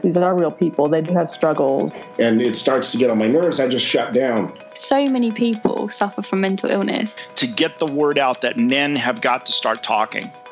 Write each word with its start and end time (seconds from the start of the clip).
These 0.00 0.16
are 0.16 0.32
real 0.32 0.52
people. 0.52 0.86
They 0.88 1.00
do 1.00 1.12
have 1.14 1.28
struggles. 1.28 1.92
And 2.20 2.40
it 2.40 2.54
starts 2.54 2.92
to 2.92 2.98
get 2.98 3.10
on 3.10 3.18
my 3.18 3.26
nerves. 3.26 3.58
I 3.58 3.66
just 3.66 3.84
shut 3.84 4.14
down. 4.14 4.52
So 4.72 5.08
many 5.08 5.32
people 5.32 5.88
suffer 5.88 6.22
from 6.22 6.40
mental 6.40 6.70
illness. 6.70 7.18
To 7.34 7.48
get 7.48 7.80
the 7.80 7.86
word 7.86 8.16
out 8.16 8.42
that 8.42 8.56
men 8.56 8.94
have 8.94 9.20
got 9.20 9.44
to 9.46 9.52
start 9.52 9.82
talking. 9.82 10.30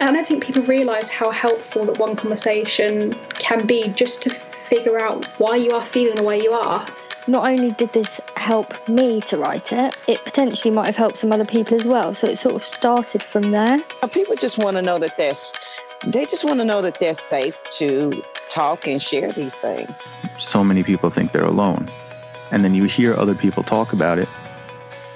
And 0.00 0.08
I 0.08 0.12
don't 0.12 0.26
think 0.26 0.44
people 0.44 0.62
realise 0.62 1.08
how 1.08 1.30
helpful 1.30 1.84
that 1.86 1.98
one 1.98 2.16
conversation 2.16 3.14
can 3.30 3.66
be 3.66 3.88
just 3.88 4.22
to 4.22 4.30
figure 4.30 4.98
out 4.98 5.26
why 5.38 5.56
you 5.56 5.72
are 5.72 5.84
feeling 5.84 6.16
the 6.16 6.22
way 6.22 6.42
you 6.42 6.52
are. 6.52 6.86
Not 7.26 7.48
only 7.48 7.70
did 7.72 7.92
this 7.92 8.20
help 8.36 8.88
me 8.88 9.20
to 9.22 9.38
write 9.38 9.72
it, 9.72 9.96
it 10.06 10.24
potentially 10.24 10.70
might 10.70 10.86
have 10.86 10.96
helped 10.96 11.16
some 11.16 11.32
other 11.32 11.46
people 11.46 11.78
as 11.78 11.86
well. 11.86 12.12
So 12.14 12.26
it 12.26 12.36
sort 12.36 12.54
of 12.54 12.64
started 12.64 13.22
from 13.22 13.50
there. 13.50 13.82
People 14.12 14.36
just 14.36 14.58
want 14.58 14.76
to 14.76 14.82
know 14.82 14.98
that 14.98 15.16
they're, 15.16 15.34
they 16.06 16.26
just 16.26 16.44
want 16.44 16.60
to 16.60 16.64
know 16.64 16.82
that 16.82 16.98
they're 16.98 17.14
safe 17.14 17.56
to 17.78 18.22
talk 18.48 18.86
and 18.86 19.00
share 19.00 19.32
these 19.32 19.54
things. 19.54 20.00
So 20.36 20.62
many 20.62 20.82
people 20.82 21.08
think 21.08 21.32
they're 21.32 21.44
alone. 21.44 21.90
And 22.50 22.62
then 22.62 22.74
you 22.74 22.84
hear 22.84 23.16
other 23.16 23.34
people 23.34 23.62
talk 23.62 23.92
about 23.92 24.18
it 24.18 24.28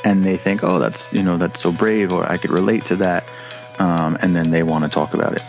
and 0.04 0.24
they 0.24 0.36
think, 0.38 0.64
oh, 0.64 0.78
that's, 0.78 1.12
you 1.12 1.22
know, 1.22 1.36
that's 1.36 1.60
so 1.60 1.72
brave 1.72 2.12
or 2.12 2.30
I 2.30 2.38
could 2.38 2.50
relate 2.50 2.86
to 2.86 2.96
that. 2.96 3.24
Um, 3.78 4.16
and 4.20 4.34
then 4.34 4.50
they 4.50 4.62
want 4.62 4.84
to 4.84 4.90
talk 4.90 5.14
about 5.14 5.34
it. 5.34 5.42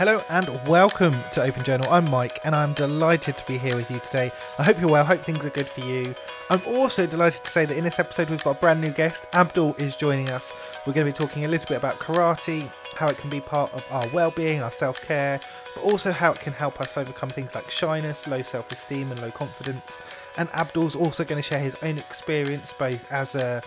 Hello 0.00 0.24
and 0.30 0.66
welcome 0.66 1.22
to 1.32 1.42
Open 1.42 1.62
Journal. 1.62 1.86
I'm 1.90 2.08
Mike 2.08 2.38
and 2.42 2.54
I'm 2.54 2.72
delighted 2.72 3.36
to 3.36 3.46
be 3.46 3.58
here 3.58 3.76
with 3.76 3.90
you 3.90 3.98
today. 3.98 4.32
I 4.58 4.62
hope 4.62 4.80
you're 4.80 4.88
well, 4.88 5.04
hope 5.04 5.22
things 5.22 5.44
are 5.44 5.50
good 5.50 5.68
for 5.68 5.80
you. 5.80 6.14
I'm 6.48 6.62
also 6.66 7.06
delighted 7.06 7.44
to 7.44 7.50
say 7.50 7.66
that 7.66 7.76
in 7.76 7.84
this 7.84 7.98
episode 7.98 8.30
we've 8.30 8.42
got 8.42 8.56
a 8.56 8.58
brand 8.58 8.80
new 8.80 8.92
guest. 8.92 9.26
Abdul 9.34 9.74
is 9.74 9.94
joining 9.94 10.30
us. 10.30 10.54
We're 10.86 10.94
going 10.94 11.06
to 11.06 11.12
be 11.12 11.16
talking 11.16 11.44
a 11.44 11.48
little 11.48 11.68
bit 11.68 11.76
about 11.76 12.00
karate, 12.00 12.72
how 12.96 13.08
it 13.08 13.18
can 13.18 13.28
be 13.28 13.42
part 13.42 13.74
of 13.74 13.84
our 13.90 14.08
well-being, 14.08 14.62
our 14.62 14.70
self-care, 14.70 15.38
but 15.74 15.84
also 15.84 16.12
how 16.12 16.32
it 16.32 16.40
can 16.40 16.54
help 16.54 16.80
us 16.80 16.96
overcome 16.96 17.28
things 17.28 17.54
like 17.54 17.70
shyness, 17.70 18.26
low 18.26 18.40
self-esteem 18.40 19.10
and 19.10 19.20
low 19.20 19.30
confidence. 19.30 20.00
And 20.40 20.48
Abdul's 20.54 20.96
also 20.96 21.22
going 21.22 21.36
to 21.36 21.46
share 21.46 21.58
his 21.58 21.76
own 21.82 21.98
experience 21.98 22.72
both 22.72 23.04
as 23.12 23.34
a 23.34 23.62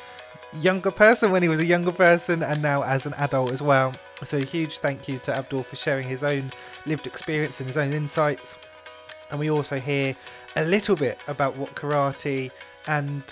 younger 0.60 0.90
person 0.90 1.30
when 1.30 1.44
he 1.44 1.48
was 1.48 1.60
a 1.60 1.66
younger 1.66 1.92
person 1.92 2.42
and 2.42 2.64
now 2.64 2.82
as 2.82 3.06
an 3.06 3.14
adult 3.14 3.52
as 3.52 3.62
well. 3.62 3.94
So, 4.24 4.40
a 4.40 4.44
huge 4.44 4.80
thank 4.80 5.08
you 5.08 5.20
to 5.20 5.36
Abdul 5.36 5.62
for 5.62 5.76
sharing 5.76 6.10
his 6.10 6.24
own 6.24 6.52
lived 6.88 7.06
experience 7.06 7.60
and 7.60 7.68
his 7.68 7.78
own 7.78 7.94
insights. 7.94 8.58
And 9.30 9.40
we 9.40 9.52
also 9.52 9.80
hear 9.80 10.16
a 10.56 10.66
little 10.66 10.96
bit 10.96 11.20
about 11.28 11.56
what 11.56 11.76
karate 11.76 12.50
and 12.88 13.24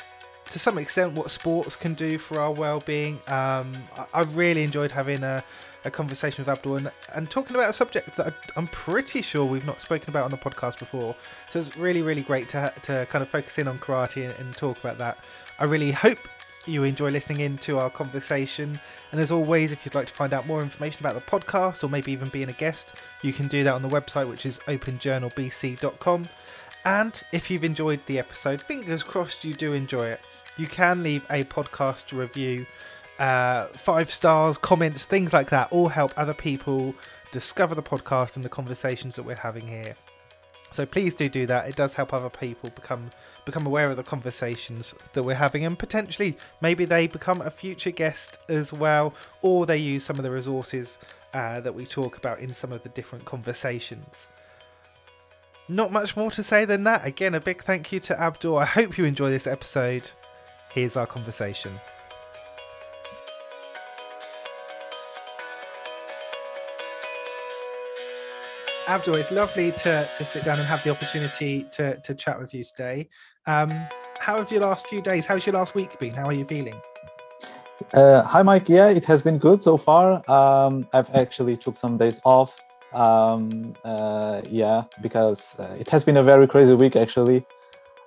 to 0.52 0.59
some 0.59 0.78
extent 0.78 1.14
what 1.14 1.31
sports 1.31 1.75
can 1.75 1.95
do 1.95 2.19
for 2.19 2.39
our 2.39 2.52
well-being. 2.52 3.16
Um, 3.25 3.75
I, 3.97 4.06
I 4.14 4.22
really 4.22 4.62
enjoyed 4.62 4.92
having 4.92 5.23
a, 5.23 5.44
a 5.83 5.91
conversation 5.91 6.43
with 6.43 6.49
Abdul 6.49 6.77
and, 6.77 6.91
and, 7.13 7.29
talking 7.29 7.55
about 7.55 7.69
a 7.69 7.73
subject 7.73 8.15
that 8.17 8.33
I, 8.55 8.59
am 8.59 8.67
pretty 8.67 9.21
sure 9.21 9.45
we've 9.45 9.65
not 9.65 9.81
spoken 9.81 10.09
about 10.09 10.25
on 10.25 10.31
the 10.31 10.38
podcast 10.38 10.79
before. 10.79 11.15
So 11.49 11.59
it's 11.59 11.75
really, 11.75 12.01
really 12.01 12.21
great 12.21 12.49
to 12.49 12.73
to 12.83 13.07
kind 13.09 13.21
of 13.21 13.29
focus 13.29 13.57
in 13.57 13.67
on 13.67 13.79
karate 13.79 14.29
and, 14.29 14.38
and 14.39 14.55
talk 14.55 14.79
about 14.79 14.97
that. 14.99 15.17
I 15.59 15.66
really 15.66 15.91
hope 15.91 16.19
you 16.67 16.83
enjoy 16.83 17.09
listening 17.09 17.41
in 17.41 17.57
to 17.59 17.79
our 17.79 17.89
conversation. 17.89 18.79
And 19.11 19.19
as 19.19 19.31
always, 19.31 19.72
if 19.72 19.85
you'd 19.85 19.95
like 19.95 20.07
to 20.07 20.13
find 20.13 20.33
out 20.33 20.45
more 20.45 20.61
information 20.61 21.00
about 21.00 21.16
the 21.16 21.22
podcast 21.22 21.83
or 21.83 21.88
maybe 21.88 22.11
even 22.11 22.29
being 22.29 22.50
a 22.50 22.53
guest, 22.53 22.94
you 23.22 23.33
can 23.33 23.47
do 23.47 23.63
that 23.63 23.73
on 23.73 23.81
the 23.81 23.89
website, 23.89 24.29
which 24.29 24.45
is 24.45 24.59
openjournalbc.com. 24.67 26.29
And 26.85 27.22
if 27.31 27.50
you've 27.50 27.63
enjoyed 27.63 28.01
the 28.06 28.19
episode, 28.19 28.61
fingers 28.61 29.03
crossed 29.03 29.44
you 29.44 29.53
do 29.53 29.73
enjoy 29.73 30.07
it, 30.07 30.22
you 30.57 30.67
can 30.67 31.03
leave 31.03 31.25
a 31.29 31.44
podcast 31.45 32.16
review. 32.17 32.66
Uh, 33.19 33.67
five 33.77 34.11
stars, 34.11 34.57
comments, 34.57 35.05
things 35.05 35.31
like 35.31 35.49
that 35.51 35.72
all 35.72 35.89
help 35.89 36.11
other 36.17 36.33
people 36.33 36.95
discover 37.31 37.75
the 37.75 37.83
podcast 37.83 38.35
and 38.35 38.44
the 38.44 38.49
conversations 38.49 39.16
that 39.16 39.23
we're 39.23 39.35
having 39.35 39.67
here. 39.67 39.95
So 40.72 40.85
please 40.85 41.13
do 41.13 41.27
do 41.27 41.45
that. 41.47 41.67
It 41.67 41.75
does 41.75 41.94
help 41.94 42.13
other 42.13 42.29
people 42.29 42.69
become 42.69 43.11
become 43.45 43.66
aware 43.66 43.89
of 43.89 43.97
the 43.97 44.03
conversations 44.03 44.95
that 45.13 45.23
we're 45.23 45.35
having, 45.35 45.66
and 45.66 45.77
potentially 45.77 46.38
maybe 46.61 46.85
they 46.85 47.07
become 47.07 47.41
a 47.41 47.51
future 47.51 47.91
guest 47.91 48.39
as 48.47 48.71
well, 48.71 49.13
or 49.41 49.66
they 49.66 49.77
use 49.77 50.03
some 50.03 50.17
of 50.17 50.23
the 50.23 50.31
resources 50.31 50.97
uh, 51.33 51.59
that 51.61 51.75
we 51.75 51.85
talk 51.85 52.17
about 52.17 52.39
in 52.39 52.53
some 52.53 52.71
of 52.71 52.83
the 52.83 52.89
different 52.89 53.25
conversations. 53.25 54.29
Not 55.67 55.91
much 55.91 56.16
more 56.16 56.31
to 56.31 56.44
say 56.44 56.66
than 56.66 56.85
that. 56.85 57.05
Again, 57.05 57.35
a 57.35 57.41
big 57.41 57.63
thank 57.63 57.91
you 57.91 58.00
to 58.01 58.19
Abdul. 58.19 58.57
I 58.57 58.66
hope 58.66 58.97
you 58.97 59.05
enjoy 59.05 59.29
this 59.29 59.47
episode. 59.47 60.09
Here's 60.69 60.95
our 60.95 61.07
conversation. 61.07 61.79
Abdul, 68.91 69.16
it's 69.16 69.31
lovely 69.31 69.72
to, 69.72 70.09
to 70.13 70.25
sit 70.25 70.44
down 70.44 70.59
and 70.59 70.68
have 70.68 70.84
the 70.84 70.90
opportunity 70.90 71.66
to, 71.72 71.97
to 72.02 72.13
chat 72.13 72.38
with 72.38 72.53
you 72.53 72.62
today. 72.62 73.07
Um, 73.47 73.69
how 74.19 74.35
have 74.35 74.52
your 74.52 74.59
last 74.59 74.85
few 74.88 75.02
days, 75.02 75.25
how's 75.25 75.46
your 75.46 75.53
last 75.53 75.75
week 75.75 75.97
been? 75.97 76.13
How 76.13 76.25
are 76.25 76.34
you 76.34 76.44
feeling? 76.44 76.75
Uh, 77.94 78.22
hi, 78.24 78.44
Mike. 78.44 78.68
Yeah, 78.68 78.90
it 78.90 79.06
has 79.06 79.22
been 79.22 79.38
good 79.38 79.63
so 79.63 79.78
far. 79.78 80.30
Um, 80.30 80.90
I've 80.91 81.09
actually 81.16 81.56
took 81.56 81.78
some 81.78 81.97
days 81.97 82.19
off. 82.25 82.59
Um, 82.91 83.75
uh, 83.85 84.41
yeah, 84.50 84.84
because 85.01 85.57
uh, 85.57 85.74
it 85.80 85.90
has 85.90 86.03
been 86.03 86.18
a 86.18 86.24
very 86.24 86.46
crazy 86.46 86.74
week 86.74 86.97
actually. 86.97 87.46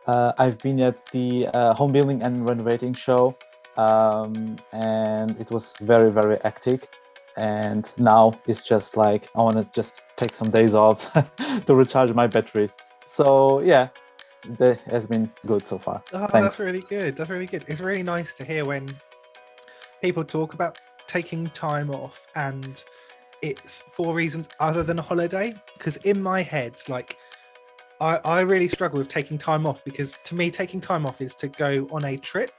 Uh, 0.06 0.34
I've 0.36 0.58
been 0.58 0.80
at 0.80 0.98
the 1.12 1.48
uh, 1.54 1.72
home 1.72 1.92
building 1.92 2.22
and 2.22 2.46
renovating 2.46 2.92
show, 2.92 3.34
um, 3.78 4.58
and 4.74 5.30
it 5.40 5.50
was 5.50 5.74
very 5.80 6.12
very 6.12 6.38
hectic 6.42 6.90
and 7.36 7.92
now 7.98 8.38
it's 8.46 8.62
just 8.62 8.96
like 8.96 9.28
i 9.34 9.40
want 9.40 9.56
to 9.56 9.66
just 9.74 10.02
take 10.16 10.32
some 10.32 10.50
days 10.50 10.74
off 10.74 11.12
to 11.66 11.74
recharge 11.74 12.12
my 12.12 12.26
batteries. 12.26 12.76
So 13.04 13.60
yeah 13.60 13.88
that 14.58 14.78
has 14.80 15.06
been 15.06 15.30
good 15.46 15.66
so 15.66 15.78
far. 15.78 16.02
Oh, 16.12 16.28
that's 16.32 16.60
really 16.60 16.82
good. 16.82 17.16
That's 17.16 17.30
really 17.30 17.46
good. 17.46 17.64
It's 17.66 17.80
really 17.80 18.02
nice 18.02 18.34
to 18.34 18.44
hear 18.44 18.64
when 18.64 18.94
people 20.02 20.24
talk 20.24 20.54
about 20.54 20.78
taking 21.06 21.48
time 21.50 21.90
off 21.90 22.26
and 22.34 22.84
it's 23.42 23.82
for 23.92 24.14
reasons 24.14 24.48
other 24.60 24.82
than 24.82 24.98
a 24.98 25.02
holiday 25.02 25.54
because 25.74 25.96
in 25.98 26.22
my 26.22 26.40
head 26.42 26.80
like 26.88 27.16
I, 28.00 28.20
I 28.24 28.40
really 28.40 28.68
struggle 28.68 28.98
with 28.98 29.08
taking 29.08 29.38
time 29.38 29.66
off 29.66 29.84
because 29.84 30.18
to 30.24 30.34
me 30.34 30.50
taking 30.50 30.80
time 30.80 31.06
off 31.06 31.20
is 31.20 31.34
to 31.36 31.48
go 31.48 31.86
on 31.90 32.04
a 32.04 32.16
trip. 32.16 32.52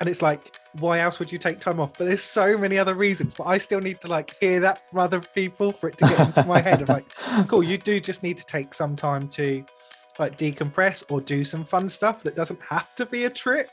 And 0.00 0.08
it's 0.08 0.22
like 0.22 0.52
why 0.78 1.00
else 1.00 1.18
would 1.18 1.32
you 1.32 1.38
take 1.38 1.60
time 1.60 1.80
off? 1.80 1.92
But 1.98 2.06
there's 2.06 2.22
so 2.22 2.56
many 2.56 2.78
other 2.78 2.94
reasons 2.94 3.34
but 3.34 3.46
i 3.46 3.58
still 3.58 3.80
need 3.80 4.00
to 4.00 4.08
like 4.08 4.36
hear 4.40 4.60
that 4.60 4.88
from 4.88 5.00
other 5.00 5.20
people 5.20 5.72
for 5.72 5.88
it 5.88 5.98
to 5.98 6.06
get 6.06 6.26
into 6.26 6.44
my 6.44 6.60
head. 6.60 6.82
Of 6.82 6.88
like 6.88 7.06
cool 7.48 7.62
you 7.62 7.78
do 7.78 8.00
just 8.00 8.22
need 8.22 8.36
to 8.36 8.46
take 8.46 8.74
some 8.74 8.96
time 8.96 9.28
to 9.30 9.64
like 10.18 10.36
decompress 10.36 11.04
or 11.10 11.20
do 11.20 11.44
some 11.44 11.64
fun 11.64 11.88
stuff 11.88 12.22
that 12.22 12.36
doesn't 12.36 12.60
have 12.62 12.94
to 12.96 13.06
be 13.06 13.24
a 13.24 13.30
trip. 13.30 13.70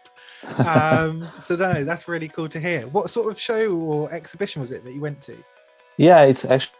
Um 0.57 1.29
so 1.39 1.55
no 1.55 1.83
that's 1.83 2.07
really 2.07 2.27
cool 2.27 2.49
to 2.49 2.59
hear. 2.59 2.87
What 2.87 3.09
sort 3.09 3.31
of 3.31 3.39
show 3.39 3.75
or 3.75 4.11
exhibition 4.11 4.61
was 4.61 4.71
it 4.71 4.83
that 4.83 4.93
you 4.93 5.01
went 5.01 5.21
to? 5.23 5.37
Yeah 5.97 6.23
it's 6.23 6.45
actually 6.45 6.73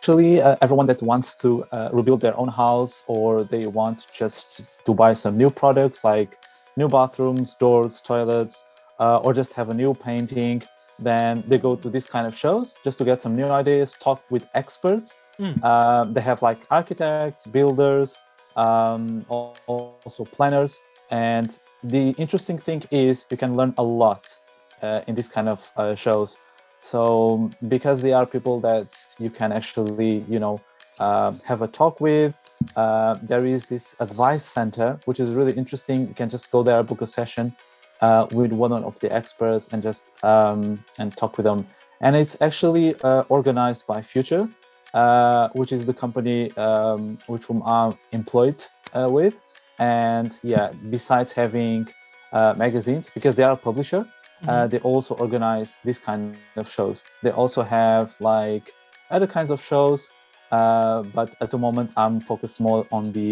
actually 0.00 0.40
uh, 0.40 0.56
everyone 0.62 0.86
that 0.86 1.02
wants 1.02 1.36
to 1.36 1.62
uh, 1.72 1.90
rebuild 1.92 2.22
their 2.22 2.34
own 2.38 2.48
house 2.48 3.04
or 3.06 3.44
they 3.44 3.66
want 3.66 4.06
just 4.10 4.82
to 4.86 4.94
buy 4.94 5.12
some 5.12 5.36
new 5.36 5.50
products 5.50 6.02
like 6.04 6.38
new 6.78 6.88
bathrooms, 6.88 7.54
doors, 7.56 8.00
toilets, 8.00 8.64
uh, 9.00 9.16
or 9.18 9.32
just 9.32 9.54
have 9.54 9.70
a 9.70 9.74
new 9.74 9.94
painting, 9.94 10.62
then 10.98 11.42
they 11.48 11.58
go 11.58 11.74
to 11.74 11.88
these 11.88 12.06
kind 12.06 12.26
of 12.26 12.36
shows 12.36 12.76
just 12.84 12.98
to 12.98 13.04
get 13.04 13.22
some 13.22 13.34
new 13.34 13.46
ideas, 13.46 13.96
talk 13.98 14.22
with 14.30 14.44
experts. 14.54 15.16
Mm. 15.38 15.64
Um, 15.64 16.12
they 16.12 16.20
have 16.20 16.42
like 16.42 16.60
architects, 16.70 17.46
builders, 17.46 18.18
um, 18.56 19.24
also 19.28 20.24
planners. 20.24 20.80
And 21.10 21.58
the 21.82 22.10
interesting 22.18 22.58
thing 22.58 22.84
is 22.90 23.26
you 23.30 23.38
can 23.38 23.56
learn 23.56 23.74
a 23.78 23.82
lot 23.82 24.38
uh, 24.82 25.00
in 25.06 25.14
these 25.14 25.28
kind 25.28 25.48
of 25.48 25.70
uh, 25.76 25.94
shows. 25.94 26.38
So 26.82 27.50
because 27.68 28.02
they 28.02 28.12
are 28.12 28.26
people 28.26 28.60
that 28.60 28.88
you 29.18 29.30
can 29.30 29.52
actually, 29.52 30.24
you 30.28 30.38
know, 30.38 30.60
uh, 30.98 31.32
have 31.46 31.62
a 31.62 31.68
talk 31.68 32.00
with, 32.00 32.34
uh, 32.76 33.16
there 33.22 33.46
is 33.46 33.66
this 33.66 33.96
advice 34.00 34.44
center, 34.44 35.00
which 35.06 35.20
is 35.20 35.30
really 35.30 35.52
interesting. 35.52 36.08
You 36.08 36.14
can 36.14 36.28
just 36.28 36.50
go 36.50 36.62
there, 36.62 36.82
book 36.82 37.00
a 37.00 37.06
session 37.06 37.56
uh, 38.00 38.26
with 38.30 38.52
one 38.52 38.72
of 38.72 38.98
the 39.00 39.12
experts, 39.12 39.68
and 39.72 39.82
just 39.82 40.04
um, 40.22 40.78
and 40.98 41.16
talk 41.16 41.36
with 41.36 41.44
them. 41.44 41.66
And 42.02 42.16
it's 42.16 42.36
actually 42.40 42.94
uh, 43.02 43.24
organized 43.28 43.86
by 43.86 44.02
Future. 44.02 44.48
uh, 44.92 45.48
which 45.52 45.70
is 45.72 45.86
the 45.86 45.94
company 45.94 46.50
um, 46.56 47.16
which 47.26 47.44
whom 47.46 47.62
I'm 47.64 47.94
employed 48.12 48.60
uh, 48.92 49.08
with. 49.08 49.34
And 49.78 50.36
yeah, 50.42 50.72
besides 50.90 51.30
having 51.32 51.88
uh, 52.32 52.54
magazines, 52.58 53.08
because 53.10 53.34
they 53.36 53.44
are 53.44 53.52
a 53.52 53.56
publisher, 53.68 54.04
uh, 54.48 54.66
Mhm. 54.66 54.70
they 54.70 54.78
also 54.80 55.14
organize 55.14 55.70
this 55.84 55.98
kind 56.00 56.22
of 56.56 56.68
shows. 56.68 57.04
They 57.22 57.30
also 57.30 57.62
have 57.62 58.06
like 58.20 58.66
other 59.10 59.28
kinds 59.36 59.50
of 59.50 59.60
shows, 59.62 60.10
uh, 60.50 61.02
but 61.16 61.28
at 61.40 61.50
the 61.50 61.58
moment 61.58 61.92
I'm 61.96 62.20
focused 62.30 62.60
more 62.60 62.84
on 62.90 63.12
the 63.12 63.26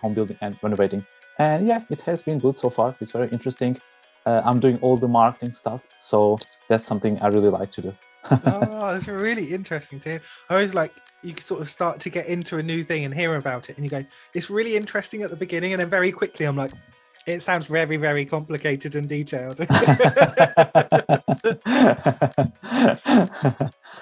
home 0.00 0.14
building 0.14 0.38
and 0.40 0.56
renovating. 0.62 1.02
And 1.38 1.66
yeah, 1.66 1.80
it 1.90 2.00
has 2.02 2.22
been 2.22 2.38
good 2.38 2.56
so 2.56 2.70
far. 2.70 2.94
It's 3.00 3.12
very 3.18 3.28
interesting. 3.36 3.74
Uh, 4.26 4.42
I'm 4.44 4.60
doing 4.60 4.78
all 4.82 4.96
the 4.96 5.08
marketing 5.08 5.52
stuff, 5.52 5.82
so 5.98 6.38
that's 6.68 6.84
something 6.84 7.18
I 7.20 7.28
really 7.28 7.48
like 7.48 7.72
to 7.72 7.82
do. 7.82 7.96
oh, 8.30 8.94
it's 8.94 9.08
really 9.08 9.44
interesting 9.44 9.98
to 10.00 10.08
hear. 10.10 10.22
I 10.50 10.54
always 10.54 10.74
like 10.74 10.92
you 11.22 11.34
sort 11.38 11.60
of 11.60 11.68
start 11.68 12.00
to 12.00 12.10
get 12.10 12.26
into 12.26 12.58
a 12.58 12.62
new 12.62 12.82
thing 12.84 13.04
and 13.04 13.14
hear 13.14 13.36
about 13.36 13.70
it, 13.70 13.76
and 13.76 13.84
you 13.84 13.90
go, 13.90 14.04
"It's 14.34 14.50
really 14.50 14.76
interesting 14.76 15.22
at 15.22 15.30
the 15.30 15.36
beginning," 15.36 15.72
and 15.72 15.80
then 15.80 15.88
very 15.88 16.12
quickly, 16.12 16.44
I'm 16.46 16.56
like, 16.56 16.72
"It 17.26 17.40
sounds 17.40 17.66
very, 17.68 17.96
very 17.96 18.26
complicated 18.26 18.94
and 18.94 19.08
detailed." 19.08 19.60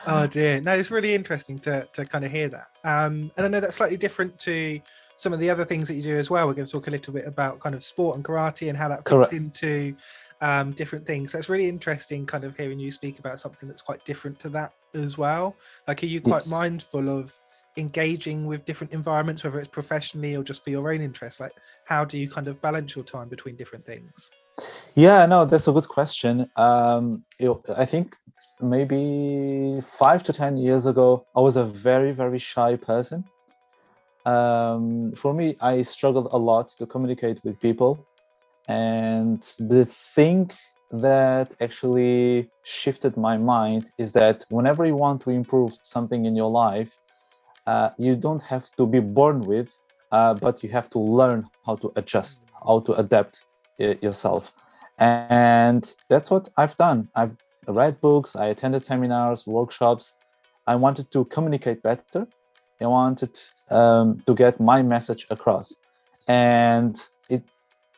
oh 0.07 0.27
dear, 0.29 0.61
no, 0.61 0.73
it's 0.73 0.91
really 0.91 1.15
interesting 1.15 1.59
to 1.61 1.89
to 1.93 2.05
kind 2.05 2.25
of 2.25 2.33
hear 2.33 2.49
that. 2.49 2.67
Um, 2.85 3.31
and 3.37 3.47
I 3.47 3.49
know 3.49 3.61
that's 3.61 3.77
slightly 3.77 3.97
different 3.97 4.39
to 4.41 4.81
some 5.19 5.33
of 5.33 5.41
the 5.41 5.51
other 5.51 5.65
things 5.65 5.89
that 5.89 5.95
you 5.95 6.03
do 6.03 6.17
as 6.17 6.31
well. 6.31 6.47
We're 6.47 6.55
going 6.55 6.67
to 6.67 6.73
talk 6.73 6.87
a 6.87 6.93
little 6.93 7.13
bit 7.13 7.27
about 7.27 7.59
kind 7.59 7.75
of 7.75 7.83
sport 7.83 8.15
and 8.15 8.25
karate 8.25 8.69
and 8.69 8.79
how 8.79 8.89
that 8.89 8.99
fits 8.99 9.05
Correct. 9.05 9.33
into 9.33 9.97
um, 10.41 10.71
different 10.71 11.05
things. 11.05 11.33
So 11.33 11.39
it's 11.39 11.49
really 11.49 11.69
interesting, 11.69 12.25
kind 12.25 12.45
of 12.45 12.57
hearing 12.57 12.79
you 12.79 12.93
speak 12.93 13.19
about 13.19 13.41
something 13.41 13.69
that's 13.69 13.83
quite 13.83 14.05
different 14.05 14.39
to 14.41 14.49
that 14.51 14.73
as 14.95 15.19
well. 15.19 15.57
Like, 15.89 16.05
are 16.05 16.07
you 16.07 16.21
quite 16.21 16.43
Yes. 16.43 16.47
mindful 16.47 17.09
of 17.11 17.33
engaging 17.77 18.47
with 18.47 18.65
different 18.65 18.93
environments, 18.93 19.43
whether 19.43 19.59
it's 19.59 19.69
professionally 19.69 20.37
or 20.37 20.45
just 20.45 20.63
for 20.63 20.71
your 20.71 20.89
own 20.93 21.01
interest? 21.01 21.41
Like, 21.41 21.53
how 21.85 22.05
do 22.05 22.17
you 22.17 22.31
kind 22.31 22.47
of 22.47 22.63
balance 22.63 22.95
your 22.95 23.05
time 23.05 23.29
between 23.29 23.57
different 23.57 23.85
things? 23.85 24.31
Yeah, 24.95 25.27
no, 25.27 25.45
that's 25.45 25.67
a 25.67 25.73
good 25.73 25.89
question. 25.89 26.49
Um, 26.55 27.25
you 27.41 27.61
I 27.77 27.87
think 27.87 28.15
maybe 28.61 29.83
five 29.85 30.23
to 30.25 30.33
ten 30.33 30.57
years 30.57 30.87
ago, 30.87 31.27
I 31.35 31.41
was 31.41 31.57
a 31.57 31.65
very, 31.65 32.13
very 32.13 32.39
shy 32.39 32.77
person. 32.77 33.25
Um, 34.29 35.13
for 35.23 35.33
me, 35.35 35.57
I 35.61 35.83
struggled 35.83 36.29
a 36.33 36.39
lot 36.39 36.69
to 36.79 36.87
communicate 36.87 37.39
with 37.45 37.61
people, 37.61 38.07
and 38.69 39.41
the 39.59 39.85
thing 40.17 40.51
that 40.91 41.55
actually 41.61 42.51
shifted 42.63 43.17
my 43.17 43.37
mind 43.39 43.83
is 43.99 44.13
that 44.13 44.45
whenever 44.49 44.85
you 44.87 44.97
want 44.97 45.23
to 45.23 45.31
improve 45.31 45.73
something 45.83 46.25
in 46.27 46.35
your 46.37 46.51
life, 46.51 46.93
uh, 47.67 47.91
you 47.99 48.17
don't 48.17 48.43
have 48.43 48.67
to 48.79 48.87
be 48.87 49.01
born 49.01 49.47
with, 49.47 49.77
uh, 50.13 50.35
but 50.35 50.63
you 50.63 50.71
have 50.71 50.89
to 50.91 50.99
learn 50.99 51.41
how 51.67 51.77
to 51.77 51.93
adjust, 51.97 52.47
how 52.67 52.81
to 52.81 52.93
adapt 52.95 53.45
y- 53.79 53.99
yourself. 54.03 54.53
And 54.99 55.83
that's 56.09 56.31
what 56.31 56.49
I've 56.57 56.77
done. 56.77 57.09
I've 57.15 57.37
read 57.69 58.01
books, 58.01 58.37
I 58.37 58.47
attended 58.47 58.85
seminars, 58.85 59.47
workshops. 59.47 60.15
I 60.67 60.77
wanted 60.77 61.11
to 61.13 61.25
communicate 61.27 61.83
better. 61.83 62.27
I 62.81 62.87
wanted 62.87 63.39
um, 63.71 64.23
to 64.27 64.35
get 64.35 64.61
my 64.61 64.83
message 64.83 65.27
across. 65.31 65.75
And 66.29 66.97
it, 67.29 67.43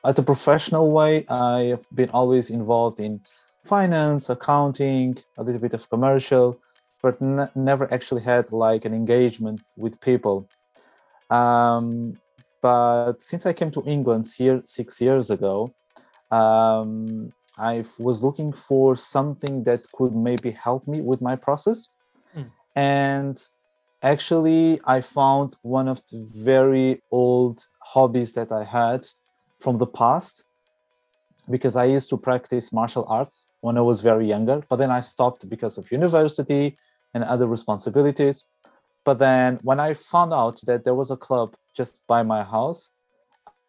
at 0.05 0.19
a 0.19 0.23
professional 0.23 0.93
way, 0.93 1.27
I 1.29 1.75
have 1.75 1.87
been 1.94 2.11
always 2.11 2.50
involved 2.50 3.00
in 3.00 3.21
finance, 3.65 4.31
accounting, 4.31 5.19
a 5.37 5.43
little 5.43 5.61
bit 5.61 5.75
of 5.75 5.88
commercial, 5.91 6.59
but 7.03 7.21
ne- 7.21 7.50
never 7.55 7.93
actually 7.93 8.23
had 8.23 8.53
like 8.53 8.85
an 8.85 8.94
engagement 8.94 9.61
with 9.77 10.00
people. 10.00 10.49
Um, 11.29 12.19
but 12.62 13.23
since 13.23 13.47
I 13.47 13.53
came 13.53 13.71
to 13.73 13.83
England 13.87 14.26
here 14.37 14.62
six 14.65 15.00
years 15.00 15.31
ago, 15.31 15.75
um, 16.31 17.33
I 17.59 17.85
was 17.99 18.23
looking 18.23 18.53
for 18.53 18.97
something 18.97 19.65
that 19.65 19.81
could 19.93 20.15
maybe 20.15 20.50
help 20.50 20.87
me 20.87 21.00
with 21.00 21.21
my 21.21 21.37
process. 21.37 21.88
Mm. 22.37 22.50
And 22.75 23.47
actually, 24.02 24.81
I 24.85 25.00
found 25.00 25.56
one 25.62 25.88
of 25.88 26.00
the 26.11 26.26
very 26.35 27.02
old 27.11 27.67
hobbies 27.81 28.32
that 28.35 28.52
I 28.52 28.64
had 28.64 29.06
from 29.58 29.79
the 29.79 29.87
past 29.87 30.44
because 31.50 31.76
I 31.76 31.85
used 31.85 32.11
to 32.11 32.17
practice 32.17 32.73
martial 32.73 33.05
arts 33.08 33.49
when 33.61 33.76
I 33.76 33.81
was 33.81 34.00
very 34.00 34.26
younger, 34.26 34.61
but 34.69 34.76
then 34.76 34.91
I 34.91 35.00
stopped 35.00 35.49
because 35.49 35.79
of 35.79 35.91
university 35.91 36.79
and 37.14 37.25
other 37.25 37.47
responsibilities. 37.47 38.44
But 39.05 39.19
then 39.19 39.58
when 39.62 39.81
I 39.81 39.94
found 39.94 40.32
out 40.32 40.61
that 40.67 40.85
there 40.85 40.94
was 40.94 41.11
a 41.11 41.17
club 41.17 41.55
just 41.75 42.02
by 42.06 42.23
my 42.23 42.43
house 42.44 42.91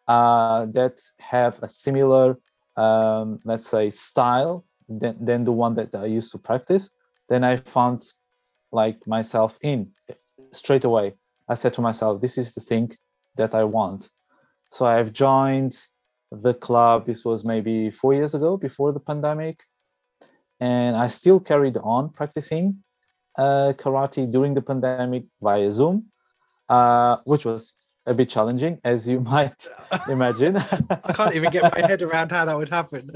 uh, 0.06 0.66
that 0.66 1.00
have 1.18 1.62
a 1.62 1.68
similar, 1.68 2.38
um, 2.76 3.40
let's 3.44 3.66
say, 3.66 3.90
style 3.90 4.64
than, 4.88 5.24
than 5.24 5.44
the 5.44 5.52
one 5.52 5.74
that 5.74 5.94
I 5.94 6.06
used 6.06 6.32
to 6.32 6.38
practice, 6.38 6.90
then 7.28 7.44
I 7.44 7.56
found 7.56 8.12
like 8.70 9.06
myself 9.06 9.58
in 9.62 9.90
straight 10.52 10.84
away. 10.84 11.14
I 11.48 11.54
said 11.54 11.74
to 11.74 11.80
myself, 11.80 12.20
this 12.20 12.38
is 12.38 12.54
the 12.54 12.60
thing 12.60 12.96
that 13.36 13.54
I 13.54 13.64
want. 13.64 14.10
So 14.70 14.86
I've 14.86 15.12
joined 15.12 15.78
the 16.30 16.54
club. 16.54 17.06
This 17.06 17.24
was 17.24 17.44
maybe 17.44 17.90
four 17.90 18.14
years 18.14 18.34
ago 18.34 18.56
before 18.56 18.92
the 18.92 19.00
pandemic. 19.00 19.60
And 20.60 20.96
I 20.96 21.08
still 21.08 21.40
carried 21.40 21.76
on 21.76 22.10
practicing 22.10 22.82
uh, 23.36 23.72
karate 23.76 24.30
during 24.30 24.54
the 24.54 24.62
pandemic 24.62 25.24
via 25.40 25.70
Zoom, 25.72 26.06
uh, 26.68 27.16
which 27.24 27.44
was 27.44 27.74
a 28.06 28.14
bit 28.14 28.28
challenging, 28.28 28.78
as 28.84 29.06
you 29.06 29.20
might 29.34 29.66
imagine. 30.08 30.56
I 30.56 31.12
can't 31.12 31.34
even 31.34 31.50
get 31.50 31.62
my 31.74 31.86
head 31.86 32.02
around 32.02 32.30
how 32.30 32.44
that 32.44 32.56
would 32.56 32.68
happen. 32.68 33.10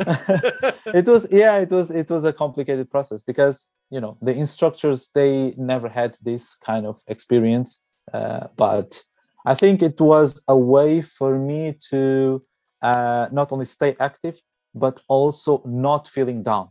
it 0.94 1.06
was 1.06 1.26
yeah 1.30 1.56
it 1.58 1.70
was 1.70 1.90
it 1.90 2.10
was 2.10 2.24
a 2.24 2.32
complicated 2.32 2.90
process 2.90 3.22
because 3.22 3.66
you 3.90 4.00
know 4.00 4.16
the 4.22 4.32
instructors 4.32 5.10
they 5.14 5.54
never 5.56 5.88
had 5.88 6.16
this 6.22 6.56
kind 6.56 6.86
of 6.86 7.00
experience 7.06 7.84
uh, 8.12 8.46
but 8.56 9.02
i 9.46 9.54
think 9.54 9.82
it 9.82 10.00
was 10.00 10.42
a 10.48 10.56
way 10.56 11.00
for 11.02 11.38
me 11.38 11.74
to 11.90 12.42
uh, 12.82 13.28
not 13.32 13.52
only 13.52 13.64
stay 13.64 13.96
active 14.00 14.40
but 14.74 15.00
also 15.08 15.62
not 15.66 16.08
feeling 16.08 16.42
down 16.42 16.68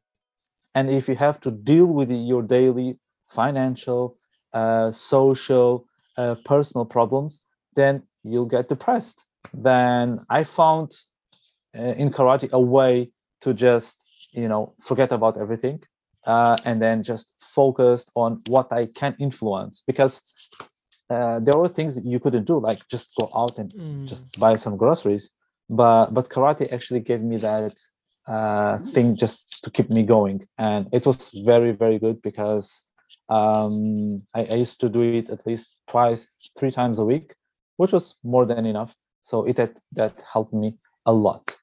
and 0.75 0.89
if 0.89 1.07
you 1.09 1.15
have 1.15 1.39
to 1.41 1.51
deal 1.51 1.87
with 1.87 2.09
your 2.11 2.41
daily 2.43 2.97
financial 3.29 4.17
uh, 4.53 4.91
social 4.91 5.85
uh, 6.17 6.35
personal 6.45 6.85
problems 6.85 7.41
then 7.75 8.03
you'll 8.23 8.45
get 8.57 8.67
depressed 8.69 9.25
then 9.53 10.19
i 10.29 10.43
found 10.43 10.91
uh, 11.77 11.81
in 12.03 12.09
karate 12.11 12.51
a 12.51 12.59
way 12.59 13.11
to 13.41 13.53
just 13.53 14.05
you 14.33 14.47
know 14.47 14.73
forget 14.81 15.11
about 15.11 15.37
everything 15.37 15.81
uh, 16.25 16.57
and 16.65 16.81
then 16.81 17.03
just 17.03 17.33
focus 17.39 18.09
on 18.15 18.41
what 18.45 18.67
i 18.71 18.85
can 18.95 19.15
influence 19.19 19.83
because 19.87 20.21
uh, 21.09 21.39
there 21.39 21.57
are 21.57 21.67
things 21.67 21.95
that 21.95 22.05
you 22.05 22.19
couldn't 22.19 22.45
do 22.45 22.59
like 22.59 22.79
just 22.89 23.15
go 23.15 23.29
out 23.35 23.57
and 23.59 23.71
Mm. 23.73 24.07
just 24.07 24.39
buy 24.39 24.55
some 24.55 24.77
groceries 24.77 25.35
but 25.69 26.07
but 26.13 26.29
karate 26.29 26.71
actually 26.71 26.99
gave 26.99 27.21
me 27.21 27.37
that 27.37 27.73
uh, 28.27 28.77
thing 28.79 29.15
just 29.15 29.63
to 29.63 29.69
keep 29.71 29.89
me 29.89 30.03
going 30.03 30.45
and 30.57 30.87
it 30.91 31.05
was 31.05 31.29
very 31.45 31.71
very 31.71 31.97
good 31.97 32.21
because 32.21 32.83
um, 33.29 34.21
I, 34.33 34.47
I 34.51 34.55
used 34.55 34.81
to 34.81 34.89
do 34.89 35.01
it 35.01 35.29
at 35.29 35.45
least 35.47 35.79
twice 35.87 36.35
three 36.57 36.71
times 36.71 36.99
a 36.99 37.05
week 37.05 37.33
which 37.77 37.93
was 37.93 38.17
more 38.23 38.45
than 38.45 38.65
enough 38.65 38.93
so 39.21 39.45
it 39.45 39.57
had, 39.57 39.77
that 39.93 40.21
helped 40.33 40.53
me 40.53 40.75
a 41.05 41.13
lot 41.13 41.55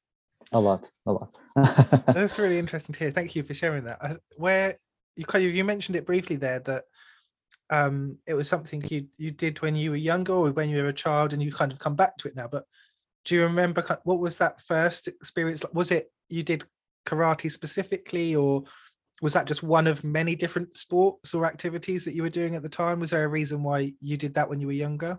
a 0.52 0.60
lot 0.60 0.88
a 1.06 1.12
lot 1.12 1.34
That's 2.14 2.38
really 2.38 2.58
interesting 2.58 2.92
to 2.94 2.98
hear. 2.98 3.10
Thank 3.10 3.36
you 3.36 3.42
for 3.42 3.54
sharing 3.54 3.84
that. 3.84 3.98
Uh, 4.00 4.14
Where 4.36 4.76
you 5.16 5.26
you 5.38 5.64
mentioned 5.64 5.96
it 5.96 6.06
briefly 6.06 6.36
there 6.36 6.58
that 6.60 6.84
um 7.70 8.18
it 8.26 8.34
was 8.34 8.48
something 8.48 8.82
you 8.90 9.06
you 9.16 9.30
did 9.30 9.62
when 9.62 9.76
you 9.76 9.90
were 9.90 9.96
younger 9.96 10.32
or 10.32 10.50
when 10.50 10.68
you 10.68 10.82
were 10.82 10.88
a 10.88 10.92
child 10.92 11.32
and 11.32 11.42
you 11.42 11.52
kind 11.52 11.72
of 11.72 11.78
come 11.78 11.94
back 11.94 12.16
to 12.18 12.28
it 12.28 12.36
now. 12.36 12.48
But 12.48 12.64
do 13.24 13.34
you 13.34 13.42
remember 13.42 13.84
what 14.04 14.20
was 14.20 14.38
that 14.38 14.60
first 14.60 15.08
experience 15.08 15.64
like? 15.64 15.74
Was 15.74 15.90
it 15.90 16.10
you 16.28 16.42
did 16.42 16.64
karate 17.06 17.50
specifically 17.50 18.34
or 18.34 18.64
was 19.22 19.32
that 19.34 19.46
just 19.46 19.62
one 19.62 19.86
of 19.86 20.04
many 20.04 20.34
different 20.34 20.76
sports 20.76 21.34
or 21.34 21.46
activities 21.46 22.04
that 22.04 22.14
you 22.14 22.22
were 22.22 22.30
doing 22.30 22.54
at 22.54 22.62
the 22.62 22.68
time? 22.68 23.00
Was 23.00 23.10
there 23.10 23.24
a 23.24 23.28
reason 23.28 23.62
why 23.62 23.92
you 24.00 24.16
did 24.16 24.34
that 24.34 24.48
when 24.48 24.60
you 24.60 24.66
were 24.66 24.72
younger? 24.72 25.18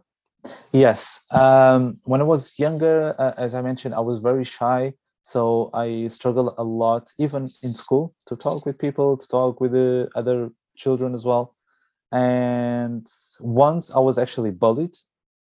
Yes. 0.73 1.21
Um, 1.31 1.97
when 2.03 2.21
I 2.21 2.25
was 2.25 2.59
younger, 2.59 3.15
uh, 3.17 3.33
as 3.37 3.55
I 3.55 3.61
mentioned, 3.61 3.95
I 3.95 4.01
was 4.01 4.19
very 4.19 4.43
shy. 4.43 4.93
So 5.23 5.71
I 5.73 6.07
struggled 6.07 6.53
a 6.59 6.63
lot, 6.63 7.11
even 7.17 7.49
in 7.63 7.73
school, 7.73 8.13
to 8.27 8.35
talk 8.35 8.65
with 8.65 8.77
people, 8.77 9.17
to 9.17 9.27
talk 9.27 9.59
with 9.59 9.71
the 9.71 10.07
other 10.15 10.51
children 10.77 11.15
as 11.15 11.25
well. 11.25 11.55
And 12.11 13.07
once 13.39 13.89
I 13.89 13.99
was 13.99 14.19
actually 14.19 14.51
bullied 14.51 14.95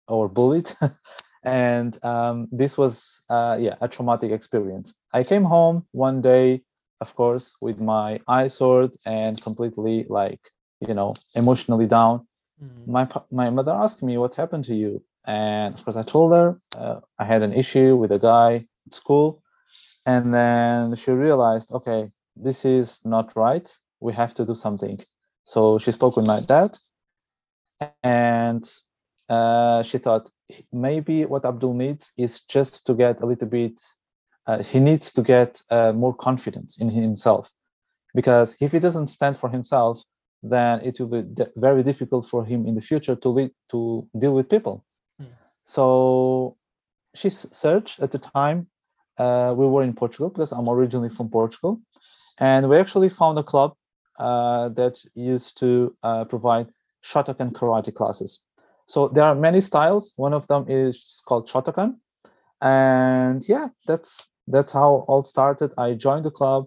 or 0.09 0.29
bullied. 0.29 0.73
and 1.43 2.03
um, 2.05 2.49
this 2.51 2.77
was, 2.77 3.23
uh, 3.31 3.57
yeah, 3.61 3.77
a 3.81 3.89
traumatic 3.89 4.33
experience. 4.33 4.95
I 5.13 5.25
came 5.25 5.45
home 5.45 5.87
one 5.93 6.21
day, 6.21 6.63
of 7.01 7.15
course, 7.15 7.55
with 7.61 7.81
my 7.81 8.21
eye 8.27 8.49
sword 8.49 8.93
and 9.07 9.41
completely 9.41 10.07
like, 10.09 10.41
you 10.87 10.95
know, 10.95 11.15
emotionally 11.35 11.87
down. 11.87 12.27
My, 12.87 13.09
my 13.31 13.51
mother 13.51 13.73
asked 13.73 14.03
me, 14.03 14.19
What 14.19 14.35
happened 14.35 14.65
to 14.65 14.75
you? 14.75 15.03
And 15.27 15.75
of 15.75 15.85
course, 15.85 15.97
I 15.97 16.03
told 16.03 16.33
her 16.33 16.61
uh, 16.77 17.01
I 17.19 17.25
had 17.25 17.43
an 17.43 17.53
issue 17.53 17.97
with 17.97 18.11
a 18.13 18.19
guy 18.19 18.67
at 18.87 18.95
school. 18.95 19.43
And 20.07 20.33
then 20.33 20.95
she 20.95 21.11
realized, 21.11 21.71
okay, 21.71 22.11
this 22.35 22.65
is 22.65 23.01
not 23.05 23.37
right. 23.37 23.71
We 24.01 24.15
have 24.15 24.33
to 24.35 24.47
do 24.47 24.55
something. 24.55 24.99
So 25.45 25.79
she 25.79 25.93
spoke 25.93 26.17
with 26.17 26.27
my 26.27 26.41
dad. 26.41 26.79
And 28.03 28.69
uh, 29.29 29.83
she 29.83 29.99
thought 29.99 30.31
maybe 30.73 31.25
what 31.25 31.45
Abdul 31.45 31.75
needs 31.75 32.13
is 32.17 32.43
just 32.43 32.87
to 32.87 32.95
get 32.95 33.21
a 33.21 33.27
little 33.27 33.49
bit, 33.49 33.81
uh, 34.47 34.63
he 34.63 34.81
needs 34.81 35.13
to 35.13 35.23
get 35.23 35.61
uh, 35.71 35.93
more 35.93 36.15
confidence 36.15 36.79
in 36.79 36.89
himself. 36.89 37.51
Because 38.15 38.57
if 38.61 38.73
he 38.73 38.79
doesn't 38.79 39.09
stand 39.09 39.37
for 39.37 39.51
himself, 39.51 40.03
then 40.43 40.81
it 40.81 40.99
will 40.99 41.23
be 41.23 41.45
very 41.57 41.83
difficult 41.83 42.27
for 42.27 42.45
him 42.45 42.67
in 42.67 42.75
the 42.75 42.81
future 42.81 43.17
to 43.17 43.29
lead, 43.29 43.51
to 43.71 44.07
deal 44.19 44.33
with 44.35 44.49
people. 44.49 44.85
So 45.65 46.57
she 47.15 47.29
searched 47.31 48.01
at 48.01 48.13
the 48.13 48.19
time. 48.19 48.69
Uh, 49.19 49.53
we 49.57 49.67
were 49.67 49.83
in 49.83 49.95
Portugal 49.95 50.31
because 50.31 50.53
I'm 50.53 50.69
originally 50.69 51.09
from 51.09 51.29
Portugal, 51.29 51.81
and 52.39 52.69
we 52.69 52.79
actually 52.79 53.09
found 53.09 53.37
a 53.39 53.43
club 53.43 53.75
uh, 54.19 54.69
that 54.71 54.99
used 55.15 55.59
to 55.59 55.95
uh, 56.03 56.25
provide 56.25 56.69
Shotokan 57.05 57.53
karate 57.53 57.93
classes. 57.93 58.41
So 58.89 59.09
there 59.09 59.25
are 59.25 59.35
many 59.35 59.61
styles. 59.61 60.15
One 60.17 60.33
of 60.33 60.47
them 60.49 60.65
is 60.67 61.23
called 61.27 61.47
Shotokan, 61.47 61.97
and 62.63 63.47
yeah, 63.47 63.69
that's 63.87 64.29
that's 64.47 64.73
how 64.73 65.05
all 65.09 65.23
started. 65.25 65.73
I 65.77 65.93
joined 65.93 66.25
the 66.25 66.31
club, 66.31 66.67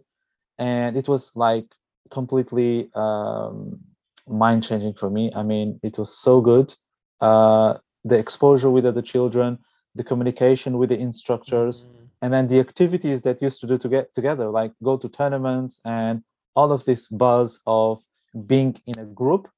and 0.59 0.95
it 0.95 1.07
was 1.07 1.31
like 1.35 1.65
completely 2.11 2.91
um, 2.93 3.79
mind 4.27 4.63
changing 4.63 4.93
for 4.93 5.09
me. 5.09 5.31
I 5.35 5.41
mean, 5.41 5.79
it 5.81 5.97
was 5.97 6.15
so 6.15 6.41
good. 6.41 6.73
Uh, 7.19 7.75
the 8.05 8.19
exposure 8.19 8.69
with 8.69 8.85
other 8.85 9.01
children, 9.01 9.57
the 9.95 10.03
communication 10.03 10.77
with 10.77 10.89
the 10.89 10.99
instructors, 10.99 11.87
and 12.21 12.31
then 12.31 12.47
the 12.47 12.59
activities 12.59 13.23
that 13.23 13.41
used 13.41 13.59
to 13.61 13.67
do 13.67 13.79
to 13.79 13.89
get 13.89 14.13
together, 14.13 14.49
like 14.49 14.73
go 14.83 14.95
to 14.95 15.09
tournaments 15.09 15.81
and 15.85 16.23
all 16.55 16.71
of 16.71 16.85
this 16.85 17.07
buzz 17.07 17.59
of 17.65 18.03
being 18.45 18.79
in 18.85 18.99
a 18.99 19.05
group, 19.05 19.49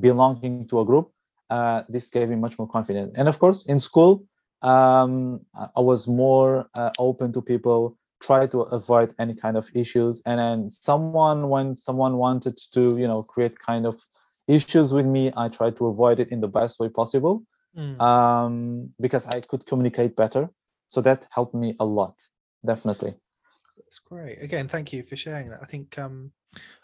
belonging 0.00 0.66
to 0.66 0.80
a 0.80 0.84
group. 0.84 1.12
Uh, 1.50 1.82
this 1.88 2.10
gave 2.10 2.28
me 2.28 2.36
much 2.36 2.58
more 2.58 2.68
confidence. 2.68 3.12
And 3.16 3.28
of 3.28 3.38
course, 3.38 3.64
in 3.66 3.80
school, 3.80 4.24
um, 4.62 5.40
I 5.54 5.80
was 5.80 6.06
more 6.06 6.68
uh, 6.74 6.90
open 6.98 7.32
to 7.32 7.40
people, 7.40 7.96
try 8.20 8.46
to 8.48 8.60
avoid 8.62 9.14
any 9.18 9.34
kind 9.34 9.56
of 9.56 9.70
issues. 9.74 10.22
And 10.26 10.38
then 10.38 10.70
someone, 10.70 11.48
when 11.48 11.76
someone 11.76 12.16
wanted 12.16 12.58
to, 12.72 12.98
you 12.98 13.08
know, 13.08 13.22
create 13.22 13.58
kind 13.58 13.86
of 13.86 13.96
issues 14.46 14.92
with 14.92 15.06
me, 15.06 15.32
I 15.36 15.48
tried 15.48 15.76
to 15.78 15.86
avoid 15.86 16.20
it 16.20 16.28
in 16.30 16.40
the 16.40 16.48
best 16.48 16.78
way 16.80 16.88
possible 16.88 17.44
Mm. 17.76 18.00
um, 18.00 18.94
because 19.00 19.26
I 19.26 19.40
could 19.40 19.66
communicate 19.66 20.16
better. 20.16 20.50
So 20.88 21.00
that 21.02 21.26
helped 21.30 21.54
me 21.54 21.76
a 21.78 21.84
lot, 21.84 22.16
definitely. 22.64 23.14
That's 23.76 23.98
great. 23.98 24.42
Again, 24.42 24.68
thank 24.68 24.92
you 24.92 25.02
for 25.02 25.16
sharing 25.16 25.48
that. 25.50 25.62
I 25.62 25.66
think 25.66 25.98
um, 25.98 26.32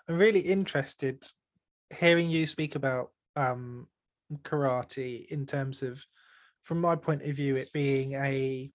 I'm 0.09 0.17
really 0.17 0.41
interested 0.41 1.27
hearing 1.99 2.29
you 2.31 2.47
speak 2.47 2.75
about 2.77 3.11
um, 3.37 3.89
karate 4.43 5.27
in 5.27 5.47
terms 5.47 5.83
of, 5.83 6.05
from 6.63 6.81
my 6.81 6.97
point 6.97 7.23
of 7.23 7.37
view, 7.37 7.57
it 7.57 7.73
being 7.73 8.15
a 8.15 8.71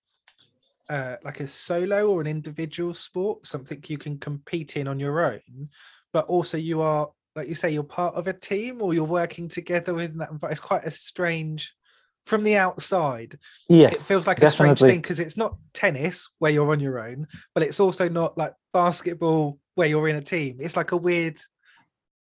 uh, 0.89 1.15
like 1.23 1.39
a 1.39 1.47
solo 1.47 2.09
or 2.09 2.21
an 2.21 2.27
individual 2.27 2.93
sport, 2.93 3.45
something 3.45 3.81
you 3.87 3.97
can 3.97 4.17
compete 4.17 4.75
in 4.75 4.87
on 4.87 4.99
your 4.99 5.21
own, 5.21 5.69
but 6.11 6.25
also 6.25 6.57
you 6.57 6.81
are, 6.81 7.09
like 7.35 7.47
you 7.47 7.55
say, 7.55 7.69
you're 7.69 7.83
part 7.83 8.15
of 8.15 8.27
a 8.27 8.33
team 8.33 8.81
or 8.81 8.93
you're 8.93 9.03
working 9.03 9.47
together 9.47 9.93
with 9.93 10.17
that. 10.17 10.39
But 10.39 10.51
it's 10.51 10.59
quite 10.59 10.85
a 10.85 10.91
strange 10.91 11.75
from 12.23 12.43
the 12.43 12.57
outside. 12.57 13.37
Yes, 13.69 13.93
it 13.93 14.01
feels 14.01 14.27
like 14.27 14.41
a 14.41 14.49
strange 14.49 14.79
thing 14.79 15.01
because 15.01 15.19
it's 15.19 15.37
not 15.37 15.57
tennis 15.73 16.27
where 16.39 16.51
you're 16.51 16.71
on 16.71 16.79
your 16.79 16.99
own, 16.99 17.27
but 17.53 17.63
it's 17.63 17.79
also 17.79 18.09
not 18.09 18.37
like 18.37 18.53
basketball 18.73 19.59
where 19.75 19.87
you're 19.87 20.09
in 20.09 20.15
a 20.15 20.21
team. 20.21 20.57
It's 20.59 20.75
like 20.75 20.91
a 20.91 20.97
weird 20.97 21.39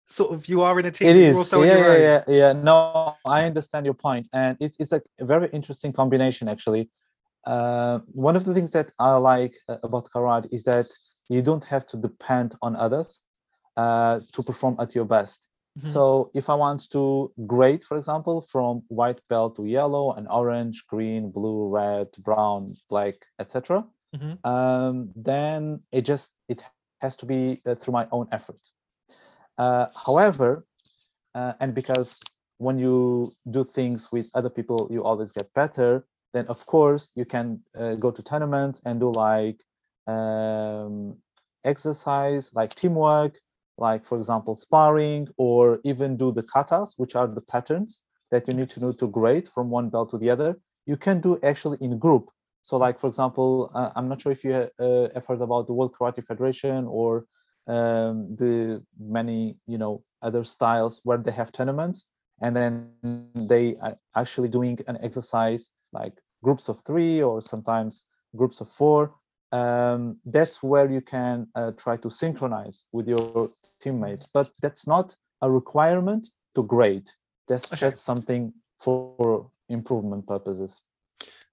sort 0.08 0.32
of 0.34 0.48
you 0.48 0.62
are 0.62 0.80
in 0.80 0.86
a 0.86 0.92
team, 0.92 1.10
It 1.10 1.16
is. 1.18 1.28
you're 1.30 1.38
also 1.38 1.64
yeah, 1.64 1.72
on 1.74 1.78
your 1.78 1.90
own. 1.92 2.02
yeah, 2.02 2.24
yeah, 2.28 2.36
yeah. 2.38 2.54
No, 2.54 3.16
I 3.26 3.46
understand 3.46 3.86
your 3.86 3.94
point, 4.08 4.28
and 4.34 4.58
it's 4.60 4.78
it's 4.80 4.92
a 4.94 5.02
very 5.20 5.50
interesting 5.54 5.94
combination 5.94 6.48
actually. 6.48 6.90
Uh, 7.46 8.00
one 8.28 8.36
of 8.36 8.44
the 8.44 8.54
things 8.54 8.72
that 8.72 8.92
I 9.00 9.16
like 9.16 9.56
uh, 9.70 9.78
about 9.84 10.10
karate 10.14 10.48
is 10.52 10.64
that 10.66 10.88
you 11.30 11.42
don't 11.42 11.64
have 11.66 11.86
to 11.92 11.98
depend 11.98 12.56
on 12.62 12.76
others 12.76 13.22
uh, 13.78 14.20
to 14.34 14.44
perform 14.44 14.76
at 14.80 14.96
your 14.96 15.06
best. 15.06 15.48
Mhm. 15.80 15.92
So 15.94 16.32
if 16.34 16.50
I 16.50 16.56
want 16.56 16.90
to 16.92 17.32
grade, 17.46 17.84
for 17.84 17.98
example, 17.98 18.42
from 18.42 18.82
white 18.88 19.22
belt 19.30 19.56
to 19.58 19.64
yellow 19.66 20.14
and 20.18 20.28
orange, 20.30 20.78
green, 20.88 21.30
blue, 21.32 21.68
red, 21.70 22.08
brown, 22.28 22.74
black, 22.90 23.16
etc., 23.40 23.86
Mhm. 24.16 24.34
um, 24.54 24.96
then 25.16 25.82
it 25.92 26.04
just 26.10 26.34
it 26.54 26.64
has 27.04 27.16
to 27.18 27.26
be 27.26 27.62
uh, 27.66 27.76
through 27.76 27.94
my 27.94 28.08
own 28.12 28.28
effort. 28.32 28.60
Uh, 29.58 29.88
however, 30.06 30.66
uh, 31.36 31.54
and 31.60 31.74
because 31.74 32.20
when 32.58 32.78
you 32.80 33.32
do 33.52 33.64
things 33.64 34.12
with 34.12 34.30
other 34.34 34.50
people, 34.50 34.88
you 34.92 35.04
always 35.04 35.32
get 35.32 35.54
better. 35.54 36.06
Then 36.34 36.46
of 36.48 36.66
course 36.66 37.12
you 37.16 37.26
can 37.26 37.62
uh, 37.76 37.96
go 37.96 38.12
to 38.12 38.22
tournaments 38.24 38.82
and 38.86 39.00
do 39.00 39.12
like 39.12 39.62
um, 40.08 41.18
exercise, 41.64 42.54
like 42.54 42.74
teamwork, 42.76 43.40
like 43.78 44.04
for 44.06 44.18
example 44.18 44.56
sparring, 44.56 45.28
or 45.38 45.80
even 45.84 46.18
do 46.18 46.32
the 46.32 46.44
katas, 46.44 46.94
which 46.98 47.16
are 47.16 47.28
the 47.28 47.42
patterns 47.42 48.04
that 48.32 48.48
you 48.48 48.54
need 48.54 48.70
to 48.72 48.80
know 48.80 48.92
to 48.92 49.08
grade 49.08 49.48
from 49.48 49.70
one 49.70 49.90
belt 49.90 50.12
to 50.12 50.18
the 50.18 50.30
other. 50.30 50.60
You 50.86 50.98
can 50.98 51.22
do 51.22 51.40
actually 51.44 51.78
in 51.82 51.98
group. 51.98 52.30
So 52.64 52.78
like 52.78 53.00
for 53.00 53.08
example, 53.08 53.72
uh, 53.74 53.92
I'm 53.96 54.10
not 54.10 54.22
sure 54.22 54.32
if 54.32 54.44
you 54.44 54.54
uh, 54.54 55.08
have 55.14 55.26
heard 55.26 55.42
about 55.42 55.68
the 55.68 55.74
World 55.74 55.94
Karate 55.94 56.26
Federation 56.26 56.86
or 56.86 57.26
um, 57.68 58.36
the 58.36 58.84
many 59.00 59.58
you 59.68 59.78
know 59.78 60.04
other 60.22 60.44
styles 60.44 61.02
where 61.04 61.18
they 61.18 61.32
have 61.32 61.52
tournaments 61.52 62.10
and 62.42 62.56
then 62.56 62.92
they 63.36 63.76
are 63.82 63.98
actually 64.16 64.48
doing 64.48 64.80
an 64.88 64.98
exercise 65.02 65.70
like 65.92 66.14
groups 66.44 66.70
of 66.70 66.82
three 66.86 67.22
or 67.22 67.42
sometimes 67.42 68.06
groups 68.36 68.62
of 68.62 68.72
four. 68.72 69.14
Um, 69.52 70.18
that's 70.26 70.62
where 70.62 70.92
you 70.92 71.00
can 71.00 71.48
uh, 71.56 71.72
try 71.72 71.96
to 71.98 72.10
synchronize 72.10 72.84
with 72.92 73.08
your 73.08 73.50
teammates 73.82 74.28
but 74.34 74.52
that's 74.62 74.86
not 74.86 75.16
a 75.42 75.50
requirement 75.50 76.30
to 76.56 76.64
grade. 76.64 77.10
That's 77.48 77.70
just 77.70 78.04
something 78.04 78.54
for 78.80 79.50
improvement 79.70 80.28
purposes. 80.28 80.82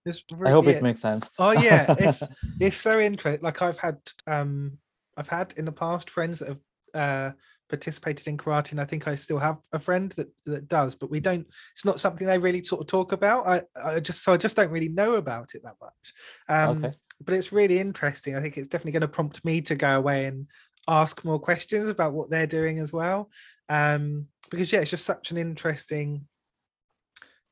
It's 0.07 0.25
i 0.45 0.51
hope 0.51 0.67
yeah, 0.67 0.73
it 0.73 0.83
makes 0.83 1.01
sense. 1.01 1.31
Oh 1.39 1.53
yeah, 1.53 1.95
it's 1.97 2.29
it's 2.61 2.77
so 2.77 2.99
interesting. 3.01 3.43
Like 3.43 3.63
I've 3.63 3.79
had 3.79 3.99
um 4.27 4.79
I've 5.17 5.29
had 5.29 5.55
in 5.57 5.65
the 5.65 5.73
past 5.73 6.11
friends 6.11 6.39
that 6.39 6.49
have 6.49 6.61
uh 6.95 7.33
participated 7.69 8.29
in 8.29 8.37
karate 8.37 8.73
and 8.73 8.81
I 8.81 8.85
think 8.85 9.09
I 9.09 9.15
still 9.15 9.39
have 9.39 9.59
a 9.73 9.79
friend 9.79 10.13
that 10.13 10.29
that 10.45 10.69
does, 10.69 10.95
but 10.95 11.11
we 11.11 11.21
don't 11.21 11.47
it's 11.73 11.85
not 11.85 11.99
something 12.01 12.27
they 12.27 12.39
really 12.39 12.63
sort 12.63 12.83
of 12.83 12.87
talk 12.87 13.13
about. 13.13 13.47
I, 13.47 13.63
I 13.83 14.01
just 14.01 14.23
so 14.23 14.33
I 14.35 14.37
just 14.37 14.57
don't 14.57 14.71
really 14.71 14.91
know 14.91 15.15
about 15.15 15.55
it 15.55 15.63
that 15.65 15.77
much. 15.81 16.13
Um 16.49 16.79
Okay. 16.85 16.93
but 17.21 17.35
it's 17.35 17.53
really 17.53 17.79
interesting. 17.79 18.37
I 18.37 18.41
think 18.41 18.59
it's 18.59 18.69
definitely 18.69 18.93
going 18.93 19.01
to 19.03 19.09
prompt 19.09 19.45
me 19.45 19.61
to 19.63 19.75
go 19.77 19.97
away 19.97 20.27
and 20.27 20.47
ask 20.89 21.25
more 21.25 21.39
questions 21.39 21.89
about 21.89 22.13
what 22.13 22.29
they're 22.29 22.47
doing 22.47 22.79
as 22.79 22.93
well. 22.93 23.31
Um 23.69 24.29
because 24.51 24.73
yeah, 24.73 24.81
it's 24.81 24.91
just 24.91 25.07
such 25.07 25.31
an 25.31 25.39
interesting 25.39 26.29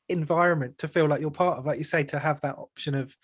environment 0.09 0.79
to 0.79 0.89
feel 0.89 1.07
like 1.07 1.21
you're 1.21 1.31
part 1.31 1.59
of 1.59 1.67
like 1.67 1.79
you 1.79 1.85
say 1.85 2.05
to 2.05 2.19
have 2.19 2.41
that 2.43 2.59
option 2.59 2.95
of 2.95 3.17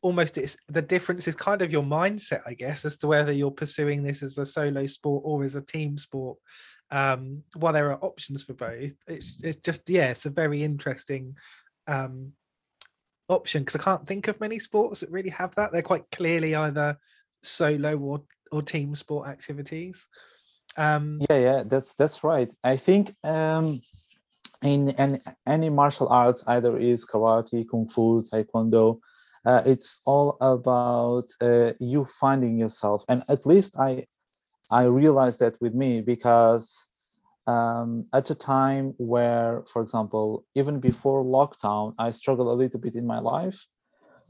almost 0.00 0.38
it's 0.38 0.56
the 0.68 0.82
difference 0.82 1.26
is 1.26 1.34
kind 1.34 1.60
of 1.60 1.72
your 1.72 1.82
mindset 1.82 2.40
i 2.46 2.54
guess 2.54 2.84
as 2.84 2.96
to 2.96 3.08
whether 3.08 3.32
you're 3.32 3.50
pursuing 3.50 4.02
this 4.02 4.22
as 4.22 4.38
a 4.38 4.46
solo 4.46 4.86
sport 4.86 5.22
or 5.24 5.42
as 5.42 5.56
a 5.56 5.60
team 5.60 5.98
sport 5.98 6.38
um 6.90 7.42
while 7.56 7.72
there 7.72 7.90
are 7.92 8.04
options 8.04 8.42
for 8.42 8.54
both. 8.54 8.92
It's 9.06 9.40
it's 9.42 9.56
just 9.56 9.88
yeah 9.88 10.10
it's 10.10 10.26
a 10.26 10.30
very 10.30 10.62
interesting 10.62 11.36
um 11.86 12.32
option 13.28 13.62
because 13.62 13.76
i 13.76 13.84
can't 13.84 14.06
think 14.06 14.28
of 14.28 14.40
many 14.40 14.58
sports 14.58 15.00
that 15.00 15.10
really 15.10 15.30
have 15.30 15.54
that. 15.56 15.72
They're 15.72 15.82
quite 15.82 16.10
clearly 16.10 16.54
either 16.54 16.96
solo 17.42 17.96
or 17.98 18.22
or 18.52 18.62
team 18.62 18.94
sport 18.94 19.28
activities. 19.28 20.08
Um 20.76 21.20
yeah 21.28 21.38
yeah 21.38 21.62
that's 21.66 21.94
that's 21.94 22.24
right. 22.24 22.52
I 22.64 22.76
think 22.76 23.14
um 23.24 23.78
in 24.62 24.90
any, 24.90 25.18
any 25.46 25.70
martial 25.70 26.08
arts 26.08 26.42
either 26.46 26.78
is 26.78 27.04
karate 27.04 27.68
kung 27.70 27.88
fu 27.88 28.22
taekwondo 28.22 28.98
uh, 29.44 29.62
it's 29.64 30.00
all 30.06 30.36
about 30.40 31.24
uh, 31.40 31.72
you 31.80 32.04
finding 32.04 32.58
yourself. 32.58 33.04
And 33.08 33.22
at 33.28 33.46
least 33.46 33.76
i 33.78 34.06
i 34.70 34.84
realized 34.84 35.40
that 35.40 35.54
with 35.60 35.74
me 35.74 36.00
because 36.00 36.86
um, 37.46 38.04
at 38.12 38.28
a 38.30 38.34
time 38.34 38.94
where 38.98 39.64
for 39.72 39.80
example 39.80 40.44
even 40.54 40.78
before 40.80 41.24
lockdown 41.24 41.94
i 41.98 42.10
struggled 42.10 42.48
a 42.48 42.52
little 42.62 42.80
bit 42.80 42.94
in 42.94 43.06
my 43.06 43.18
life. 43.18 43.58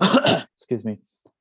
Excuse 0.56 0.84
me. 0.84 1.00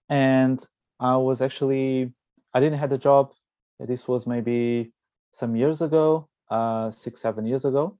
And 0.10 0.64
i 1.00 1.16
was 1.16 1.42
actually 1.42 2.14
i 2.54 2.60
didn't 2.60 2.80
have 2.80 2.92
a 2.92 2.98
job. 2.98 3.32
This 3.80 4.08
was 4.08 4.26
maybe 4.26 4.92
some 5.32 5.56
years 5.56 5.82
ago 5.82 6.28
uh, 6.50 6.90
six 6.92 7.22
seven 7.22 7.46
years 7.46 7.66
ago. 7.66 7.98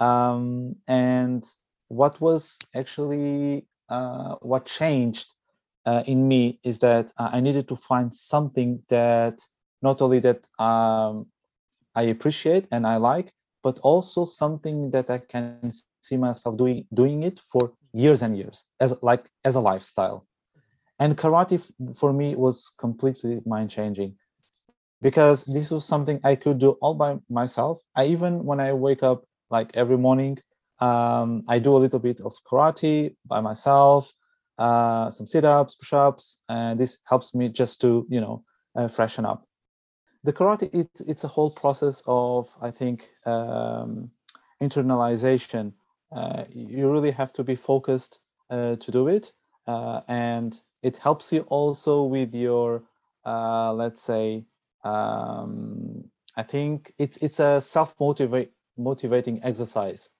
Um, 0.00 0.76
and 0.86 1.44
what 1.88 2.20
was 2.20 2.58
actually 2.74 3.66
uh, 3.88 4.36
what 4.40 4.66
changed 4.66 5.34
uh, 5.86 6.02
in 6.06 6.28
me 6.28 6.60
is 6.62 6.78
that 6.80 7.10
uh, 7.18 7.30
I 7.32 7.40
needed 7.40 7.68
to 7.68 7.76
find 7.76 8.12
something 8.12 8.82
that 8.88 9.40
not 9.82 10.02
only 10.02 10.20
that 10.20 10.46
um, 10.58 11.26
I 11.94 12.02
appreciate 12.02 12.66
and 12.70 12.86
I 12.86 12.96
like, 12.96 13.32
but 13.62 13.78
also 13.80 14.24
something 14.24 14.90
that 14.90 15.10
I 15.10 15.18
can 15.18 15.72
see 16.00 16.16
myself 16.16 16.56
doing 16.56 16.86
doing 16.94 17.22
it 17.22 17.40
for 17.52 17.72
years 17.92 18.22
and 18.22 18.36
years 18.36 18.64
as 18.80 18.94
like 19.02 19.24
as 19.44 19.54
a 19.54 19.60
lifestyle. 19.60 20.26
And 21.00 21.16
karate 21.16 21.60
for 21.96 22.12
me 22.12 22.34
was 22.34 22.70
completely 22.78 23.40
mind 23.46 23.70
changing 23.70 24.16
because 25.00 25.44
this 25.44 25.70
was 25.70 25.84
something 25.84 26.20
I 26.24 26.34
could 26.34 26.58
do 26.58 26.70
all 26.80 26.94
by 26.94 27.18
myself. 27.30 27.80
I 27.94 28.06
even 28.06 28.44
when 28.44 28.60
I 28.60 28.72
wake 28.72 29.02
up 29.02 29.24
like 29.50 29.70
every 29.74 29.96
morning, 29.96 30.38
um, 30.80 31.42
I 31.48 31.58
do 31.58 31.76
a 31.76 31.78
little 31.78 31.98
bit 31.98 32.20
of 32.20 32.34
karate 32.44 33.14
by 33.26 33.40
myself, 33.40 34.12
uh, 34.58 35.10
some 35.10 35.26
sit-ups, 35.26 35.74
push-ups, 35.74 36.38
and 36.48 36.78
this 36.78 36.98
helps 37.06 37.34
me 37.34 37.48
just 37.48 37.80
to 37.80 38.06
you 38.08 38.20
know 38.20 38.44
uh, 38.76 38.88
freshen 38.88 39.24
up. 39.24 39.46
The 40.24 40.32
karate 40.32 40.70
it's 40.72 41.00
it's 41.02 41.24
a 41.24 41.28
whole 41.28 41.50
process 41.50 42.02
of 42.06 42.48
I 42.60 42.70
think 42.70 43.10
um, 43.26 44.10
internalization. 44.62 45.72
Uh, 46.10 46.44
you 46.50 46.90
really 46.90 47.10
have 47.10 47.32
to 47.34 47.44
be 47.44 47.54
focused 47.54 48.20
uh, 48.50 48.76
to 48.76 48.90
do 48.90 49.08
it, 49.08 49.32
uh, 49.66 50.00
and 50.08 50.60
it 50.82 50.96
helps 50.96 51.32
you 51.32 51.42
also 51.48 52.04
with 52.04 52.34
your 52.34 52.82
uh, 53.26 53.72
let's 53.72 54.00
say 54.00 54.44
um, 54.84 56.04
I 56.36 56.42
think 56.42 56.92
it's 56.98 57.16
it's 57.18 57.40
a 57.40 57.60
self 57.60 57.94
motivating 57.98 59.40
exercise 59.42 60.10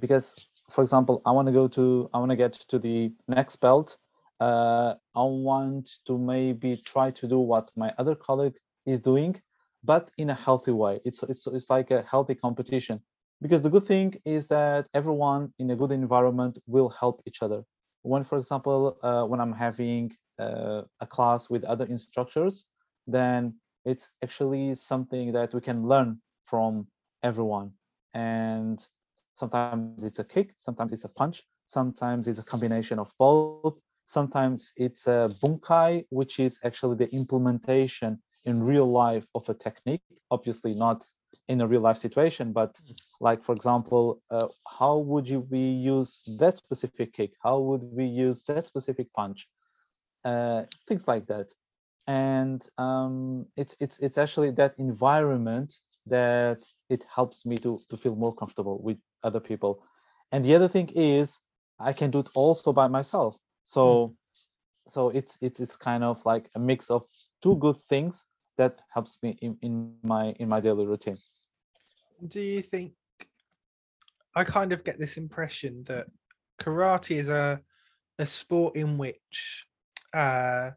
because 0.00 0.34
for 0.70 0.82
example 0.82 1.20
i 1.26 1.30
want 1.30 1.46
to 1.46 1.52
go 1.52 1.68
to 1.68 2.08
i 2.14 2.18
want 2.18 2.30
to 2.30 2.36
get 2.36 2.52
to 2.52 2.78
the 2.78 3.12
next 3.28 3.56
belt. 3.56 3.96
Uh, 4.40 4.94
i 5.14 5.22
want 5.22 5.90
to 6.06 6.18
maybe 6.18 6.76
try 6.76 7.10
to 7.10 7.28
do 7.28 7.38
what 7.38 7.68
my 7.76 7.92
other 7.98 8.14
colleague 8.14 8.56
is 8.86 9.00
doing 9.00 9.40
but 9.84 10.10
in 10.16 10.30
a 10.30 10.34
healthy 10.34 10.70
way. 10.70 11.00
It's 11.04 11.22
it's, 11.22 11.46
it's 11.46 11.68
like 11.68 11.90
a 11.90 12.02
healthy 12.02 12.34
competition. 12.34 13.00
Because 13.42 13.60
the 13.60 13.68
good 13.68 13.84
thing 13.84 14.14
is 14.24 14.46
that 14.46 14.86
everyone 14.94 15.52
in 15.58 15.70
a 15.70 15.76
good 15.76 15.92
environment 15.92 16.58
will 16.66 16.88
help 16.88 17.22
each 17.26 17.42
other. 17.42 17.62
When 18.02 18.24
for 18.24 18.38
example 18.38 18.98
uh, 19.02 19.24
when 19.24 19.40
i'm 19.40 19.52
having 19.52 20.12
uh, 20.38 20.82
a 21.00 21.06
class 21.06 21.48
with 21.48 21.64
other 21.64 21.86
instructors 21.86 22.66
then 23.06 23.54
it's 23.84 24.10
actually 24.22 24.74
something 24.74 25.32
that 25.32 25.52
we 25.52 25.60
can 25.60 25.82
learn 25.82 26.18
from 26.46 26.86
everyone. 27.22 27.72
And 28.14 28.86
sometimes 29.34 30.04
it's 30.04 30.18
a 30.18 30.24
kick 30.24 30.54
sometimes 30.56 30.92
it's 30.92 31.04
a 31.04 31.08
punch 31.08 31.42
sometimes 31.66 32.28
it's 32.28 32.38
a 32.38 32.44
combination 32.44 32.98
of 32.98 33.10
both. 33.18 33.74
Sometimes 34.06 34.72
it's 34.76 35.06
a 35.06 35.30
bunkai 35.42 36.04
which 36.10 36.38
is 36.38 36.58
actually 36.62 36.96
the 36.96 37.10
implementation 37.14 38.20
in 38.44 38.62
real 38.62 38.90
life 38.90 39.26
of 39.34 39.48
a 39.48 39.54
technique 39.54 40.02
obviously 40.30 40.74
not 40.74 41.04
in 41.48 41.62
a 41.62 41.66
real 41.66 41.80
life 41.80 41.96
situation 41.96 42.52
but 42.52 42.78
like 43.20 43.42
for 43.42 43.52
example 43.52 44.20
uh, 44.30 44.46
how 44.78 44.98
would 44.98 45.26
you 45.28 45.40
we 45.50 45.58
use 45.58 46.20
that 46.38 46.56
specific 46.56 47.12
kick? 47.14 47.32
How 47.42 47.58
would 47.58 47.82
we 47.82 48.04
use 48.04 48.42
that 48.44 48.66
specific 48.66 49.12
punch? 49.14 49.48
Uh, 50.24 50.64
things 50.88 51.06
like 51.08 51.26
that. 51.26 51.52
And 52.06 52.66
um, 52.76 53.46
it's 53.56 53.74
it's 53.80 53.98
it's 54.00 54.18
actually 54.18 54.50
that 54.52 54.74
environment 54.78 55.72
that 56.06 56.62
it 56.90 57.04
helps 57.14 57.46
me 57.46 57.56
to 57.58 57.80
to 57.88 57.96
feel 57.96 58.14
more 58.14 58.34
comfortable 58.34 58.78
with 58.82 58.98
other 59.24 59.40
people. 59.40 59.82
And 60.32 60.44
the 60.44 60.54
other 60.54 60.68
thing 60.68 60.88
is 60.94 61.40
i 61.80 61.92
can 61.92 62.10
do 62.10 62.20
it 62.20 62.28
also 62.34 62.72
by 62.72 62.86
myself. 62.88 63.36
So 63.64 63.84
mm. 64.08 64.14
so 64.86 65.08
it's 65.08 65.38
it's 65.40 65.60
it's 65.60 65.76
kind 65.76 66.04
of 66.04 66.24
like 66.24 66.48
a 66.54 66.58
mix 66.58 66.90
of 66.90 67.02
two 67.42 67.56
good 67.56 67.78
things 67.88 68.26
that 68.56 68.76
helps 68.90 69.18
me 69.22 69.36
in, 69.40 69.56
in 69.62 69.94
my 70.02 70.34
in 70.38 70.48
my 70.48 70.60
daily 70.60 70.86
routine. 70.86 71.18
Do 72.28 72.40
you 72.40 72.62
think 72.62 72.92
i 74.36 74.44
kind 74.44 74.72
of 74.72 74.84
get 74.84 74.98
this 74.98 75.16
impression 75.16 75.84
that 75.84 76.06
karate 76.60 77.16
is 77.16 77.28
a 77.28 77.60
a 78.18 78.26
sport 78.26 78.76
in 78.76 78.98
which 78.98 79.66
uh 80.12 80.70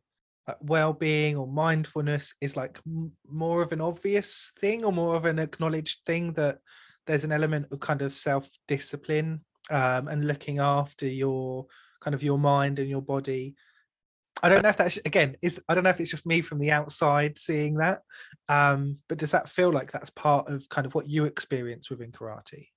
well-being 0.62 1.36
or 1.36 1.46
mindfulness 1.46 2.34
is 2.40 2.56
like 2.56 2.80
m- 2.88 3.12
more 3.30 3.62
of 3.62 3.72
an 3.72 3.82
obvious 3.82 4.54
thing 4.60 4.86
or 4.86 4.94
more 4.94 5.16
of 5.16 5.26
an 5.26 5.40
acknowledged 5.40 6.00
thing 6.06 6.32
that 6.34 6.60
there's 7.08 7.24
an 7.24 7.32
element 7.32 7.68
of 7.72 7.80
kind 7.80 8.02
of 8.02 8.14
self-discipline 8.14 9.42
um, 9.72 10.08
and 10.08 10.28
looking 10.28 10.60
after 10.60 11.08
your 11.08 11.66
kind 12.02 12.14
of 12.14 12.24
your 12.24 12.38
mind 12.38 12.80
and 12.80 12.90
your 12.90 13.02
body. 13.02 13.56
I 14.44 14.50
don't 14.50 14.62
know 14.62 14.70
if 14.70 14.78
that's 14.78 14.98
again 14.98 15.36
is 15.42 15.60
i 15.68 15.74
don't 15.74 15.84
know 15.84 15.90
if 15.90 16.00
it's 16.00 16.12
just 16.12 16.28
me 16.28 16.42
from 16.42 16.60
the 16.60 16.70
outside 16.70 17.40
seeing 17.40 17.74
that 17.78 18.04
um, 18.50 19.00
but 19.10 19.18
does 19.18 19.32
that 19.32 19.50
feel 19.50 19.72
like 19.72 19.92
that's 19.92 20.12
part 20.12 20.48
of 20.48 20.70
kind 20.70 20.86
of 20.86 20.94
what 20.94 21.10
you 21.10 21.26
experience 21.26 21.90
within 21.90 22.12
karate? 22.12 22.68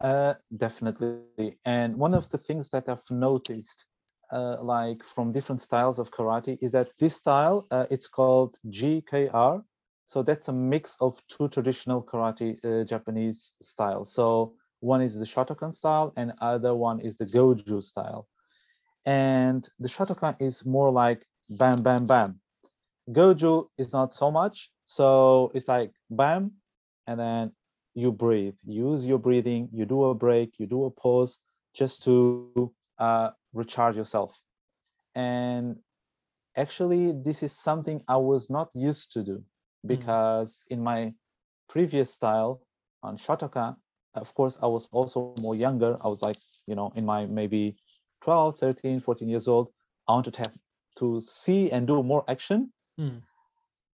Uh, 0.00 0.34
definitely. 0.56 1.58
And 1.64 1.96
one 1.96 2.14
of 2.14 2.28
the 2.30 2.38
things 2.38 2.70
that 2.70 2.88
i've 2.88 3.10
noticed 3.10 3.86
uh, 4.32 4.62
like 4.62 5.02
from 5.02 5.32
different 5.32 5.60
styles 5.60 5.98
of 5.98 6.10
karate 6.10 6.58
is 6.60 6.72
that 6.72 6.88
this 6.98 7.16
style 7.16 7.66
uh, 7.70 7.86
it's 7.90 8.08
called 8.08 8.56
GKR. 8.68 9.62
So 10.06 10.22
that's 10.22 10.46
a 10.48 10.52
mix 10.52 10.96
of 11.00 11.20
two 11.28 11.48
traditional 11.48 12.00
karate 12.00 12.64
uh, 12.64 12.84
Japanese 12.84 13.54
styles. 13.60 14.14
So 14.14 14.54
one 14.80 15.02
is 15.02 15.18
the 15.18 15.24
Shotokan 15.24 15.74
style 15.74 16.12
and 16.16 16.32
other 16.40 16.74
one 16.76 17.00
is 17.00 17.16
the 17.16 17.24
Goju 17.26 17.82
style. 17.82 18.28
And 19.04 19.68
the 19.80 19.88
Shotokan 19.88 20.36
is 20.40 20.64
more 20.64 20.92
like 20.92 21.26
bam, 21.58 21.82
bam, 21.82 22.06
bam. 22.06 22.40
Goju 23.10 23.66
is 23.78 23.92
not 23.92 24.14
so 24.14 24.30
much. 24.30 24.70
So 24.86 25.50
it's 25.54 25.66
like 25.66 25.92
bam, 26.08 26.52
and 27.08 27.18
then 27.18 27.52
you 27.94 28.12
breathe. 28.12 28.54
Use 28.64 29.06
your 29.06 29.18
breathing. 29.18 29.68
You 29.72 29.86
do 29.86 30.04
a 30.04 30.14
break. 30.14 30.54
You 30.58 30.66
do 30.66 30.84
a 30.84 30.90
pause 30.90 31.38
just 31.74 32.04
to 32.04 32.72
uh, 32.98 33.30
recharge 33.52 33.96
yourself. 33.96 34.40
And 35.16 35.76
actually, 36.56 37.12
this 37.12 37.42
is 37.42 37.52
something 37.52 38.02
I 38.06 38.18
was 38.18 38.50
not 38.50 38.70
used 38.74 39.12
to 39.12 39.24
do 39.24 39.42
because 39.86 40.64
mm. 40.64 40.74
in 40.74 40.82
my 40.82 41.12
previous 41.68 42.12
style 42.12 42.60
on 43.02 43.16
Shotokan, 43.16 43.76
of 44.14 44.34
course, 44.34 44.58
I 44.62 44.66
was 44.66 44.88
also 44.92 45.34
more 45.40 45.54
younger. 45.54 45.96
I 46.02 46.08
was 46.08 46.22
like, 46.22 46.36
you 46.66 46.74
know, 46.74 46.90
in 46.94 47.04
my 47.04 47.26
maybe 47.26 47.76
12, 48.22 48.58
13, 48.58 49.00
14 49.00 49.28
years 49.28 49.48
old. 49.48 49.68
I 50.08 50.12
wanted 50.12 50.34
to 50.34 50.38
have 50.40 50.54
to 50.96 51.20
see 51.20 51.70
and 51.70 51.86
do 51.86 52.02
more 52.02 52.24
action. 52.28 52.72
Mm. 52.98 53.22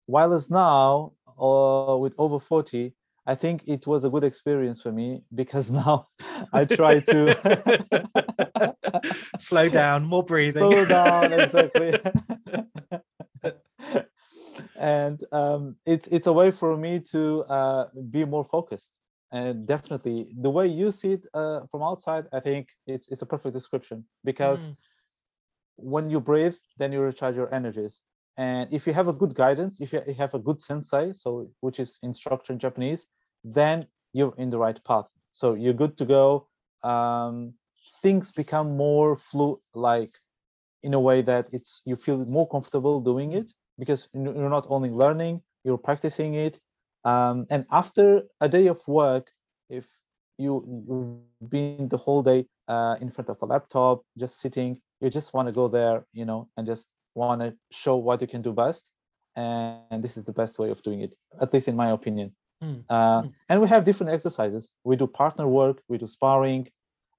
While 0.05 0.33
as 0.33 0.49
now, 0.49 1.13
uh, 1.39 1.95
with 1.97 2.13
over 2.17 2.39
40, 2.39 2.93
I 3.25 3.35
think 3.35 3.63
it 3.67 3.85
was 3.85 4.05
a 4.05 4.09
good 4.09 4.23
experience 4.23 4.81
for 4.81 4.91
me 4.91 5.21
because 5.33 5.71
now 5.83 6.07
I 6.51 6.65
try 6.65 6.99
to 6.99 8.75
slow 9.37 9.69
down, 9.69 10.05
more 10.05 10.23
breathing. 10.31 10.71
Slow 10.71 10.85
down, 10.85 11.33
exactly. 11.33 11.93
And 14.79 15.23
um, 15.33 15.75
it's 15.85 16.07
it's 16.07 16.27
a 16.27 16.33
way 16.33 16.51
for 16.51 16.77
me 16.77 16.99
to 17.11 17.43
uh, 17.43 17.85
be 18.09 18.25
more 18.25 18.45
focused. 18.45 18.95
And 19.31 19.67
definitely, 19.67 20.29
the 20.41 20.49
way 20.49 20.65
you 20.65 20.89
see 20.89 21.11
it 21.11 21.27
uh, 21.35 21.61
from 21.69 21.83
outside, 21.83 22.25
I 22.33 22.39
think 22.39 22.69
it's 22.87 23.07
it's 23.09 23.21
a 23.21 23.25
perfect 23.25 23.53
description 23.53 24.05
because 24.23 24.69
mm. 24.69 24.75
when 25.75 26.09
you 26.09 26.19
breathe, 26.19 26.55
then 26.77 26.91
you 26.91 27.01
recharge 27.01 27.35
your 27.35 27.53
energies. 27.53 28.01
And 28.37 28.73
if 28.73 28.87
you 28.87 28.93
have 28.93 29.09
a 29.09 29.13
good 29.13 29.35
guidance, 29.35 29.81
if 29.81 29.91
you 29.91 30.01
have 30.17 30.33
a 30.33 30.39
good 30.39 30.61
sensei, 30.61 31.11
so 31.13 31.51
which 31.59 31.79
is 31.79 31.99
instructor 32.01 32.53
in 32.53 32.59
Japanese, 32.59 33.05
then 33.43 33.85
you're 34.13 34.33
in 34.37 34.49
the 34.49 34.57
right 34.57 34.81
path. 34.85 35.07
So 35.33 35.55
you're 35.55 35.73
good 35.73 35.97
to 35.97 36.05
go. 36.05 36.47
Um, 36.83 37.53
things 38.01 38.31
become 38.31 38.77
more 38.77 39.17
fluid, 39.17 39.59
like 39.75 40.13
in 40.83 40.93
a 40.93 40.99
way 40.99 41.21
that 41.21 41.49
it's 41.51 41.81
you 41.85 41.97
feel 41.97 42.25
more 42.25 42.47
comfortable 42.47 43.01
doing 43.01 43.33
it 43.33 43.51
because 43.79 44.09
you're 44.13 44.49
not 44.49 44.67
only 44.69 44.91
learning, 44.91 45.41
you're 45.63 45.77
practicing 45.77 46.35
it. 46.35 46.59
Um, 47.05 47.47
and 47.49 47.65
after 47.71 48.23
a 48.41 48.49
day 48.49 48.67
of 48.67 48.87
work, 48.87 49.31
if 49.69 49.87
you, 50.37 50.63
you've 50.87 51.09
been 51.09 51.43
the 51.43 51.51
whole 51.51 52.21
day 52.21 52.45
uh, 52.67 52.95
in 53.01 53.09
front 53.09 53.29
of 53.29 53.41
a 53.41 53.45
laptop, 53.45 54.03
just 54.17 54.39
sitting, 54.39 54.81
you 55.01 55.09
just 55.09 55.33
want 55.33 55.47
to 55.47 55.51
go 55.53 55.67
there 55.67 56.05
you 56.13 56.25
know 56.25 56.49
and 56.57 56.67
just 56.67 56.87
want 57.15 57.41
to 57.41 57.53
show 57.71 57.95
what 57.97 58.21
you 58.21 58.27
can 58.27 58.41
do 58.41 58.51
best 58.53 58.91
and 59.35 60.03
this 60.03 60.17
is 60.17 60.23
the 60.23 60.31
best 60.31 60.59
way 60.59 60.69
of 60.69 60.81
doing 60.81 61.01
it 61.01 61.13
at 61.41 61.53
least 61.53 61.67
in 61.67 61.75
my 61.75 61.89
opinion 61.91 62.31
Mm. 62.63 62.83
uh, 62.89 63.23
and 63.49 63.61
we 63.61 63.67
have 63.67 63.83
different 63.83 64.11
exercises 64.11 64.69
we 64.83 64.95
do 64.95 65.07
partner 65.07 65.47
work 65.47 65.81
we 65.87 65.97
do 65.97 66.07
sparring 66.07 66.67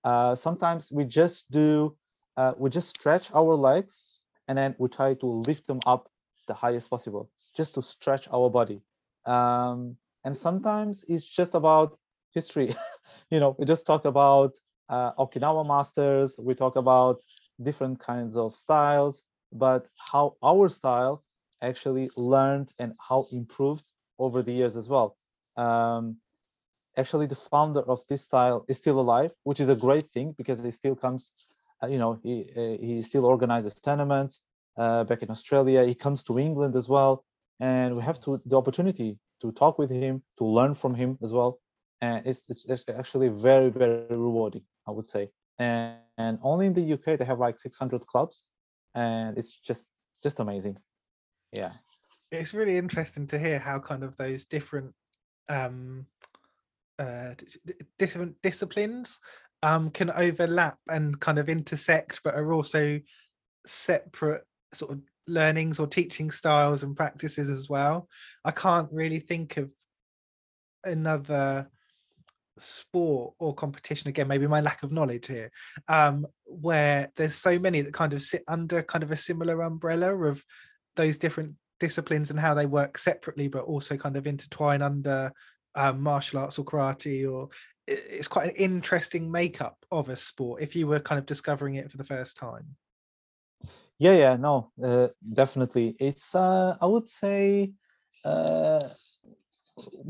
uh, 0.05 0.35
sometimes 0.35 0.91
we 0.93 1.05
just 1.05 1.51
do 1.51 1.95
uh, 2.37 2.53
we 2.59 2.69
just 2.71 2.89
stretch 2.89 3.31
our 3.33 3.55
legs 3.55 4.07
and 4.49 4.59
then 4.59 4.75
we 4.79 4.89
try 4.89 5.15
to 5.15 5.27
lift 5.27 5.67
them 5.67 5.81
up 5.87 6.09
the 6.47 6.55
highest 6.55 6.91
possible 6.91 7.31
just 7.57 7.75
to 7.75 7.83
stretch 7.83 8.29
our 8.33 8.51
body. 8.51 8.81
Um, 9.27 9.97
and 10.25 10.37
sometimes 10.37 11.05
it's 11.09 11.25
just 11.25 11.55
about 11.55 11.99
history. 12.33 12.75
You 13.31 13.39
know 13.41 13.55
we 13.59 13.65
just 13.65 13.87
talk 13.87 14.05
about 14.07 14.53
uh, 14.89 15.13
okinawa 15.15 15.67
masters 15.67 16.39
we 16.39 16.55
talk 16.55 16.77
about 16.77 17.21
different 17.63 18.01
kinds 18.01 18.37
of 18.37 18.55
styles 18.55 19.25
but 19.53 19.89
how 20.13 20.37
our 20.43 20.69
style 20.69 21.23
actually 21.63 22.09
learned 22.17 22.73
and 22.79 22.95
how 23.09 23.27
improved 23.33 23.85
over 24.19 24.43
the 24.43 24.53
years 24.53 24.77
as 24.77 24.89
well. 24.89 25.17
Um, 25.57 26.17
actually 26.97 27.27
the 27.27 27.37
founder 27.37 27.81
of 27.81 28.01
this 28.09 28.23
style 28.23 28.65
is 28.69 28.79
still 28.79 29.01
alive 29.01 29.33
which 29.45 29.61
is 29.61 29.69
a 29.69 29.75
great 29.77 30.07
thing 30.15 30.35
because 30.37 30.63
he 30.63 30.71
still 30.71 30.95
comes 30.97 31.33
uh, 31.83 31.87
you 31.87 31.99
know 31.99 32.19
he 32.23 32.35
uh, 32.57 32.77
he 32.87 33.03
still 33.03 33.25
organizes 33.25 33.75
tournaments 33.75 34.43
uh, 34.77 35.05
back 35.05 35.23
in 35.23 35.31
australia. 35.31 35.85
He 35.85 35.95
comes 35.95 36.23
to 36.25 36.39
england 36.39 36.77
as 36.77 36.89
well. 36.89 37.25
And 37.61 37.95
we 37.95 38.03
have 38.03 38.21
to 38.23 38.41
the 38.47 38.57
opportunity 38.57 39.19
to 39.43 39.53
talk 39.53 39.79
with 39.79 39.91
him 39.91 40.23
to 40.39 40.45
learn 40.45 40.75
from 40.75 40.95
him 40.95 41.19
as 41.23 41.33
well. 41.33 41.61
And 42.01 42.27
it's 42.27 42.43
it's, 42.49 42.65
it's 42.65 42.85
actually 42.89 43.29
very 43.29 43.71
very 43.71 44.07
rewarding 44.09 44.63
i 44.89 44.91
would 44.91 45.05
say. 45.05 45.31
And, 45.59 45.99
and 46.17 46.39
only 46.43 46.67
in 46.67 46.75
the 46.75 46.93
uk 46.95 47.05
they 47.05 47.25
have 47.25 47.39
like 47.39 47.59
600 47.59 48.07
clubs. 48.07 48.45
And 48.95 49.37
it's 49.37 49.53
just 49.53 49.85
just 50.23 50.41
amazing. 50.41 50.79
Yeah. 51.53 51.73
It's 52.31 52.55
really 52.55 52.77
interesting 52.77 53.27
to 53.29 53.39
hear 53.39 53.59
how 53.59 53.79
kind 53.81 54.05
of 54.05 54.17
those 54.17 54.45
different 54.45 54.95
um 55.49 56.07
uh 56.99 57.35
different 57.99 58.37
disciplines 58.43 59.21
um 59.63 59.91
can 59.91 60.11
overlap 60.11 60.79
and 60.89 61.19
kind 61.21 61.39
of 61.39 61.49
intersect 61.49 62.21
but 62.23 62.35
are 62.35 62.53
also 62.53 63.01
separate 63.67 64.45
sort 64.73 64.93
of 64.93 65.01
learnings 65.27 65.79
or 65.79 65.87
teaching 65.87 66.31
styles 66.31 66.83
and 66.83 66.97
practices 66.97 67.49
as 67.49 67.69
well. 67.69 68.09
I 68.45 68.51
can't 68.51 68.89
really 68.93 69.21
think 69.21 69.57
of 69.57 69.71
another 70.85 71.69
sport 72.59 73.35
or 73.39 73.55
competition 73.55 74.09
again 74.09 74.29
maybe 74.29 74.47
my 74.47 74.61
lack 74.61 74.83
of 74.83 74.93
knowledge 74.93 75.27
here 75.27 75.51
um 75.89 76.27
where 76.45 77.11
there's 77.17 77.35
so 77.35 77.59
many 77.59 77.81
that 77.81 77.95
kind 77.95 78.13
of 78.13 78.21
sit 78.21 78.43
under 78.49 78.83
kind 78.83 79.03
of 79.03 79.11
a 79.11 79.17
similar 79.17 79.63
umbrella 79.63 80.15
of 80.15 80.45
those 80.97 81.17
different 81.19 81.55
disciplines 81.79 82.31
and 82.31 82.39
how 82.39 82.53
they 82.53 82.67
work 82.67 82.99
separately 82.99 83.49
but 83.49 83.65
also 83.65 83.97
kind 83.97 84.17
of 84.17 84.27
intertwine 84.27 84.83
under 84.83 85.33
um, 85.75 86.03
martial 86.03 86.41
arts 86.41 86.59
or 86.59 86.65
karate 86.65 87.31
or 87.31 87.49
it's 87.87 88.29
quite 88.29 88.51
an 88.51 88.57
interesting 88.57 89.31
makeup 89.31 89.77
of 89.91 90.09
a 90.11 90.17
sport 90.17 90.61
if 90.61 90.77
you 90.77 90.87
were 90.87 91.01
kind 91.01 91.19
of 91.19 91.27
discovering 91.27 91.77
it 91.77 91.91
for 91.91 91.97
the 91.97 92.05
first 92.05 92.37
time 92.37 92.77
yeah 94.01 94.15
yeah 94.15 94.37
no 94.37 94.73
uh, 94.83 95.09
definitely. 95.35 95.97
It's 96.01 96.35
uh, 96.35 96.77
i 96.81 96.87
would 96.87 97.09
say 97.09 97.73
uh, 98.25 98.81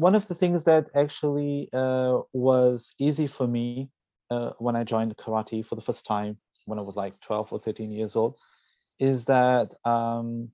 one 0.07 0.15
of 0.15 0.27
the 0.29 0.35
things 0.35 0.65
that 0.65 0.89
actually 0.95 1.69
uh, 1.73 2.21
was 2.33 2.95
easy 2.99 3.27
for 3.27 3.47
me 3.47 3.91
uh, 4.31 4.53
when 4.59 4.77
i 4.77 4.85
joined 4.85 5.17
karate 5.17 5.65
for 5.65 5.77
the 5.77 5.83
first 5.83 6.07
time 6.07 6.39
when 6.67 6.79
i 6.79 6.83
was 6.83 6.97
like 6.97 7.21
12 7.21 7.53
or 7.53 7.59
13 7.61 7.93
years 7.93 8.17
old 8.17 8.39
is 9.01 9.27
that 9.27 9.75
um, 9.85 10.49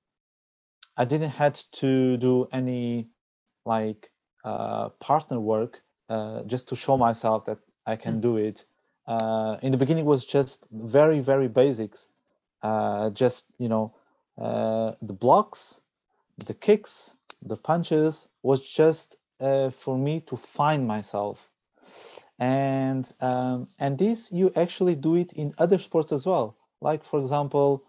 i 0.96 1.04
didn't 1.04 1.30
had 1.42 1.54
to 1.72 2.16
do 2.18 2.46
any 2.52 3.08
like 3.66 4.10
uh, 4.44 4.88
partner 5.00 5.40
work 5.40 5.82
uh, 6.08 6.42
just 6.44 6.68
to 6.68 6.76
show 6.76 6.96
myself 6.96 7.44
that 7.46 7.58
i 7.86 7.96
can 7.96 8.20
do 8.20 8.36
it. 8.36 8.64
Uh, 9.08 9.56
in 9.62 9.72
the 9.72 9.78
beginning 9.78 10.04
it 10.04 10.08
was 10.08 10.24
just 10.24 10.66
very 10.72 11.20
very 11.20 11.48
basics 11.48 12.08
uh, 12.62 13.10
just 13.10 13.52
you 13.58 13.68
know 13.68 13.94
uh, 14.38 14.92
the 15.02 15.12
blocks 15.12 15.80
the 16.46 16.54
kicks 16.54 17.16
the 17.42 17.56
punches 17.56 18.28
was 18.42 18.60
just 18.68 19.16
uh, 19.40 19.70
for 19.70 19.96
me 19.98 20.20
to 20.20 20.36
find 20.36 20.86
myself. 20.86 21.50
And 22.38 23.10
um, 23.20 23.68
and 23.78 23.98
this 23.98 24.32
you 24.32 24.52
actually 24.56 24.94
do 24.96 25.14
it 25.16 25.32
in 25.32 25.54
other 25.58 25.78
sports 25.78 26.12
as 26.12 26.26
well. 26.26 26.56
Like 26.80 27.04
for 27.04 27.18
example 27.20 27.84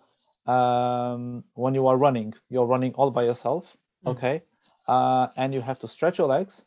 um, 0.45 1.43
when 1.55 1.73
you 1.73 1.87
are 1.87 1.97
running 1.97 2.33
you're 2.49 2.65
running 2.65 2.93
all 2.95 3.11
by 3.11 3.23
yourself 3.23 3.77
Mm. 4.05 4.17
okay? 4.17 4.43
Uh, 4.87 5.27
and 5.37 5.53
you 5.53 5.61
have 5.61 5.79
to 5.79 5.87
stretch 5.87 6.17
your 6.17 6.27
legs. 6.27 6.65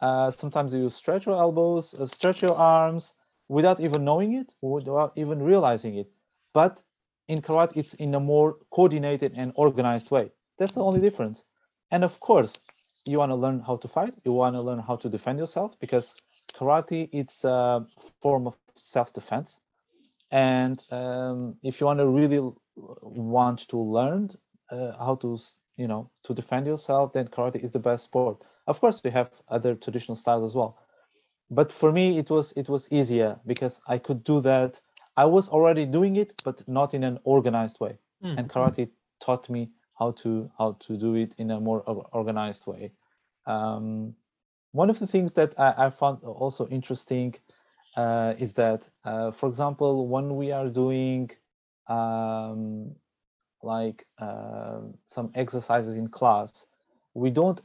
Uh, 0.00 0.30
sometimes 0.30 0.74
you 0.74 0.88
stretch 0.90 1.26
your 1.26 1.36
elbows 1.36 1.94
uh, 1.94 2.06
stretch 2.06 2.42
your 2.42 2.54
arms 2.56 3.14
without 3.48 3.80
even 3.80 4.04
knowing 4.04 4.32
it 4.34 4.54
without 4.60 5.12
even 5.16 5.42
realizing 5.42 5.96
it. 5.96 6.10
But 6.52 6.82
in 7.30 7.38
karate 7.38 7.76
it's 7.76 7.94
in 7.94 8.14
a 8.14 8.20
more 8.20 8.56
coordinated 8.70 9.32
and 9.36 9.52
organized 9.54 10.10
way. 10.10 10.26
That's 10.58 10.74
the 10.74 10.82
only 10.82 11.00
difference. 11.00 11.44
And 11.92 12.02
of 12.04 12.18
course 12.20 12.52
you 13.06 13.18
want 13.18 13.30
to 13.30 13.36
learn 13.44 13.60
how 13.60 13.76
to 13.82 13.88
fight 13.88 14.14
you 14.24 14.32
want 14.32 14.54
to 14.56 14.62
learn 14.68 14.80
how 14.88 14.96
to 14.96 15.08
defend 15.08 15.38
yourself 15.38 15.78
because 15.84 16.06
karate 16.56 17.08
it's 17.12 17.44
a 17.44 17.86
form 18.22 18.46
of 18.46 18.56
self-defense. 18.76 19.60
And 20.32 20.82
um, 20.90 21.56
if 21.62 21.80
you 21.80 21.86
want 21.86 22.00
to 22.00 22.08
really 22.18 22.40
want 23.02 23.58
to 23.72 23.78
learn 23.78 24.30
uh, 24.70 24.92
how 25.04 25.14
to 25.22 25.38
you 25.76 25.88
know 25.92 26.10
to 26.24 26.34
defend 26.34 26.66
yourself 26.66 27.12
then 27.12 27.28
karate 27.28 27.62
is 27.64 27.72
the 27.72 27.84
best 27.88 28.04
sport. 28.04 28.36
Of 28.66 28.80
course 28.80 29.02
we 29.04 29.10
have 29.10 29.30
other 29.48 29.74
traditional 29.74 30.16
styles 30.16 30.44
as 30.50 30.54
well. 30.56 30.72
But 31.58 31.72
for 31.72 31.90
me 31.92 32.18
it 32.18 32.28
was 32.28 32.52
it 32.62 32.68
was 32.68 32.82
easier 32.98 33.30
because 33.46 33.80
i 33.94 33.98
could 33.98 34.22
do 34.32 34.40
that 34.52 34.80
i 35.16 35.24
was 35.24 35.48
already 35.48 35.84
doing 35.86 36.16
it 36.16 36.40
but 36.44 36.66
not 36.68 36.94
in 36.94 37.04
an 37.04 37.18
organized 37.24 37.78
way. 37.80 37.98
Mm. 38.24 38.38
and 38.38 38.50
karate 38.50 38.88
taught 39.20 39.48
me 39.48 39.70
how 39.98 40.10
to 40.12 40.50
how 40.58 40.76
to 40.80 40.96
do 40.96 41.14
it 41.14 41.34
in 41.38 41.50
a 41.50 41.60
more 41.60 41.80
organized 42.12 42.66
way. 42.66 42.92
Um, 43.46 44.14
one 44.72 44.90
of 44.90 44.98
the 44.98 45.06
things 45.06 45.34
that 45.34 45.54
i, 45.58 45.86
I 45.86 45.90
found 45.90 46.22
also 46.22 46.68
interesting 46.68 47.34
uh, 47.96 48.34
is 48.38 48.52
that 48.54 48.88
uh, 49.04 49.30
for 49.30 49.48
example 49.48 50.06
when 50.06 50.36
we 50.36 50.52
are 50.52 50.68
doing 50.68 51.30
um, 51.88 52.94
like 53.62 54.06
um 54.18 54.94
some 55.06 55.30
exercises 55.34 55.96
in 55.96 56.08
class 56.08 56.66
we 57.14 57.30
don't 57.30 57.60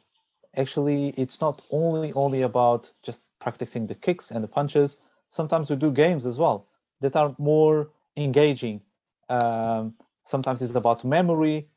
actually 0.58 1.10
it's 1.18 1.40
not 1.42 1.62
only 1.72 2.12
only 2.14 2.42
about 2.42 2.92
just 3.04 3.26
practicing 3.40 3.88
the 3.88 3.96
kicks 3.96 4.32
and 4.32 4.44
the 4.44 4.48
punches. 4.48 4.98
Sometimes 5.30 5.70
we 5.70 5.76
do 5.76 5.92
games 5.92 6.26
as 6.26 6.38
well 6.38 6.68
that 7.06 7.22
are 7.22 7.36
more 7.54 7.92
engaging 8.26 8.82
um, 9.30 9.96
sometimes 10.26 10.72
it's 10.72 10.76
about 10.84 11.06
memory 11.06 11.70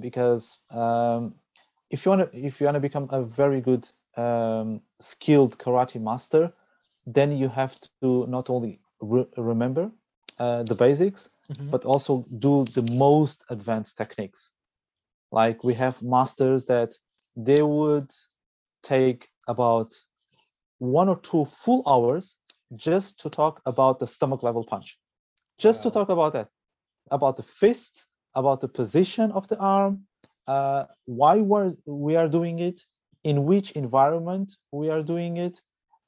because 0.00 0.60
um, 0.70 1.34
if 1.90 2.04
you 2.04 2.10
want 2.12 2.32
to 2.32 2.38
if 2.46 2.60
you 2.60 2.66
want 2.66 2.76
to 2.76 2.80
become 2.80 3.08
a 3.10 3.22
very 3.22 3.60
good 3.60 3.88
um, 4.16 4.80
skilled 5.00 5.58
karate 5.58 6.00
master 6.00 6.52
then 7.06 7.36
you 7.36 7.48
have 7.48 7.76
to 8.02 8.26
not 8.28 8.50
only 8.50 8.80
re- 9.00 9.28
remember 9.36 9.90
uh, 10.38 10.62
the 10.64 10.74
basics 10.74 11.30
Mhm. 11.50 11.70
but 11.70 11.84
also 11.84 12.24
do 12.38 12.64
the 12.74 12.82
most 12.82 13.44
advanced 13.50 13.96
techniques 13.96 14.52
like 15.32 15.62
we 15.64 15.74
have 15.74 16.02
masters 16.02 16.66
that 16.66 16.90
they 17.36 17.62
would 17.62 18.10
take 18.82 19.28
about 19.48 19.94
one 20.78 21.08
or 21.08 21.16
two 21.20 21.44
full 21.46 21.82
hours 21.86 22.36
just 22.74 23.18
to 23.20 23.28
talk 23.30 23.60
about 23.66 23.98
the 23.98 24.06
stomach 24.06 24.42
level 24.42 24.64
punch. 24.64 24.98
Just 25.58 25.82
to 25.84 25.90
talk 25.90 26.08
about 26.08 26.32
that. 26.34 26.48
About 27.10 27.36
the 27.36 27.42
fist 27.42 28.06
about 28.34 28.60
the 28.60 28.68
position 28.68 29.32
of 29.32 29.48
the 29.48 29.58
arm 29.58 30.04
uh, 30.46 30.84
why 31.06 31.36
we're, 31.36 31.72
we 31.86 32.16
are 32.16 32.28
doing 32.28 32.58
it 32.58 32.82
in 33.24 33.44
which 33.44 33.72
environment 33.72 34.52
we 34.72 34.88
are 34.90 35.02
doing 35.02 35.36
it 35.36 35.60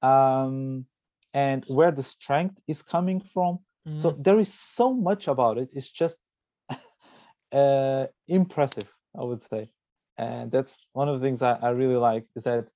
um, 0.03 0.85
and 1.35 1.64
where 1.66 1.90
the 1.90 2.03
strength 2.03 2.59
is 2.66 2.83
coming 2.83 3.21
from. 3.21 3.59
So 3.97 4.12
Mm. 4.12 4.25
there 4.25 4.38
is 4.38 4.53
so 4.53 4.92
much 4.94 5.29
about 5.29 5.59
it. 5.59 5.73
It's 5.75 5.90
just 5.90 6.18
uh, 7.53 8.07
impressive 8.29 8.88
i 9.18 9.23
would 9.25 9.42
say. 9.42 9.68
And 10.18 10.51
that's 10.51 10.88
one 10.92 11.09
of 11.09 11.18
the 11.21 11.27
things 11.27 11.42
I, 11.42 11.55
I 11.55 11.71
really 11.71 11.97
like 11.97 12.27
is 12.37 12.44
that 12.44 12.68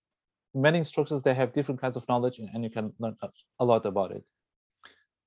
many 0.55 0.79
instructors 0.79 1.23
they 1.23 1.35
have 1.35 1.53
different 1.53 1.81
kinds 1.81 1.97
of 1.97 2.07
knowledge 2.09 2.39
and, 2.39 2.65
you 2.65 2.71
can 2.71 2.93
learn 2.99 3.17
a, 3.23 3.29
a 3.61 3.65
lot 3.65 3.87
about 3.87 4.13
it 4.13 4.23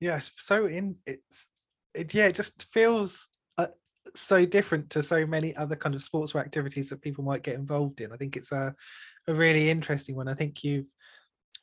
yes 0.00 0.32
so 0.36 0.66
in 0.66 0.96
it's 1.06 1.48
it 1.94 2.12
yeah 2.14 2.26
it 2.26 2.34
just 2.34 2.66
feels 2.72 3.28
uh, 3.58 3.66
so 4.14 4.44
different 4.44 4.88
to 4.90 5.02
so 5.02 5.26
many 5.26 5.56
other 5.56 5.76
kind 5.76 5.94
of 5.94 6.02
sports 6.02 6.34
or 6.34 6.38
activities 6.38 6.90
that 6.90 7.02
people 7.02 7.24
might 7.24 7.42
get 7.42 7.54
involved 7.54 8.00
in 8.00 8.12
i 8.12 8.16
think 8.16 8.36
it's 8.36 8.52
a, 8.52 8.74
a 9.26 9.34
really 9.34 9.70
interesting 9.70 10.14
one 10.14 10.28
i 10.28 10.34
think 10.34 10.62
you've 10.62 10.86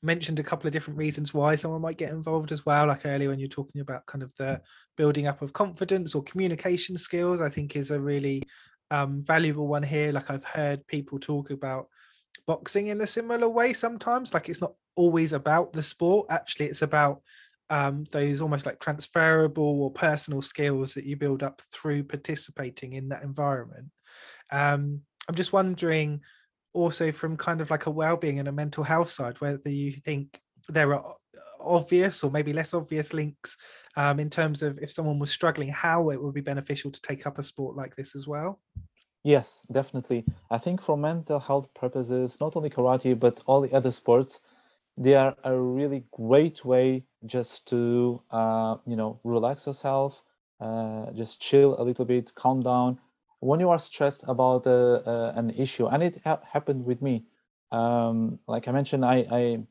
mentioned 0.03 0.37
a 0.39 0.43
couple 0.43 0.67
of 0.67 0.73
different 0.73 0.99
reasons 0.99 1.33
why 1.33 1.55
someone 1.55 1.81
might 1.81 1.97
get 1.97 2.11
involved 2.11 2.51
as 2.51 2.65
well. 2.65 2.87
Like 2.87 3.05
earlier 3.05 3.29
when 3.29 3.39
you're 3.39 3.47
talking 3.47 3.81
about 3.81 4.05
kind 4.05 4.21
of 4.21 4.33
the 4.37 4.61
building 4.97 5.27
up 5.27 5.41
of 5.41 5.53
confidence 5.53 6.13
or 6.13 6.23
communication 6.23 6.97
skills, 6.97 7.41
I 7.41 7.49
think 7.49 7.75
is 7.75 7.89
a 7.89 7.99
really 7.99 8.43
um, 8.91 9.23
valuable 9.25 9.67
one 9.67 9.81
here. 9.81 10.11
Like 10.11 10.29
I've 10.29 10.43
heard 10.43 10.85
people 10.87 11.19
talk 11.19 11.49
about 11.51 11.87
boxing 12.47 12.87
in 12.87 13.01
a 13.01 13.07
similar 13.07 13.49
way 13.49 13.73
sometimes. 13.73 14.33
Like 14.33 14.49
it's 14.49 14.61
not 14.61 14.73
always 14.95 15.33
about 15.33 15.73
the 15.73 15.83
sport. 15.83 16.27
Actually, 16.29 16.67
it's 16.67 16.81
about 16.81 17.21
um, 17.69 18.05
those 18.11 18.41
almost 18.41 18.65
like 18.65 18.79
transferable 18.79 19.81
or 19.81 19.91
personal 19.91 20.41
skills 20.41 20.93
that 20.93 21.05
you 21.05 21.15
build 21.15 21.43
up 21.43 21.61
through 21.71 22.03
participating 22.03 22.93
in 22.93 23.09
that 23.09 23.23
environment. 23.23 23.87
Um, 24.51 25.01
I'm 25.27 25.35
just 25.35 25.53
wondering 25.53 26.21
also 26.73 27.11
from 27.11 27.37
kind 27.37 27.61
of 27.61 27.69
like 27.69 27.85
a 27.85 27.91
well-being 27.91 28.39
and 28.39 28.47
a 28.47 28.51
mental 28.51 28.83
health 28.83 29.09
side 29.09 29.39
whether 29.39 29.69
you 29.69 29.91
think 29.91 30.39
there 30.69 30.93
are 30.93 31.15
obvious 31.59 32.23
or 32.23 32.31
maybe 32.31 32.51
less 32.51 32.73
obvious 32.73 33.13
links 33.13 33.57
um, 33.95 34.19
in 34.19 34.29
terms 34.29 34.61
of 34.61 34.77
if 34.79 34.91
someone 34.91 35.19
was 35.19 35.31
struggling 35.31 35.69
how 35.69 36.09
it 36.09 36.21
would 36.21 36.33
be 36.33 36.41
beneficial 36.41 36.91
to 36.91 37.01
take 37.01 37.25
up 37.25 37.37
a 37.37 37.43
sport 37.43 37.75
like 37.75 37.95
this 37.95 38.15
as 38.15 38.27
well 38.27 38.59
yes 39.23 39.63
definitely 39.71 40.25
i 40.51 40.57
think 40.57 40.81
for 40.81 40.97
mental 40.97 41.39
health 41.39 41.67
purposes 41.73 42.39
not 42.39 42.55
only 42.55 42.69
karate 42.69 43.17
but 43.19 43.41
all 43.45 43.61
the 43.61 43.73
other 43.73 43.91
sports 43.91 44.41
they 44.97 45.15
are 45.15 45.35
a 45.43 45.57
really 45.57 46.03
great 46.11 46.65
way 46.65 47.03
just 47.25 47.67
to 47.67 48.21
uh, 48.31 48.75
you 48.85 48.95
know 48.95 49.19
relax 49.23 49.65
yourself 49.67 50.23
uh, 50.61 51.11
just 51.13 51.41
chill 51.41 51.79
a 51.79 51.83
little 51.83 52.05
bit 52.05 52.33
calm 52.35 52.61
down 52.61 52.97
when 53.39 53.59
you 53.59 53.69
are 53.69 53.79
stressed 53.79 54.23
about 54.27 54.65
uh, 54.67 55.01
uh, 55.05 55.33
an 55.35 55.49
issue, 55.51 55.87
and 55.87 56.01
it 56.03 56.21
ha- 56.23 56.39
happened 56.53 56.85
with 56.85 57.01
me. 57.01 57.25
Um, 57.71 58.39
like 58.47 58.67
I 58.67 58.71
mentioned, 58.71 59.05
I, 59.05 59.25
I 59.31 59.63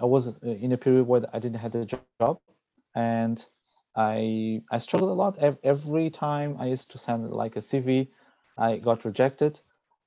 I 0.00 0.04
was 0.06 0.38
in 0.42 0.72
a 0.72 0.78
period 0.78 1.06
where 1.08 1.24
I 1.32 1.38
didn't 1.40 1.58
have 1.60 1.74
a 1.74 1.84
job, 1.84 2.16
and 2.94 3.44
I 3.96 4.62
I 4.70 4.78
struggled 4.78 5.10
a 5.10 5.14
lot. 5.14 5.38
Every 5.62 6.10
time 6.10 6.56
I 6.58 6.66
used 6.66 6.90
to 6.92 6.98
send 6.98 7.30
like 7.30 7.56
a 7.56 7.60
CV, 7.60 8.08
I 8.60 8.76
got 8.76 9.04
rejected. 9.04 9.60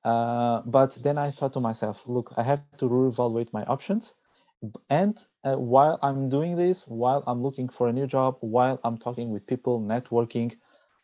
Uh, 0.05 0.61
but 0.65 0.97
then 1.01 1.17
I 1.17 1.31
thought 1.31 1.53
to 1.53 1.59
myself, 1.59 2.03
look, 2.05 2.33
I 2.37 2.43
have 2.43 2.61
to 2.77 2.85
reevaluate 2.85 3.51
my 3.51 3.63
options. 3.65 4.13
And 4.89 5.17
uh, 5.43 5.55
while 5.55 5.99
I'm 6.01 6.29
doing 6.29 6.55
this, 6.55 6.85
while 6.87 7.23
I'm 7.27 7.41
looking 7.41 7.67
for 7.67 7.87
a 7.87 7.93
new 7.93 8.07
job, 8.07 8.37
while 8.41 8.79
I'm 8.83 8.97
talking 8.97 9.31
with 9.31 9.47
people, 9.47 9.81
networking, 9.81 10.53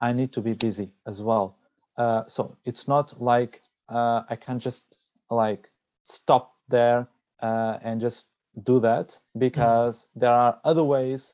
I 0.02 0.14
need 0.14 0.32
to 0.34 0.42
be 0.42 0.54
busy 0.54 0.92
as 1.08 1.22
well. 1.22 1.58
Uh, 1.98 2.24
so 2.28 2.56
it's 2.66 2.88
not 2.88 3.22
like 3.22 3.62
uh, 3.90 4.24
I 4.30 4.36
can 4.36 4.60
just 4.60 4.86
like 5.30 5.70
stop 6.04 6.56
there 6.70 7.08
uh, 7.42 7.80
and 7.82 8.00
just 8.00 8.28
do 8.64 8.80
that 8.80 9.20
because 9.38 10.04
mm. 10.04 10.22
there 10.22 10.32
are 10.32 10.60
other 10.64 10.84
ways 10.84 11.34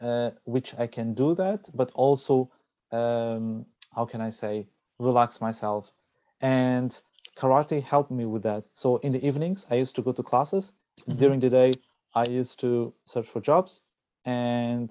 uh, 0.00 0.30
which 0.44 0.74
I 0.78 0.86
can 0.86 1.14
do 1.14 1.34
that, 1.34 1.68
but 1.74 1.90
also 1.94 2.50
um, 2.92 3.66
how 3.94 4.06
can 4.06 4.20
I 4.20 4.30
say 4.30 4.66
relax 5.02 5.40
myself. 5.40 5.92
And 6.40 6.98
karate 7.36 7.82
helped 7.82 8.10
me 8.10 8.24
with 8.24 8.42
that. 8.42 8.66
So 8.74 8.96
in 8.98 9.12
the 9.12 9.24
evenings, 9.26 9.66
I 9.70 9.76
used 9.76 9.94
to 9.96 10.02
go 10.02 10.12
to 10.12 10.22
classes. 10.22 10.72
Mm-hmm. 11.00 11.18
During 11.18 11.40
the 11.40 11.50
day, 11.50 11.72
I 12.14 12.24
used 12.28 12.60
to 12.60 12.92
search 13.04 13.28
for 13.28 13.40
jobs. 13.40 13.80
And 14.24 14.90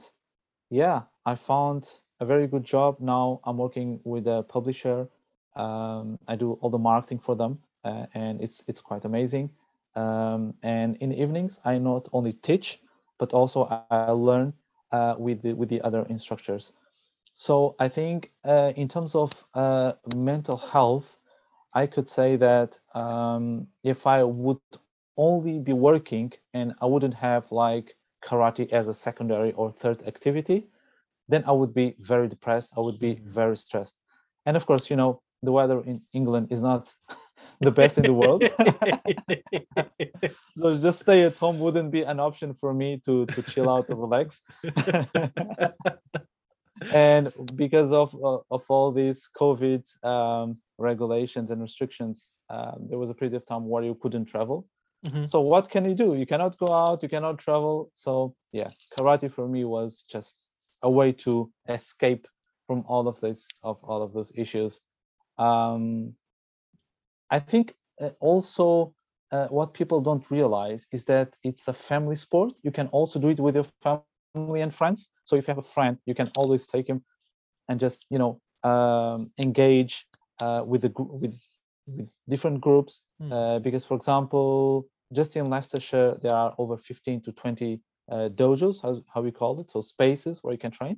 yeah, 0.69 1.03
I 1.25 1.35
found 1.35 1.89
a 2.19 2.25
very 2.25 2.47
good 2.47 2.63
job. 2.63 2.97
Now 2.99 3.41
I'm 3.43 3.57
working 3.57 3.99
with 4.03 4.27
a 4.27 4.43
publisher. 4.43 5.07
Um, 5.55 6.17
I 6.27 6.35
do 6.35 6.53
all 6.61 6.69
the 6.69 6.77
marketing 6.77 7.19
for 7.19 7.35
them, 7.35 7.59
uh, 7.83 8.05
and 8.13 8.41
it's 8.41 8.63
it's 8.67 8.79
quite 8.79 9.03
amazing. 9.03 9.49
Um, 9.95 10.53
and 10.63 10.95
in 10.97 11.09
the 11.09 11.21
evenings, 11.21 11.59
I 11.65 11.77
not 11.77 12.07
only 12.13 12.33
teach, 12.33 12.79
but 13.17 13.33
also 13.33 13.67
I, 13.91 14.11
learn 14.11 14.53
uh, 14.91 15.15
with 15.17 15.41
the, 15.41 15.53
with 15.53 15.69
the 15.69 15.81
other 15.81 16.05
instructors. 16.09 16.71
So 17.33 17.75
I 17.79 17.87
think 17.87 18.31
uh, 18.43 18.73
in 18.75 18.87
terms 18.87 19.15
of 19.15 19.31
uh, 19.53 19.93
mental 20.15 20.57
health, 20.57 21.17
I 21.73 21.87
could 21.87 22.09
say 22.09 22.35
that 22.35 22.77
um, 22.93 23.67
if 23.83 24.05
I 24.05 24.23
would 24.23 24.59
only 25.17 25.59
be 25.59 25.73
working 25.73 26.33
and 26.53 26.73
I 26.81 26.85
wouldn't 26.85 27.13
have 27.13 27.51
like 27.51 27.95
karate 28.23 28.71
as 28.73 28.87
a 28.87 28.93
secondary 28.93 29.51
or 29.53 29.71
third 29.71 30.05
activity, 30.07 30.67
then 31.29 31.43
I 31.47 31.51
would 31.51 31.73
be 31.73 31.95
very 31.99 32.27
depressed. 32.27 32.73
I 32.77 32.81
would 32.81 32.99
be 32.99 33.15
mm-hmm. 33.15 33.31
very 33.31 33.57
stressed. 33.57 33.97
And 34.45 34.57
of 34.57 34.65
course, 34.65 34.89
you 34.89 34.95
know, 34.95 35.21
the 35.43 35.51
weather 35.51 35.81
in 35.81 36.01
England 36.13 36.47
is 36.51 36.61
not 36.61 36.93
the 37.61 37.71
best 37.71 37.97
in 37.97 38.03
the 38.03 38.13
world. 38.13 38.43
so 40.57 40.77
just 40.77 40.99
stay 40.99 41.23
at 41.23 41.37
home 41.37 41.59
wouldn't 41.59 41.91
be 41.91 42.03
an 42.03 42.19
option 42.19 42.53
for 42.53 42.73
me 42.73 43.01
to 43.05 43.25
to 43.27 43.41
chill 43.43 43.69
out 43.69 43.89
and 43.89 43.99
relax. 43.99 44.41
and 46.93 47.31
because 47.55 47.91
of 47.91 48.13
uh, 48.15 48.39
of 48.49 48.63
all 48.69 48.91
these 48.91 49.29
COVID 49.37 49.83
um, 50.05 50.59
regulations 50.77 51.51
and 51.51 51.61
restrictions, 51.61 52.33
um, 52.49 52.87
there 52.89 52.97
was 52.97 53.09
a 53.09 53.13
period 53.13 53.35
of 53.35 53.45
time 53.45 53.67
where 53.67 53.83
you 53.83 53.95
couldn't 53.95 54.25
travel. 54.25 54.67
Mm-hmm. 55.05 55.25
So 55.25 55.41
what 55.41 55.69
can 55.69 55.85
you 55.85 55.95
do? 55.95 56.15
You 56.15 56.25
cannot 56.25 56.57
go 56.57 56.73
out. 56.73 57.01
You 57.03 57.09
cannot 57.09 57.39
travel. 57.39 57.91
So 57.95 58.35
yeah, 58.51 58.69
karate 58.97 59.31
for 59.31 59.47
me 59.47 59.65
was 59.65 60.03
just 60.09 60.51
a 60.83 60.89
way 60.89 61.11
to 61.11 61.51
escape 61.69 62.27
from 62.71 62.83
all 62.87 63.07
of 63.07 63.19
this 63.19 63.47
of 63.63 63.83
all 63.83 64.01
of 64.01 64.13
those 64.13 64.31
issues 64.35 64.79
um, 65.37 66.13
i 67.29 67.39
think 67.39 67.73
uh, 67.99 68.09
also 68.19 68.93
uh, 69.31 69.47
what 69.47 69.73
people 69.73 69.99
don't 70.01 70.31
realize 70.31 70.85
is 70.91 71.03
that 71.05 71.35
it's 71.43 71.67
a 71.67 71.73
family 71.73 72.15
sport 72.15 72.53
you 72.63 72.71
can 72.71 72.87
also 72.87 73.19
do 73.19 73.29
it 73.29 73.39
with 73.39 73.55
your 73.55 73.67
family 74.33 74.61
and 74.61 74.73
friends 74.73 75.09
so 75.23 75.35
if 75.35 75.47
you 75.47 75.51
have 75.51 75.57
a 75.57 75.73
friend 75.75 75.97
you 76.05 76.15
can 76.15 76.27
always 76.37 76.67
take 76.67 76.87
him 76.87 77.01
and 77.69 77.79
just 77.79 78.05
you 78.09 78.19
know 78.19 78.39
um, 78.63 79.31
engage 79.41 80.05
uh, 80.41 80.63
with 80.65 80.81
the 80.81 80.89
group 80.89 81.11
with, 81.11 81.39
with 81.87 82.11
different 82.29 82.61
groups 82.61 83.03
mm. 83.21 83.63
because 83.63 83.85
for 83.85 83.95
example 83.95 84.87
just 85.13 85.35
in 85.35 85.45
leicestershire 85.45 86.17
there 86.21 86.35
are 86.35 86.53
over 86.57 86.77
15 86.77 87.21
to 87.21 87.31
20 87.31 87.81
uh, 88.11 88.29
dojos, 88.29 88.81
how, 88.81 89.01
how 89.13 89.21
we 89.21 89.31
call 89.31 89.59
it, 89.59 89.71
so 89.71 89.81
spaces 89.81 90.43
where 90.43 90.53
you 90.53 90.57
can 90.57 90.71
train. 90.71 90.97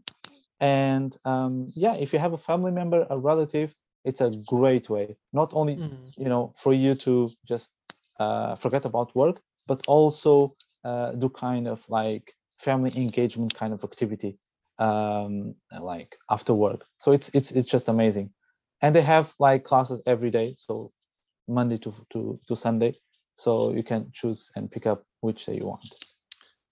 And 0.59 1.15
um, 1.25 1.69
yeah, 1.75 1.95
if 1.95 2.13
you 2.13 2.19
have 2.19 2.33
a 2.33 2.37
family 2.37 2.71
member, 2.71 3.05
a 3.09 3.17
relative, 3.17 3.73
it's 4.03 4.21
a 4.21 4.31
great 4.47 4.89
way, 4.89 5.15
not 5.31 5.51
only 5.53 5.77
mm. 5.77 5.97
you 6.17 6.27
know 6.27 6.53
for 6.57 6.73
you 6.73 6.93
to 6.95 7.29
just 7.47 7.71
uh, 8.19 8.55
forget 8.55 8.85
about 8.85 9.15
work, 9.15 9.39
but 9.67 9.81
also 9.87 10.53
uh, 10.83 11.11
do 11.11 11.29
kind 11.29 11.67
of 11.67 11.85
like 11.89 12.33
family 12.63 12.91
engagement 12.95 13.53
kind 13.53 13.73
of 13.73 13.83
activity, 13.83 14.37
um, 14.79 15.55
like 15.79 16.15
after 16.29 16.53
work. 16.53 16.85
So 16.97 17.11
it's 17.11 17.29
it's 17.33 17.51
it's 17.51 17.69
just 17.69 17.87
amazing, 17.87 18.31
and 18.81 18.95
they 18.95 19.01
have 19.01 19.33
like 19.39 19.63
classes 19.63 20.01
every 20.05 20.31
day, 20.31 20.55
so 20.57 20.89
Monday 21.47 21.77
to 21.79 21.93
to 22.13 22.39
to 22.47 22.55
Sunday, 22.55 22.93
so 23.33 23.73
you 23.73 23.83
can 23.83 24.11
choose 24.13 24.49
and 24.55 24.71
pick 24.71 24.85
up 24.85 25.03
which 25.21 25.45
day 25.45 25.55
you 25.55 25.67
want 25.67 25.85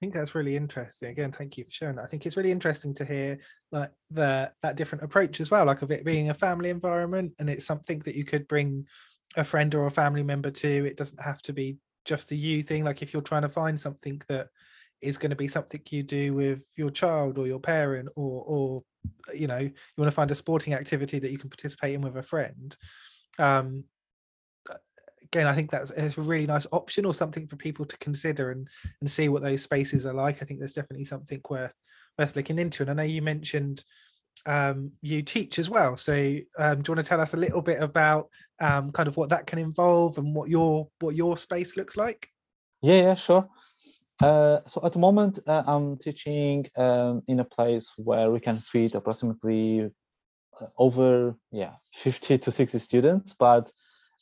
I 0.01 0.05
think 0.05 0.15
that's 0.15 0.33
really 0.33 0.55
interesting. 0.55 1.09
Again, 1.09 1.31
thank 1.31 1.59
you 1.59 1.63
for 1.63 1.69
sharing 1.69 1.97
that. 1.97 2.05
I 2.05 2.07
think 2.07 2.25
it's 2.25 2.35
really 2.35 2.51
interesting 2.51 2.91
to 2.95 3.05
hear 3.05 3.37
like 3.71 3.91
the 4.09 4.51
that 4.63 4.75
different 4.75 5.03
approach 5.03 5.39
as 5.39 5.51
well, 5.51 5.65
like 5.65 5.83
of 5.83 5.91
it 5.91 6.03
being 6.03 6.31
a 6.31 6.33
family 6.33 6.71
environment 6.71 7.33
and 7.37 7.47
it's 7.47 7.67
something 7.67 7.99
that 7.99 8.15
you 8.15 8.25
could 8.25 8.47
bring 8.47 8.87
a 9.37 9.43
friend 9.43 9.75
or 9.75 9.85
a 9.85 9.91
family 9.91 10.23
member 10.23 10.49
to. 10.49 10.85
It 10.87 10.97
doesn't 10.97 11.21
have 11.21 11.43
to 11.43 11.53
be 11.53 11.77
just 12.03 12.31
a 12.31 12.35
you 12.35 12.63
thing. 12.63 12.83
Like 12.83 13.03
if 13.03 13.13
you're 13.13 13.21
trying 13.21 13.43
to 13.43 13.49
find 13.49 13.79
something 13.79 14.19
that 14.27 14.47
is 15.01 15.17
going 15.17 15.29
to 15.29 15.35
be 15.35 15.47
something 15.47 15.81
you 15.89 16.03
do 16.03 16.33
with 16.33 16.63
your 16.77 16.89
child 16.89 17.37
or 17.37 17.47
your 17.47 17.59
parent 17.59 18.09
or 18.15 18.43
or 18.45 18.83
you 19.33 19.47
know, 19.47 19.57
you 19.57 19.71
want 19.97 20.07
to 20.07 20.15
find 20.15 20.31
a 20.31 20.35
sporting 20.35 20.73
activity 20.73 21.19
that 21.19 21.31
you 21.31 21.37
can 21.37 21.49
participate 21.49 21.93
in 21.95 22.01
with 22.01 22.15
a 22.17 22.23
friend. 22.23 22.75
Um, 23.39 23.83
again, 25.23 25.47
I 25.47 25.53
think 25.53 25.71
that's 25.71 25.91
a 25.91 26.21
really 26.21 26.45
nice 26.45 26.67
option 26.71 27.05
or 27.05 27.13
something 27.13 27.47
for 27.47 27.55
people 27.55 27.85
to 27.85 27.97
consider 27.97 28.51
and 28.51 28.67
and 28.99 29.09
see 29.09 29.29
what 29.29 29.41
those 29.41 29.63
spaces 29.63 30.05
are 30.05 30.13
like. 30.13 30.41
I 30.41 30.45
think 30.45 30.59
there's 30.59 30.73
definitely 30.73 31.05
something 31.05 31.41
worth 31.49 31.75
worth 32.19 32.35
looking 32.35 32.59
into. 32.59 32.83
And 32.83 32.91
I 32.91 32.93
know 32.93 33.03
you 33.03 33.21
mentioned 33.21 33.83
um, 34.45 34.91
you 35.01 35.21
teach 35.21 35.59
as 35.59 35.69
well. 35.69 35.97
So 35.97 36.13
um, 36.57 36.81
do 36.81 36.89
you 36.89 36.95
want 36.95 37.03
to 37.03 37.03
tell 37.03 37.21
us 37.21 37.33
a 37.33 37.37
little 37.37 37.61
bit 37.61 37.81
about 37.81 38.29
um, 38.59 38.91
kind 38.91 39.07
of 39.07 39.17
what 39.17 39.29
that 39.29 39.47
can 39.47 39.59
involve 39.59 40.17
and 40.17 40.35
what 40.35 40.49
your 40.49 40.89
what 40.99 41.15
your 41.15 41.37
space 41.37 41.77
looks 41.77 41.95
like? 41.95 42.27
Yeah, 42.81 43.01
yeah, 43.01 43.15
sure. 43.15 43.47
Uh, 44.19 44.59
so 44.67 44.81
at 44.83 44.93
the 44.93 44.99
moment, 44.99 45.39
uh, 45.47 45.63
I'm 45.65 45.97
teaching 45.97 46.67
um, 46.77 47.23
in 47.27 47.39
a 47.39 47.43
place 47.43 47.91
where 47.97 48.29
we 48.29 48.39
can 48.39 48.59
feed 48.59 48.93
approximately 48.93 49.89
uh, 50.59 50.65
over 50.77 51.35
yeah 51.51 51.73
50 51.95 52.37
to 52.37 52.51
60 52.51 52.77
students, 52.79 53.33
but 53.33 53.71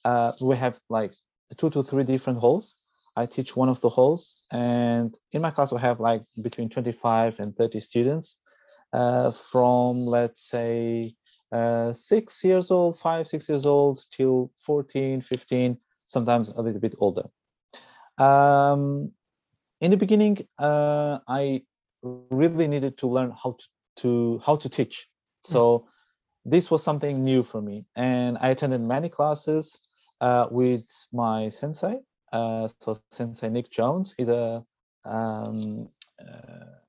uh, 0.06 0.32
we 0.42 0.56
have 0.56 0.80
like 0.90 1.14
two 1.58 1.70
to 1.72 1.84
three 1.84 2.04
different 2.04 2.40
halls. 2.40 2.76
I 3.16 3.26
teach 3.26 3.58
one 3.58 3.68
of 3.68 3.82
the 3.82 3.90
halls, 3.90 4.38
and 4.52 5.14
in 5.34 5.42
my 5.42 5.52
class 5.52 5.74
we 5.74 5.80
have 5.82 6.00
like 6.00 6.24
between 6.42 6.70
25 6.70 7.40
and 7.40 7.56
30 7.56 7.80
students 7.82 8.38
from 8.92 10.06
let's 10.06 10.50
say 10.50 11.14
six 11.94 12.44
years 12.46 12.72
old, 12.72 12.98
five, 13.00 13.28
six 13.28 13.50
years 13.50 13.66
old 13.66 14.00
till 14.12 14.52
14, 14.60 15.22
15, 15.22 15.78
sometimes 16.06 16.50
a 16.50 16.62
little 16.62 16.80
bit 16.80 16.96
older. 17.00 17.24
Um, 18.18 19.12
in 19.82 19.92
the 19.92 19.98
beginning, 19.98 20.46
uh, 20.58 21.20
I 21.28 21.64
really 22.04 22.68
needed 22.68 22.98
to 23.00 23.08
learn 23.08 23.32
how 23.32 23.58
to, 23.60 23.66
to 23.98 24.42
how 24.46 24.56
to 24.56 24.70
teach. 24.70 25.08
So 25.44 25.88
this 26.46 26.72
was 26.72 26.84
something 26.84 27.24
new 27.24 27.44
for 27.44 27.62
me, 27.62 27.86
and 27.96 28.38
I 28.40 28.50
attended 28.50 28.82
many 28.82 29.10
classes 29.10 29.80
uh, 30.22 30.48
with 30.52 30.86
my 31.12 31.50
sensei. 31.50 32.00
Uh, 32.32 32.68
so 32.82 32.98
Sensei 33.12 33.50
Nick 33.50 33.72
Jones 33.72 34.14
is 34.18 34.30
a 34.30 34.64
um, 35.06 35.90
uh, 36.22 36.80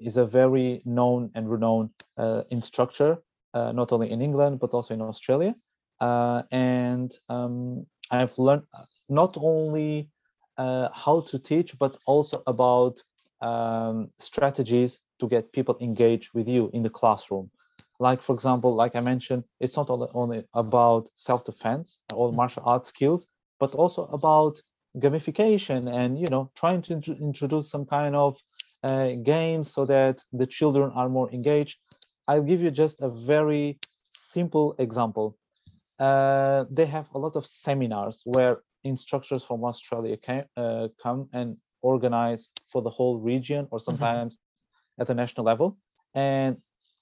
is 0.00 0.16
a 0.16 0.26
very 0.26 0.82
known 0.84 1.30
and 1.34 1.50
renowned 1.50 1.90
uh, 2.18 2.42
instructor, 2.50 3.18
uh, 3.54 3.72
not 3.72 3.92
only 3.92 4.10
in 4.10 4.20
England 4.20 4.60
but 4.60 4.70
also 4.70 4.94
in 4.94 5.00
Australia. 5.00 5.54
Uh, 6.00 6.42
and 6.50 7.12
um, 7.30 7.86
I've 8.10 8.36
learned 8.38 8.64
not 9.08 9.36
only 9.40 10.10
uh, 10.58 10.88
how 10.92 11.20
to 11.20 11.38
teach, 11.38 11.78
but 11.78 11.96
also 12.06 12.42
about 12.46 13.02
um, 13.40 14.10
strategies 14.18 15.00
to 15.20 15.28
get 15.28 15.52
people 15.52 15.76
engaged 15.80 16.30
with 16.34 16.48
you 16.48 16.70
in 16.72 16.82
the 16.82 16.90
classroom. 16.90 17.50
Like, 17.98 18.20
for 18.20 18.34
example, 18.34 18.74
like 18.74 18.94
I 18.94 19.00
mentioned, 19.00 19.44
it's 19.60 19.76
not 19.76 19.88
only, 19.90 20.44
about 20.54 21.08
self-defense 21.14 22.00
or 22.10 22.32
martial 22.32 22.62
arts 22.66 22.88
skills, 22.90 23.26
but 23.58 23.74
also 23.74 24.04
about 24.06 24.60
gamification 24.98 25.92
and 25.92 26.18
you 26.18 26.28
know 26.30 26.50
trying 26.54 26.80
to 26.80 26.94
int- 26.94 27.20
introduce 27.20 27.70
some 27.70 27.84
kind 27.84 28.16
of 28.16 28.38
uh, 28.82 29.10
games 29.22 29.70
so 29.70 29.84
that 29.84 30.22
the 30.32 30.46
children 30.46 30.90
are 30.94 31.08
more 31.08 31.30
engaged. 31.32 31.78
I'll 32.28 32.42
give 32.42 32.62
you 32.62 32.70
just 32.70 33.02
a 33.02 33.08
very 33.08 33.78
simple 34.12 34.74
example. 34.78 35.36
Uh, 35.98 36.64
they 36.70 36.86
have 36.86 37.06
a 37.14 37.18
lot 37.18 37.36
of 37.36 37.46
seminars 37.46 38.22
where 38.24 38.62
instructors 38.86 39.42
from 39.44 39.64
Australia 39.64 40.16
can, 40.16 40.44
uh, 40.56 40.88
come 41.02 41.28
and 41.32 41.56
organize 41.82 42.48
for 42.70 42.82
the 42.82 42.90
whole 42.90 43.18
region 43.18 43.66
or 43.70 43.78
sometimes 43.78 44.38
at 44.98 45.06
the 45.06 45.14
national 45.14 45.44
level. 45.44 45.76
And 46.14 46.56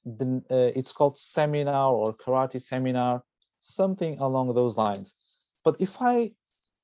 the, 0.05 0.43
uh, 0.51 0.79
it's 0.79 0.93
called 0.93 1.17
seminar 1.17 1.93
or 1.93 2.15
karate 2.15 2.61
seminar, 2.61 3.23
something 3.61 4.19
along 4.19 4.55
those 4.55 4.77
lines. 4.77 5.15
But 5.65 5.81
if 5.81 6.03
I 6.03 6.33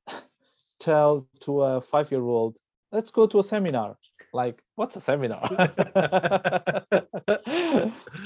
tell 0.79 1.29
to 1.41 1.63
a 1.63 1.81
five 1.81 2.11
year 2.11 2.23
old, 2.23 2.59
let's 2.93 3.11
go 3.11 3.27
to 3.27 3.39
a 3.41 3.45
seminar, 3.45 3.97
like, 4.33 4.63
what's 4.77 4.97
a 4.97 5.01
seminar? 5.01 5.43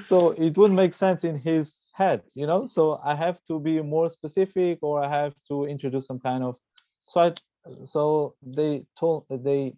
so 0.05 0.31
it 0.31 0.57
wouldn't 0.57 0.77
make 0.77 0.95
sense 0.95 1.25
in 1.25 1.39
his 1.39 1.81
head, 1.93 2.23
you 2.35 2.47
know? 2.47 2.67
So 2.67 3.01
I 3.05 3.15
have 3.15 3.43
to 3.45 3.59
be 3.59 3.81
more 3.83 4.09
specific 4.09 4.79
or 4.83 5.03
I 5.03 5.09
have 5.09 5.35
to 5.49 5.65
introduce 5.65 6.07
some 6.07 6.19
kind 6.19 6.45
of 6.45 6.57
so 7.07 7.21
I 7.21 7.33
so 7.85 8.35
they 8.43 8.85
told 8.99 9.25
they 9.31 9.75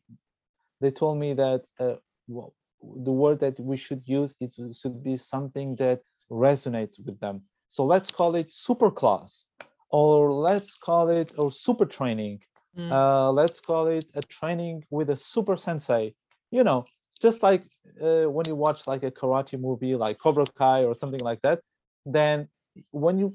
they 0.80 0.90
told 0.90 1.18
me 1.18 1.34
that 1.34 1.64
uh, 1.80 1.96
well, 2.28 2.54
the 2.80 3.12
word 3.12 3.40
that 3.40 3.58
we 3.60 3.76
should 3.76 4.02
use 4.04 4.34
it 4.40 4.54
should 4.74 5.02
be 5.02 5.16
something 5.16 5.76
that 5.76 6.02
resonates 6.30 7.04
with 7.04 7.18
them. 7.20 7.42
So 7.68 7.84
let's 7.84 8.10
call 8.10 8.34
it 8.36 8.52
super 8.52 8.90
class 8.90 9.46
or 9.90 10.32
let's 10.32 10.76
call 10.76 11.08
it 11.08 11.32
or 11.38 11.50
super 11.50 11.86
training. 11.86 12.40
Mm. 12.76 12.92
uh, 12.92 13.32
let's 13.32 13.58
call 13.58 13.86
it 13.86 14.04
a 14.16 14.20
training 14.20 14.84
with 14.90 15.08
a 15.08 15.16
super 15.16 15.56
sensei. 15.56 16.14
You 16.50 16.62
know 16.62 16.84
just 17.20 17.42
like 17.42 17.64
uh, 18.02 18.24
when 18.24 18.44
you 18.46 18.54
watch 18.54 18.86
like 18.86 19.02
a 19.02 19.10
karate 19.10 19.58
movie 19.58 19.94
like 19.94 20.18
cobra 20.18 20.44
kai 20.58 20.84
or 20.84 20.94
something 20.94 21.20
like 21.20 21.40
that 21.42 21.60
then 22.04 22.48
when 22.90 23.18
you 23.18 23.34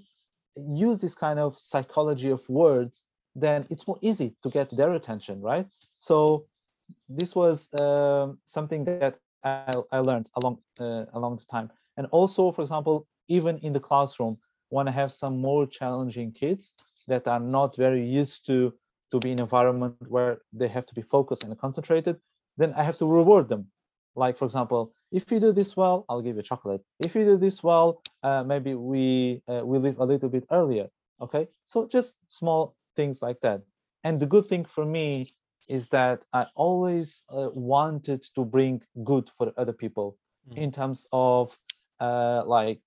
use 0.55 1.01
this 1.01 1.15
kind 1.15 1.39
of 1.39 1.57
psychology 1.57 2.29
of 2.29 2.47
words 2.49 3.03
then 3.35 3.65
it's 3.69 3.87
more 3.87 3.97
easy 4.01 4.35
to 4.43 4.49
get 4.49 4.69
their 4.69 4.93
attention 4.93 5.41
right? 5.41 5.67
So 5.97 6.45
this 7.09 7.35
was 7.35 7.69
um, 7.73 8.39
something 8.45 8.83
that 8.85 9.17
I, 9.43 9.73
I 9.91 9.99
learned 9.99 10.29
along 10.35 10.59
uh, 10.79 11.05
along 11.13 11.37
the 11.37 11.45
time. 11.45 11.71
And 11.97 12.07
also 12.11 12.51
for 12.51 12.61
example 12.61 13.07
even 13.27 13.57
in 13.59 13.73
the 13.73 13.79
classroom 13.79 14.37
when 14.69 14.87
i 14.87 14.91
have 14.91 15.11
some 15.11 15.35
more 15.39 15.65
challenging 15.65 16.31
kids 16.31 16.73
that 17.07 17.27
are 17.27 17.39
not 17.39 17.75
very 17.75 18.03
used 18.05 18.45
to 18.45 18.73
to 19.11 19.19
be 19.19 19.31
in 19.31 19.39
an 19.39 19.43
environment 19.43 19.95
where 20.07 20.39
they 20.53 20.67
have 20.67 20.85
to 20.85 20.93
be 20.93 21.01
focused 21.01 21.43
and 21.43 21.57
concentrated 21.59 22.15
then 22.57 22.73
i 22.75 22.83
have 22.83 22.97
to 22.97 23.05
reward 23.05 23.47
them. 23.49 23.63
Like 24.15 24.37
for 24.37 24.45
example 24.45 24.93
if 25.11 25.31
you 25.31 25.39
do 25.39 25.51
this 25.53 25.77
well 25.77 26.05
i'll 26.09 26.21
give 26.21 26.35
you 26.35 26.43
chocolate. 26.43 26.81
If 26.99 27.15
you 27.15 27.23
do 27.25 27.37
this 27.37 27.63
well 27.63 28.01
uh, 28.23 28.43
maybe 28.43 28.71
we 28.75 29.41
uh, 29.47 29.63
we 29.69 29.77
leave 29.85 29.99
a 29.99 30.05
little 30.11 30.29
bit 30.29 30.45
earlier 30.51 30.87
okay? 31.21 31.47
So 31.63 31.87
just 31.87 32.15
small 32.27 32.75
things 33.01 33.21
like 33.27 33.39
that. 33.41 33.61
And 34.05 34.19
the 34.19 34.31
good 34.33 34.45
thing 34.51 34.65
for 34.75 34.85
me 34.97 35.09
is 35.77 35.83
that 35.89 36.19
i 36.39 36.43
always 36.65 37.07
uh, 37.37 37.49
wanted 37.75 38.21
to 38.35 38.41
bring 38.55 38.75
good 39.11 39.25
for 39.37 39.45
other 39.61 39.75
people 39.83 40.07
in 40.63 40.69
terms 40.79 40.99
of 41.29 41.43
uh, 42.07 42.41
like 42.57 42.79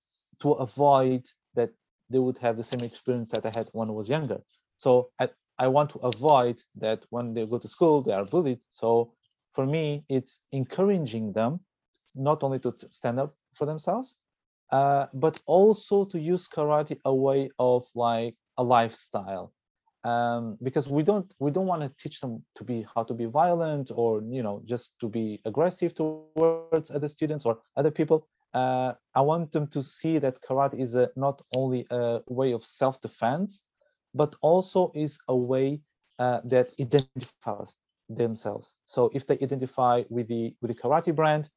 to 0.42 0.48
avoid 0.66 1.22
that 1.58 1.70
they 2.10 2.20
would 2.24 2.38
have 2.46 2.56
the 2.56 2.68
same 2.72 2.84
experience 2.90 3.28
that 3.34 3.44
i 3.46 3.52
had 3.58 3.66
when 3.78 3.88
i 3.88 3.94
was 4.00 4.08
younger. 4.16 4.40
So 4.84 4.90
I, 5.22 5.26
I 5.64 5.66
want 5.76 5.88
to 5.94 5.98
avoid 6.12 6.56
that 6.84 7.00
when 7.14 7.26
they 7.34 7.44
go 7.52 7.58
to 7.64 7.68
school 7.76 8.02
they 8.02 8.16
are 8.20 8.26
bullied. 8.34 8.62
So 8.80 8.88
for 9.56 9.64
me 9.74 9.84
it's 10.16 10.34
encouraging 10.60 11.26
them 11.38 11.52
not 12.28 12.38
only 12.44 12.60
to 12.64 12.70
stand 13.00 13.16
up 13.22 13.32
for 13.58 13.66
themselves 13.66 14.08
uh, 14.78 15.06
but 15.24 15.36
also 15.46 15.96
to 16.12 16.18
use 16.34 16.44
karate 16.54 16.98
a 17.12 17.14
way 17.26 17.50
of 17.58 17.80
like 17.94 18.34
a 18.62 18.64
lifestyle 18.76 19.46
um, 20.04 20.56
because 20.62 20.88
we 20.88 21.02
don't 21.02 21.32
we 21.40 21.50
don't 21.50 21.66
want 21.66 21.82
to 21.82 21.90
teach 22.02 22.20
them 22.20 22.42
to 22.54 22.64
be 22.64 22.86
how 22.94 23.02
to 23.02 23.14
be 23.14 23.24
violent 23.26 23.90
or 23.94 24.22
you 24.30 24.42
know 24.42 24.62
just 24.66 24.98
to 25.00 25.08
be 25.08 25.40
aggressive 25.44 25.94
towards 25.94 26.50
other 26.52 26.68
students 26.68 27.00
or 27.00 27.58
other 27.76 27.90
people 27.90 27.92
uh, 28.54 28.92
i 29.14 29.20
want 29.20 29.50
them 29.52 29.66
to 29.66 29.82
see 29.82 30.18
that 30.18 30.36
karate 30.46 30.78
is 30.80 30.94
a, 30.94 31.10
not 31.16 31.40
only 31.56 31.86
a 31.90 32.20
way 32.28 32.52
of 32.52 32.64
self-defense 32.64 33.64
but 34.14 34.34
also 34.42 34.92
is 34.94 35.18
a 35.28 35.36
way 35.36 35.80
uh, 36.18 36.40
that 36.44 36.68
identifies 36.80 37.76
themselves 38.08 38.76
so 38.84 39.10
if 39.14 39.26
they 39.26 39.38
identify 39.42 40.02
with 40.10 40.28
the 40.28 40.54
with 40.60 40.70
the 40.74 40.80
karate 40.82 41.14
brand 41.14 41.48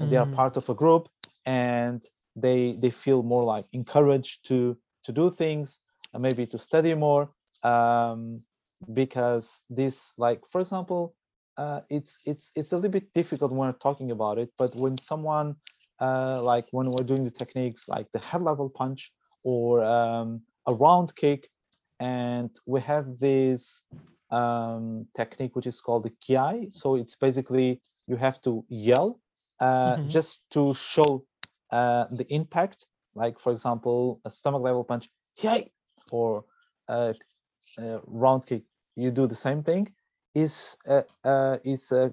they 0.00 0.16
are 0.16 0.26
Mm. 0.26 0.36
part 0.36 0.56
of 0.56 0.68
a 0.68 0.74
group 0.74 1.08
and 1.46 2.04
they 2.36 2.76
they 2.82 2.90
feel 2.90 3.22
more 3.22 3.44
like 3.44 3.66
encouraged 3.72 4.46
to 4.48 4.76
to 5.04 5.12
do 5.12 5.30
things 5.30 5.80
and 6.12 6.22
maybe 6.22 6.46
to 6.46 6.58
study 6.58 6.94
more 6.94 7.30
um, 7.62 8.40
because 8.94 9.62
this 9.68 10.12
like 10.16 10.40
for 10.50 10.60
example 10.60 11.14
uh, 11.56 11.80
it's 11.90 12.20
it's 12.26 12.52
it's 12.54 12.72
a 12.72 12.76
little 12.76 12.90
bit 12.90 13.12
difficult 13.12 13.50
when 13.52 13.68
we're 13.68 13.72
talking 13.72 14.10
about 14.10 14.38
it 14.38 14.50
but 14.58 14.74
when 14.76 14.96
someone 14.96 15.56
uh, 16.00 16.40
like 16.42 16.64
when 16.70 16.90
we're 16.90 17.04
doing 17.04 17.24
the 17.24 17.30
techniques 17.30 17.88
like 17.88 18.06
the 18.12 18.18
head 18.18 18.42
level 18.42 18.68
punch 18.70 19.12
or 19.44 19.82
um, 19.82 20.42
a 20.66 20.74
round 20.74 21.14
kick 21.16 21.48
and 22.00 22.50
we 22.66 22.80
have 22.80 23.18
this 23.18 23.84
um, 24.30 25.06
technique 25.16 25.56
which 25.56 25.66
is 25.66 25.80
called 25.80 26.04
the 26.04 26.12
kiai 26.24 26.72
so 26.72 26.94
it's 26.96 27.16
basically 27.16 27.80
you 28.06 28.16
have 28.16 28.40
to 28.42 28.64
yell 28.68 29.20
uh, 29.60 29.96
Mhm. 29.96 30.10
just 30.10 30.48
to 30.50 30.74
show 30.74 31.24
uh, 31.72 32.04
the 32.12 32.26
impact 32.32 32.86
like 33.14 33.38
for 33.40 33.52
example 33.52 34.20
a 34.24 34.30
stomach 34.30 34.62
level 34.62 34.84
punch 34.84 35.08
yay 35.42 35.72
or 36.12 36.44
a, 36.88 37.14
a 37.78 38.00
round 38.06 38.46
kick 38.46 38.62
you 38.96 39.10
do 39.10 39.26
the 39.26 39.34
same 39.34 39.62
thing 39.62 39.88
is 40.34 40.76
uh, 40.88 41.02
uh, 41.24 41.58
is 41.64 41.92
a, 41.92 42.12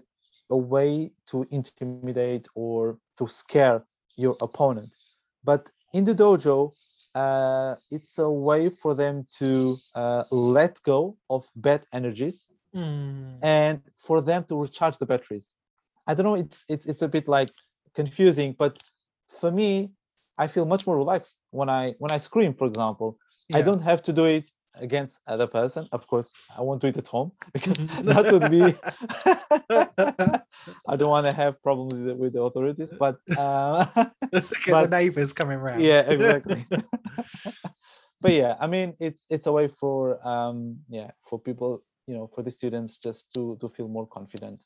a 0.50 0.58
way 0.58 1.12
to 1.28 1.46
intimidate 1.52 2.48
or 2.56 2.98
to 3.18 3.28
scare 3.28 3.84
your 4.18 4.36
opponent. 4.42 4.96
But 5.44 5.72
in 5.94 6.04
the 6.04 6.14
dojo 6.16 6.74
uh, 7.16 7.76
it's 7.92 8.18
a 8.18 8.30
way 8.30 8.70
for 8.70 8.94
them 8.94 9.26
to 9.40 9.78
uh, 9.96 10.24
let 10.32 10.82
go 10.84 11.18
of 11.30 11.48
bad 11.56 11.86
energies 11.94 12.48
Mm. 12.76 13.40
and 13.42 13.80
for 13.96 14.22
them 14.22 14.44
to 14.50 14.62
recharge 14.62 14.98
the 14.98 15.06
batteries. 15.06 15.56
I 16.08 16.14
don't 16.14 16.26
know 16.26 16.36
it's 16.36 16.66
it's 16.68 16.86
it's 16.86 17.02
a 17.02 17.08
bit 17.08 17.28
like 17.28 17.52
confusing 17.96 18.54
but 18.60 18.78
for 19.40 19.50
me 19.52 19.92
i 20.38 20.46
feel 20.48 20.66
much 20.66 20.86
more 20.86 20.98
relaxed 20.98 21.38
when 21.52 21.70
i 21.70 21.94
when 22.00 22.12
i 22.12 22.18
scream 22.18 22.54
for 22.54 22.68
example. 22.68 23.18
I 23.54 23.62
don't 23.62 23.82
have 23.82 24.02
to 24.04 24.14
do 24.14 24.26
it 24.26 24.44
against 24.80 25.20
other 25.28 25.48
person 25.48 25.86
of 25.92 26.06
course 26.08 26.34
i 26.58 26.62
won't 26.62 26.82
do 26.82 26.88
it 26.88 26.98
at 26.98 27.08
home 27.08 27.32
because 27.54 27.86
that 28.04 28.32
would 28.32 28.50
be 28.50 28.76
i 30.88 30.96
don't 30.96 31.10
want 31.10 31.26
to 31.26 31.34
have 31.34 31.62
problems 31.64 31.94
with 31.94 32.06
the, 32.08 32.16
with 32.16 32.34
the 32.34 32.42
authorities 32.42 32.92
but 33.00 33.18
uh 33.38 33.86
but- 34.68 34.90
the 34.90 34.98
neighbours 35.00 35.34
coming 35.34 35.58
round. 35.60 35.82
yeah 35.84 36.02
exactly 36.10 36.66
but 38.22 38.32
yeah 38.32 38.56
i 38.60 38.68
mean 38.68 38.94
it's 39.00 39.26
it's 39.30 39.46
a 39.48 39.52
way 39.52 39.68
for 39.68 40.26
um 40.28 40.78
yeah 40.90 41.12
for 41.28 41.40
people 41.40 41.84
you 42.08 42.16
know 42.16 42.28
for 42.34 42.42
the 42.44 42.52
students 42.52 42.98
just 42.98 43.26
to 43.34 43.58
to 43.62 43.68
feel 43.70 43.88
more 43.88 44.08
confident 44.08 44.64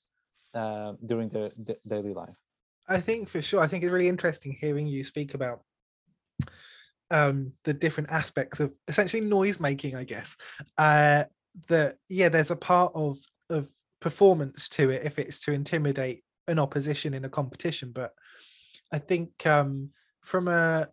uh, 0.55 0.93
during 1.05 1.29
their, 1.29 1.49
da- 1.63 1.81
daily 1.87 2.13
life 2.13 2.35
I 2.91 2.99
think 2.99 3.29
for 3.29 3.39
sure. 3.39 3.59
I 3.59 3.67
think 3.67 3.83
it's 3.83 3.91
really 3.93 4.07
interesting 4.07 4.51
hearing 4.51 4.87
you 4.87 5.03
speak 5.03 5.35
about 5.35 5.61
um, 7.11 7.53
the 7.63 7.73
different 7.73 8.11
aspects 8.11 8.59
of 8.59 8.73
essentially 8.87 9.21
noise 9.21 9.59
making. 9.59 9.95
I 9.95 10.03
guess 10.03 10.37
uh, 10.77 11.25
that 11.67 11.97
yeah, 12.07 12.29
there's 12.29 12.51
a 12.51 12.55
part 12.55 12.91
of 12.95 13.17
of 13.49 13.69
performance 13.99 14.69
to 14.69 14.89
it 14.89 15.03
if 15.05 15.19
it's 15.19 15.39
to 15.39 15.51
intimidate 15.51 16.23
an 16.47 16.59
opposition 16.59 17.13
in 17.13 17.25
a 17.25 17.29
competition 17.29 17.91
but 17.93 18.13
i 18.91 18.97
think 18.97 19.45
um 19.45 19.89
from 20.21 20.47
a 20.47 20.87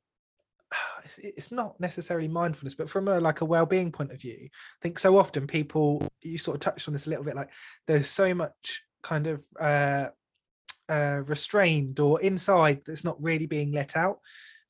it's, 1.19 1.53
not 1.53 1.79
necessarily 1.81 2.29
mindfulness 2.29 2.75
but 2.75 2.91
from 2.91 3.09
a 3.09 3.21
like 3.21 3.41
a 3.41 3.45
well-being 3.45 3.93
point 3.93 4.13
of 4.13 4.21
view 4.21 4.39
i 4.43 4.79
think 4.83 4.99
so 4.99 5.17
often 5.17 5.47
people 5.47 6.07
you 6.23 6.39
sort 6.39 6.57
of 6.57 6.61
touched 6.61 6.89
on 6.89 6.93
this 6.93 7.07
a 7.07 7.11
little 7.11 7.25
bit 7.25 7.37
like 7.37 7.51
there's 7.87 8.09
so 8.09 8.35
much 8.35 8.83
kind 9.03 9.27
of 9.27 9.45
uh 9.61 10.09
uh 10.89 11.23
restrained 11.27 12.01
or 12.01 12.21
inside 12.21 12.81
that's 12.85 13.05
not 13.05 13.23
really 13.23 13.47
being 13.47 13.73
let 13.73 13.97
out 13.97 14.19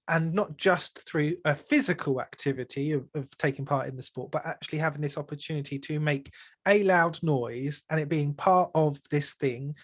and 0.09 0.32
not 0.32 0.57
just 0.57 1.09
through 1.09 1.36
a 1.44 1.54
physical 1.54 2.20
activity 2.20 2.92
of, 2.92 3.09
of, 3.14 3.36
taking 3.38 3.64
part 3.64 3.88
in 3.88 3.96
the 3.96 4.02
sport, 4.02 4.30
but 4.30 4.46
actually 4.46 4.78
having 4.78 5.00
this 5.00 5.18
opportunity 5.18 5.78
to 5.80 5.98
make 5.98 6.30
a 6.66 6.82
loud 6.84 7.18
noise 7.22 7.82
and 7.90 7.98
it 7.98 8.09
being 8.09 8.32
part 8.34 8.70
of 8.74 8.98
this 9.11 9.34
thing. 9.34 9.74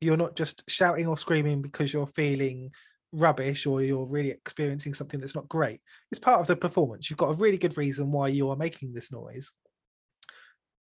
You're 0.00 0.16
not 0.16 0.36
just 0.36 0.68
shouting 0.68 1.06
or 1.06 1.16
screaming 1.16 1.62
because 1.62 1.92
you're 1.92 2.06
feeling 2.06 2.70
rubbish 3.12 3.66
or 3.66 3.82
you're 3.82 4.06
really 4.06 4.30
experiencing 4.30 4.94
something 4.94 5.20
that's 5.20 5.36
not 5.36 5.48
great. 5.48 5.80
It's 6.10 6.18
part 6.18 6.40
of 6.40 6.46
the 6.46 6.56
performance. 6.56 7.08
You've 7.08 7.18
got 7.18 7.30
a 7.30 7.34
really 7.38 7.58
good 7.58 7.76
reason 7.76 8.10
why 8.10 8.28
you 8.28 8.50
are 8.50 8.56
making 8.56 8.92
this 8.92 9.12
noise. 9.12 9.52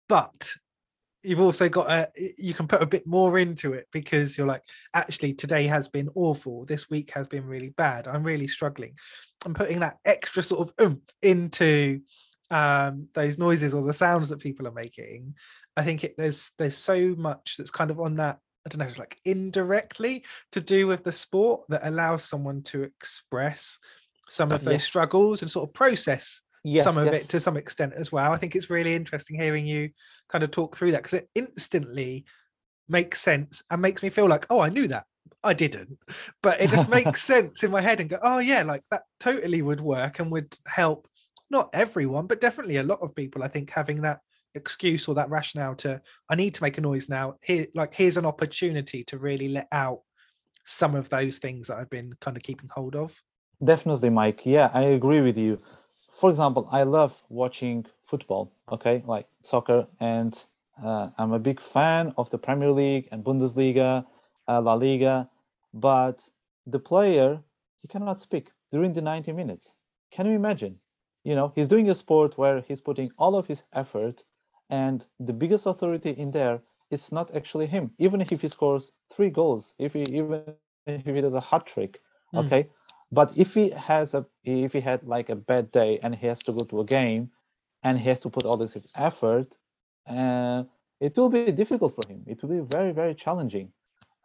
But 0.07 0.51
you've 1.23 1.41
also 1.41 1.67
got 1.67 1.89
a 1.89 2.09
you 2.37 2.53
can 2.53 2.67
put 2.67 2.81
a 2.81 2.85
bit 2.85 3.05
more 3.05 3.39
into 3.39 3.73
it 3.73 3.87
because 3.91 4.37
you're 4.37 4.47
like 4.47 4.63
actually 4.93 5.33
today 5.33 5.63
has 5.63 5.87
been 5.87 6.09
awful 6.15 6.65
this 6.65 6.89
week 6.89 7.11
has 7.11 7.27
been 7.27 7.45
really 7.45 7.69
bad 7.69 8.07
i'm 8.07 8.23
really 8.23 8.47
struggling 8.47 8.93
i'm 9.45 9.53
putting 9.53 9.79
that 9.79 9.97
extra 10.05 10.41
sort 10.41 10.67
of 10.67 10.85
oomph 10.85 11.09
into 11.21 11.99
um 12.51 13.07
those 13.13 13.37
noises 13.37 13.73
or 13.73 13.83
the 13.83 13.93
sounds 13.93 14.29
that 14.29 14.39
people 14.39 14.67
are 14.67 14.71
making 14.71 15.33
i 15.77 15.83
think 15.83 16.03
it, 16.03 16.15
there's 16.17 16.51
there's 16.57 16.77
so 16.77 17.13
much 17.17 17.55
that's 17.57 17.71
kind 17.71 17.91
of 17.91 17.99
on 17.99 18.15
that 18.15 18.39
i 18.65 18.69
don't 18.69 18.79
know 18.79 18.93
like 18.97 19.17
indirectly 19.25 20.23
to 20.51 20.61
do 20.61 20.87
with 20.87 21.03
the 21.03 21.11
sport 21.11 21.61
that 21.69 21.85
allows 21.87 22.23
someone 22.23 22.61
to 22.61 22.83
express 22.83 23.77
some 24.27 24.51
of 24.51 24.63
those 24.63 24.73
yes. 24.73 24.83
struggles 24.83 25.41
and 25.41 25.51
sort 25.51 25.67
of 25.67 25.73
process 25.73 26.41
yes, 26.63 26.83
some 26.83 26.97
of 26.97 27.05
yes. 27.05 27.23
it 27.25 27.29
to 27.29 27.39
some 27.39 27.57
extent 27.57 27.93
as 27.95 28.11
well. 28.11 28.31
I 28.31 28.37
think 28.37 28.55
it's 28.55 28.69
really 28.69 28.95
interesting 28.95 29.39
hearing 29.39 29.65
you 29.65 29.89
kind 30.29 30.43
of 30.43 30.51
talk 30.51 30.75
through 30.75 30.91
that 30.91 31.03
because 31.03 31.13
it 31.13 31.29
instantly 31.35 32.25
makes 32.87 33.21
sense 33.21 33.61
and 33.69 33.81
makes 33.81 34.03
me 34.03 34.09
feel 34.09 34.27
like, 34.27 34.45
oh, 34.49 34.59
I 34.59 34.69
knew 34.69 34.87
that. 34.87 35.05
I 35.43 35.53
didn't, 35.53 35.97
but 36.43 36.59
it 36.59 36.69
just 36.69 36.89
makes 36.89 37.21
sense 37.21 37.63
in 37.63 37.71
my 37.71 37.81
head 37.81 38.01
and 38.01 38.09
go, 38.09 38.19
oh, 38.21 38.39
yeah, 38.39 38.63
like 38.63 38.83
that 38.91 39.03
totally 39.19 39.61
would 39.61 39.79
work 39.79 40.19
and 40.19 40.31
would 40.31 40.57
help 40.67 41.07
not 41.49 41.69
everyone, 41.73 42.27
but 42.27 42.41
definitely 42.41 42.77
a 42.77 42.83
lot 42.83 42.99
of 43.01 43.15
people. 43.15 43.43
I 43.43 43.47
think 43.47 43.69
having 43.69 44.01
that 44.01 44.19
excuse 44.55 45.07
or 45.07 45.15
that 45.15 45.29
rationale 45.29 45.75
to, 45.75 46.01
I 46.29 46.35
need 46.35 46.55
to 46.55 46.63
make 46.63 46.77
a 46.77 46.81
noise 46.81 47.09
now. 47.09 47.35
Here, 47.41 47.67
like, 47.73 47.93
here's 47.93 48.17
an 48.17 48.25
opportunity 48.25 49.03
to 49.05 49.17
really 49.17 49.47
let 49.47 49.67
out 49.71 50.01
some 50.65 50.93
of 50.93 51.09
those 51.09 51.39
things 51.39 51.67
that 51.67 51.77
I've 51.77 51.89
been 51.89 52.13
kind 52.21 52.35
of 52.35 52.43
keeping 52.43 52.69
hold 52.69 52.95
of. 52.95 53.21
Definitely, 53.63 54.09
Mike. 54.09 54.41
Yeah, 54.45 54.69
I 54.73 54.81
agree 54.81 55.21
with 55.21 55.37
you 55.37 55.59
for 56.19 56.29
example, 56.29 56.67
I 56.69 56.83
love 56.83 57.23
watching 57.29 57.85
football, 58.05 58.51
okay, 58.69 59.01
like 59.07 59.27
soccer, 59.41 59.87
and 60.01 60.33
uh, 60.83 61.09
I'm 61.17 61.31
a 61.31 61.39
big 61.39 61.61
fan 61.61 62.13
of 62.17 62.29
the 62.29 62.37
Premier 62.37 62.71
League 62.71 63.07
and 63.11 63.23
Bundesliga, 63.23 64.05
uh, 64.49 64.61
La 64.61 64.73
Liga, 64.73 65.29
but 65.73 66.27
the 66.67 66.79
player 66.79 67.41
he 67.77 67.87
cannot 67.87 68.19
speak 68.19 68.51
during 68.71 68.91
the 68.91 69.01
90 69.01 69.31
minutes. 69.31 69.75
Can 70.11 70.25
you 70.25 70.33
imagine? 70.33 70.77
You 71.23 71.35
know, 71.35 71.53
he's 71.55 71.69
doing 71.69 71.89
a 71.89 71.95
sport 71.95 72.37
where 72.37 72.61
he's 72.67 72.81
putting 72.81 73.11
all 73.17 73.35
of 73.37 73.47
his 73.47 73.63
effort, 73.71 74.23
and 74.69 75.05
the 75.21 75.33
biggest 75.33 75.65
authority 75.65 76.11
in 76.11 76.31
there 76.31 76.61
it's 76.91 77.11
not 77.11 77.33
actually 77.33 77.67
him. 77.67 77.91
Even 77.97 78.19
if 78.19 78.41
he 78.41 78.47
scores 78.47 78.91
three 79.15 79.29
goals, 79.29 79.73
if 79.77 79.93
he 79.93 80.01
even 80.11 80.43
if 80.85 81.05
he 81.05 81.21
does 81.21 81.33
a 81.33 81.41
hat 81.41 81.65
trick, 81.65 82.01
mm. 82.33 82.45
okay, 82.45 82.67
but 83.11 83.35
if 83.37 83.55
he 83.55 83.71
has 83.71 84.13
a 84.13 84.25
if 84.43 84.73
he 84.73 84.81
had 84.81 85.03
like 85.03 85.29
a 85.29 85.35
bad 85.35 85.71
day 85.71 85.99
and 86.03 86.15
he 86.15 86.27
has 86.27 86.39
to 86.43 86.51
go 86.53 86.63
to 86.65 86.81
a 86.81 86.85
game 86.85 87.31
and 87.83 87.99
he 87.99 88.09
has 88.09 88.19
to 88.21 88.29
put 88.29 88.45
all 88.45 88.57
this 88.57 88.93
effort, 88.97 89.57
uh, 90.07 90.63
it 90.99 91.17
will 91.17 91.29
be 91.29 91.51
difficult 91.51 91.95
for 91.95 92.07
him. 92.11 92.23
It 92.27 92.41
will 92.41 92.49
be 92.49 92.67
very, 92.69 92.91
very 92.91 93.15
challenging. 93.15 93.71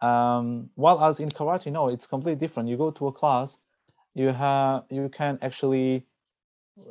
Um, 0.01 0.71
while 0.75 1.03
as 1.03 1.21
in 1.21 1.29
karate, 1.29 1.71
no, 1.73 1.89
it's 1.89 2.07
completely 2.07 2.39
different. 2.39 2.69
You 2.69 2.77
go 2.77 2.91
to 2.91 3.07
a 3.07 3.13
class, 3.13 3.59
you 4.15 4.31
have 4.31 4.85
you 4.91 5.09
can 5.09 5.39
actually 5.41 6.05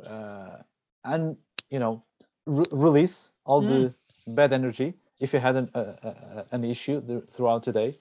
uh, 0.06 0.56
and 1.04 1.36
you 1.70 1.78
know 1.78 2.02
re- 2.46 2.64
release 2.72 3.30
all 3.44 3.62
mm. 3.62 3.68
the 3.68 4.32
bad 4.32 4.52
energy 4.52 4.94
if 5.20 5.32
you 5.32 5.38
had 5.38 5.54
an, 5.54 5.70
uh, 5.74 6.42
an 6.50 6.64
issue 6.64 7.22
throughout 7.32 7.62
the 7.64 7.72
day, 7.72 7.94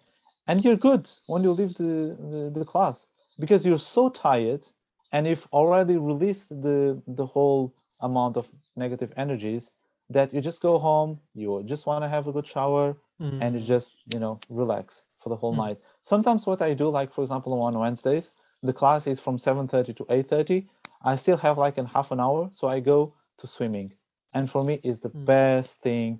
and 0.48 0.64
you're 0.66 0.76
good 0.76 1.08
when 1.28 1.44
you 1.44 1.52
leave 1.52 1.76
the, 1.76 2.18
the, 2.32 2.52
the 2.60 2.66
class 2.66 3.06
because 3.40 3.66
you're 3.66 3.78
so 3.78 4.10
tired 4.10 4.66
and 5.12 5.28
you've 5.28 5.48
already 5.54 5.98
released 5.98 6.50
the 6.50 7.02
the 7.08 7.26
whole 7.26 7.74
amount 8.02 8.38
of 8.38 8.50
negative 8.76 9.14
energies 9.16 9.72
that 10.10 10.34
you 10.34 10.42
just 10.42 10.62
go 10.62 10.78
home 10.78 11.20
you 11.34 11.64
just 11.66 11.86
want 11.86 12.04
to 12.04 12.10
have 12.10 12.28
a 12.28 12.32
good 12.32 12.48
shower 12.48 12.98
mm. 13.22 13.40
and 13.42 13.56
you 13.56 13.62
just 13.62 14.04
you 14.14 14.20
know 14.20 14.40
relax 14.50 15.04
for 15.20 15.30
the 15.30 15.36
whole 15.36 15.54
mm. 15.54 15.58
night 15.66 15.78
sometimes 16.02 16.46
what 16.46 16.62
i 16.62 16.74
do 16.74 16.90
like 16.90 17.14
for 17.14 17.22
example 17.22 17.62
on 17.62 17.78
wednesdays 17.78 18.32
the 18.62 18.74
class 18.74 19.08
is 19.08 19.20
from 19.20 19.38
7.30 19.38 19.96
to 19.98 20.04
8.30 20.06 20.68
i 21.04 21.16
still 21.16 21.38
have 21.38 21.58
like 21.58 21.78
in 21.78 21.86
half 21.86 22.12
an 22.12 22.20
hour 22.20 22.50
so 22.54 22.68
i 22.68 22.80
go 22.80 23.14
to 23.38 23.48
swimming 23.48 23.92
and 24.34 24.50
for 24.50 24.64
me 24.64 24.80
is 24.84 25.00
the 25.00 25.10
mm. 25.10 25.26
best 25.26 25.82
thing 25.82 26.20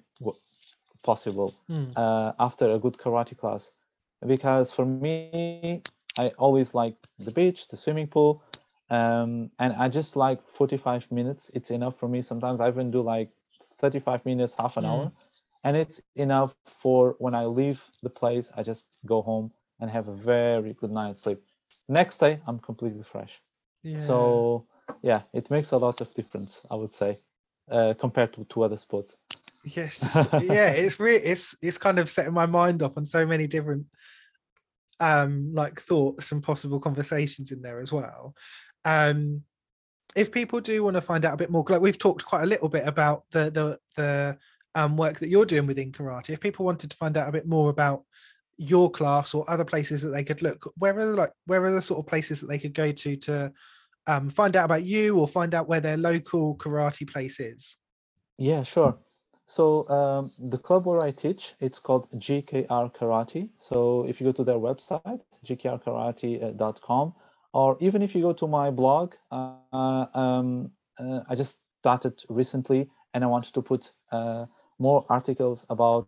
possible 1.04 1.54
mm. 1.70 1.92
uh, 1.98 2.32
after 2.40 2.68
a 2.68 2.80
good 2.80 2.98
karate 2.98 3.38
class 3.38 3.72
because 4.26 4.72
for 4.72 4.86
me 4.86 5.82
I 6.20 6.28
always 6.38 6.74
like 6.74 6.96
the 7.20 7.32
beach, 7.32 7.68
the 7.68 7.78
swimming 7.78 8.08
pool, 8.08 8.44
um, 8.90 9.50
and 9.60 9.74
I 9.74 9.90
just 9.90 10.16
like 10.16 10.40
45 10.54 11.12
minutes. 11.12 11.50
It's 11.54 11.72
enough 11.72 11.98
for 12.00 12.08
me. 12.08 12.22
Sometimes 12.22 12.60
I 12.60 12.68
even 12.68 12.92
do 12.92 13.02
like 13.02 13.30
35 13.80 14.26
minutes, 14.26 14.56
half 14.58 14.78
an 14.78 14.84
mm. 14.84 14.90
hour, 14.90 15.12
and 15.64 15.76
it's 15.76 16.02
enough 16.16 16.56
for 16.66 17.16
when 17.20 17.34
I 17.34 17.46
leave 17.46 17.84
the 18.04 18.10
place. 18.10 18.52
I 18.56 18.64
just 18.64 18.88
go 19.06 19.22
home 19.22 19.52
and 19.80 19.90
have 19.90 20.08
a 20.08 20.14
very 20.16 20.74
good 20.74 20.92
night's 20.92 21.22
sleep. 21.22 21.40
Next 21.90 22.20
day, 22.20 22.40
I'm 22.48 22.60
completely 22.60 23.04
fresh. 23.04 23.42
Yeah. 23.82 24.00
So 24.00 24.68
yeah, 25.02 25.22
it 25.34 25.50
makes 25.50 25.72
a 25.72 25.78
lot 25.78 26.02
of 26.02 26.14
difference. 26.14 26.66
I 26.70 26.76
would 26.76 26.94
say 26.94 27.18
uh, 27.72 27.94
compared 28.00 28.34
to, 28.34 28.46
to 28.46 28.64
other 28.64 28.78
sports. 28.78 29.18
Yes, 29.64 30.00
just, 30.02 30.34
yeah, 30.44 30.72
it's 30.72 31.00
really 31.00 31.24
it's 31.24 31.56
it's 31.62 31.78
kind 31.78 32.00
of 32.00 32.10
setting 32.10 32.34
my 32.34 32.46
mind 32.46 32.84
up 32.84 32.98
on 32.98 33.06
so 33.06 33.26
many 33.26 33.48
different 33.48 33.86
um 35.00 35.54
like 35.54 35.82
thoughts 35.82 36.32
and 36.32 36.44
possible 36.44 36.80
conversations 36.80 37.52
in 37.52 37.62
there 37.62 37.80
as 37.80 37.92
well. 37.92 38.36
Um 38.86 39.44
if 40.16 40.32
people 40.32 40.62
do 40.62 40.84
want 40.84 40.96
to 40.96 41.02
find 41.02 41.26
out 41.26 41.34
a 41.34 41.38
bit 41.38 41.50
more 41.50 41.66
like 41.68 41.82
we've 41.82 41.98
talked 41.98 42.26
quite 42.26 42.44
a 42.44 42.48
little 42.48 42.70
bit 42.70 42.88
about 42.88 43.24
the 43.32 43.50
the 43.50 43.80
the 43.96 44.38
um 44.76 44.98
work 44.98 45.20
that 45.20 45.30
you're 45.30 45.46
doing 45.46 45.68
within 45.68 45.92
karate. 45.92 46.32
If 46.32 46.40
people 46.40 46.66
wanted 46.66 46.92
to 46.92 46.98
find 46.98 47.18
out 47.18 47.30
a 47.30 47.32
bit 47.32 47.48
more 47.48 47.70
about 47.70 48.04
your 48.58 48.90
class 48.92 49.34
or 49.34 49.50
other 49.50 49.66
places 49.66 50.02
that 50.04 50.10
they 50.10 50.24
could 50.24 50.42
look 50.44 50.72
where 50.78 50.98
are 50.98 51.06
the, 51.06 51.14
like 51.14 51.32
where 51.46 51.64
are 51.64 51.72
the 51.72 51.82
sort 51.82 52.00
of 52.00 52.06
places 52.06 52.40
that 52.40 52.48
they 52.48 52.60
could 52.60 52.74
go 52.74 52.92
to 52.92 53.16
to 53.16 53.52
um 54.06 54.30
find 54.30 54.56
out 54.56 54.66
about 54.66 54.84
you 54.84 55.18
or 55.18 55.28
find 55.28 55.56
out 55.56 55.68
where 55.68 55.80
their 55.80 55.98
local 55.98 56.56
karate 56.58 57.10
place 57.12 57.40
is? 57.40 57.78
Yeah 58.38 58.64
sure 58.64 58.98
so 59.46 59.88
um, 59.90 60.32
the 60.50 60.58
club 60.58 60.86
where 60.88 61.04
I 61.04 61.12
teach, 61.12 61.54
it's 61.60 61.80
called 61.80 62.08
GKR 62.20 62.94
Karate. 62.96 63.50
So 63.58 64.06
if 64.08 64.20
you 64.22 64.26
go 64.28 64.32
to 64.34 64.44
their 64.44 64.56
website, 64.58 65.22
gkrkarate.com, 65.46 67.14
or 67.54 67.78
even 67.82 68.02
if 68.02 68.16
you 68.16 68.22
go 68.22 68.34
to 68.34 68.48
my 68.48 68.72
blog, 68.72 69.14
uh, 69.32 70.06
um, 70.14 70.72
uh, 71.00 71.22
I 71.30 71.36
just 71.36 71.60
started 71.82 72.22
recently 72.30 72.90
and 73.14 73.24
I 73.24 73.28
want 73.28 73.46
to 73.54 73.62
put 73.62 73.92
uh, 74.12 74.46
more 74.80 75.06
articles 75.10 75.66
about 75.70 76.08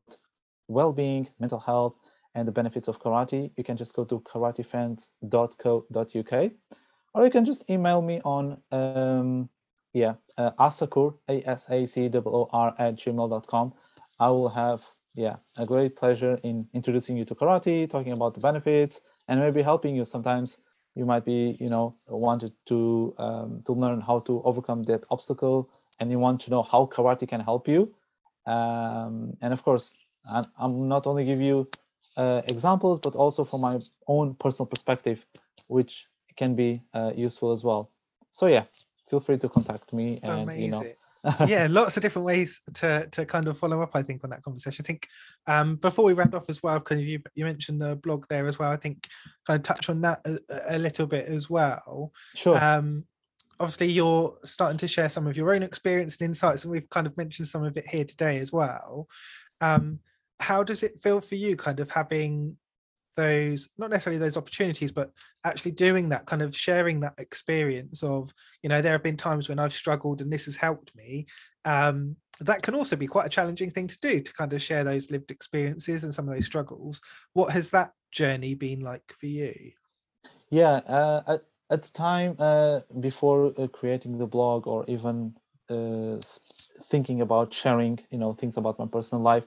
well-being, 0.68 1.28
mental 1.40 1.60
health, 1.60 1.96
and 2.36 2.48
the 2.48 2.52
benefits 2.54 2.88
of 2.88 3.00
karate. 3.02 3.52
You 3.58 3.64
can 3.64 3.76
just 3.78 3.94
go 3.96 4.06
to 4.06 4.20
karatefans.co.uk, 4.22 6.52
or 7.14 7.24
you 7.26 7.32
can 7.32 7.46
just 7.46 7.70
email 7.70 8.02
me 8.02 8.20
on 8.26 8.58
um, 8.72 9.50
yeah, 9.96 10.16
uh, 10.38 10.52
asakur, 10.60 11.16
A-S-A-C-O-O-R 11.30 12.76
at 12.78 12.96
gmail.com. 12.98 13.74
I 14.20 14.28
will 14.28 14.50
have, 14.50 14.84
yeah, 15.16 15.38
a 15.58 15.66
great 15.66 15.96
pleasure 15.96 16.38
in 16.44 16.68
introducing 16.74 17.16
you 17.16 17.24
to 17.24 17.34
karate, 17.34 17.90
talking 17.90 18.12
about 18.12 18.34
the 18.34 18.42
benefits, 18.42 19.00
and 19.30 19.40
maybe 19.40 19.62
helping 19.62 19.96
you. 19.96 20.04
Sometimes 20.04 20.58
you 20.96 21.06
might 21.06 21.24
be, 21.24 21.56
you 21.62 21.70
know, 21.70 21.96
wanted 22.10 22.52
to 22.66 23.16
um, 23.18 23.62
to 23.66 23.72
learn 23.72 24.02
how 24.02 24.20
to 24.28 24.42
overcome 24.44 24.84
that 24.84 25.06
obstacle, 25.12 25.70
and 26.02 26.12
you 26.12 26.20
want 26.20 26.42
to 26.42 26.52
know 26.52 26.62
how 26.62 26.88
karate 26.88 27.26
can 27.26 27.40
help 27.40 27.66
you. 27.66 27.96
Um, 28.46 29.38
and 29.42 29.54
of 29.54 29.64
course, 29.64 29.98
I'm, 30.30 30.46
I'm 30.60 30.90
not 30.90 31.08
only 31.08 31.24
give 31.24 31.40
you 31.40 31.70
uh, 32.18 32.42
examples, 32.50 33.00
but 33.00 33.16
also 33.16 33.46
from 33.46 33.62
my 33.62 33.80
own 34.08 34.36
personal 34.36 34.66
perspective, 34.66 35.26
which 35.68 36.08
can 36.36 36.54
be 36.54 36.82
uh, 36.94 37.14
useful 37.16 37.54
as 37.54 37.64
well. 37.64 37.92
So 38.32 38.48
yeah, 38.48 38.66
feel 39.10 39.20
free 39.20 39.38
to 39.38 39.50
contact 39.50 39.94
me 39.94 40.20
and 40.24 40.42
Amazing. 40.42 40.64
you 40.64 40.72
know 40.72 40.84
yeah, 41.48 41.68
lots 41.70 41.98
of 41.98 42.04
different 42.04 42.26
ways 42.26 42.62
to 42.76 43.08
to 43.12 43.26
kind 43.26 43.48
of 43.48 43.58
follow 43.58 43.82
up. 43.82 43.92
I 43.94 44.04
think 44.04 44.24
on 44.24 44.30
that 44.30 44.44
conversation. 44.44 44.84
I 44.86 44.88
think 44.88 45.08
um, 45.48 45.76
before 45.78 46.06
we 46.06 46.14
round 46.14 46.36
off 46.36 46.50
as 46.50 46.62
well, 46.62 46.76
of 46.76 47.00
you 47.00 47.20
you 47.34 47.46
mentioned 47.46 47.82
the 47.82 47.96
blog 47.96 48.26
there 48.30 48.48
as 48.48 48.60
well. 48.60 48.72
I 48.72 48.78
think 48.78 49.08
kind 49.48 49.60
of 49.60 49.64
touch 49.64 49.90
on 49.90 50.02
that 50.02 50.22
a, 50.26 50.40
a 50.70 50.78
little 50.78 51.08
bit 51.08 51.28
as 51.28 51.50
well. 51.50 52.12
Sure. 52.36 52.64
Um, 52.64 53.06
obviously, 53.60 53.88
you're 53.88 54.38
starting 54.44 54.78
to 54.80 54.88
share 54.88 55.10
some 55.10 55.28
of 55.28 55.38
your 55.38 55.54
own 55.54 55.64
experience 55.64 56.18
and 56.18 56.30
insights, 56.30 56.64
and 56.64 56.72
we've 56.72 56.90
kind 56.90 57.08
of 57.08 57.18
mentioned 57.18 57.48
some 57.48 57.64
of 57.64 57.76
it 57.78 57.88
here 57.88 58.06
today 58.06 58.38
as 58.38 58.52
well. 58.52 59.08
Um, 59.62 60.00
how 60.40 60.64
does 60.64 60.84
it 60.84 61.00
feel 61.00 61.22
for 61.22 61.36
you, 61.36 61.56
kind 61.56 61.80
of 61.80 61.90
having 61.90 62.58
those 63.16 63.70
not 63.78 63.90
necessarily 63.90 64.20
those 64.20 64.38
opportunities 64.38 64.92
but 64.92 65.12
actually 65.44 65.72
doing 65.72 66.10
that 66.10 66.26
kind 66.26 66.42
of 66.42 66.56
sharing 66.56 67.00
that 67.00 67.14
experience 67.18 68.04
of 68.04 68.34
you 68.62 68.70
know 68.70 68.82
there 68.82 68.92
have 68.92 69.04
been 69.04 69.18
times 69.18 69.50
when 69.50 69.60
i've 69.60 69.74
struggled 69.74 70.22
and 70.22 70.32
this 70.32 70.46
has 70.46 70.56
helped 70.56 70.96
me 70.96 71.26
um 71.66 72.16
that 72.42 72.62
can 72.62 72.76
also 72.76 72.96
be 72.96 73.08
quite 73.08 73.26
a 73.26 73.30
challenging 73.30 73.70
thing 73.70 73.88
to 73.88 73.98
do 74.00 74.22
to 74.22 74.34
kind 74.34 74.52
of 74.52 74.62
share 74.62 74.84
those 74.84 75.12
lived 75.12 75.32
experiences 75.32 76.04
and 76.04 76.14
some 76.14 76.28
of 76.28 76.36
those 76.36 76.46
struggles. 76.46 77.02
What 77.34 77.52
has 77.54 77.72
that 77.72 77.94
journey 78.12 78.56
been 78.56 78.82
like 78.82 79.14
for 79.20 79.28
you? 79.28 79.54
Yeah 80.50 80.82
uh, 80.88 81.24
at, 81.28 81.42
at 81.70 81.84
the 81.84 81.92
time 81.92 82.36
uh, 82.40 82.82
before 83.00 83.54
uh, 83.58 83.68
creating 83.68 84.18
the 84.18 84.28
blog 84.28 84.68
or 84.68 84.86
even 84.88 85.34
uh, 85.70 86.18
thinking 86.84 87.22
about 87.22 87.54
sharing 87.54 88.00
you 88.12 88.18
know 88.18 88.34
things 88.34 88.58
about 88.58 88.78
my 88.78 88.86
personal 88.86 89.24
life 89.24 89.46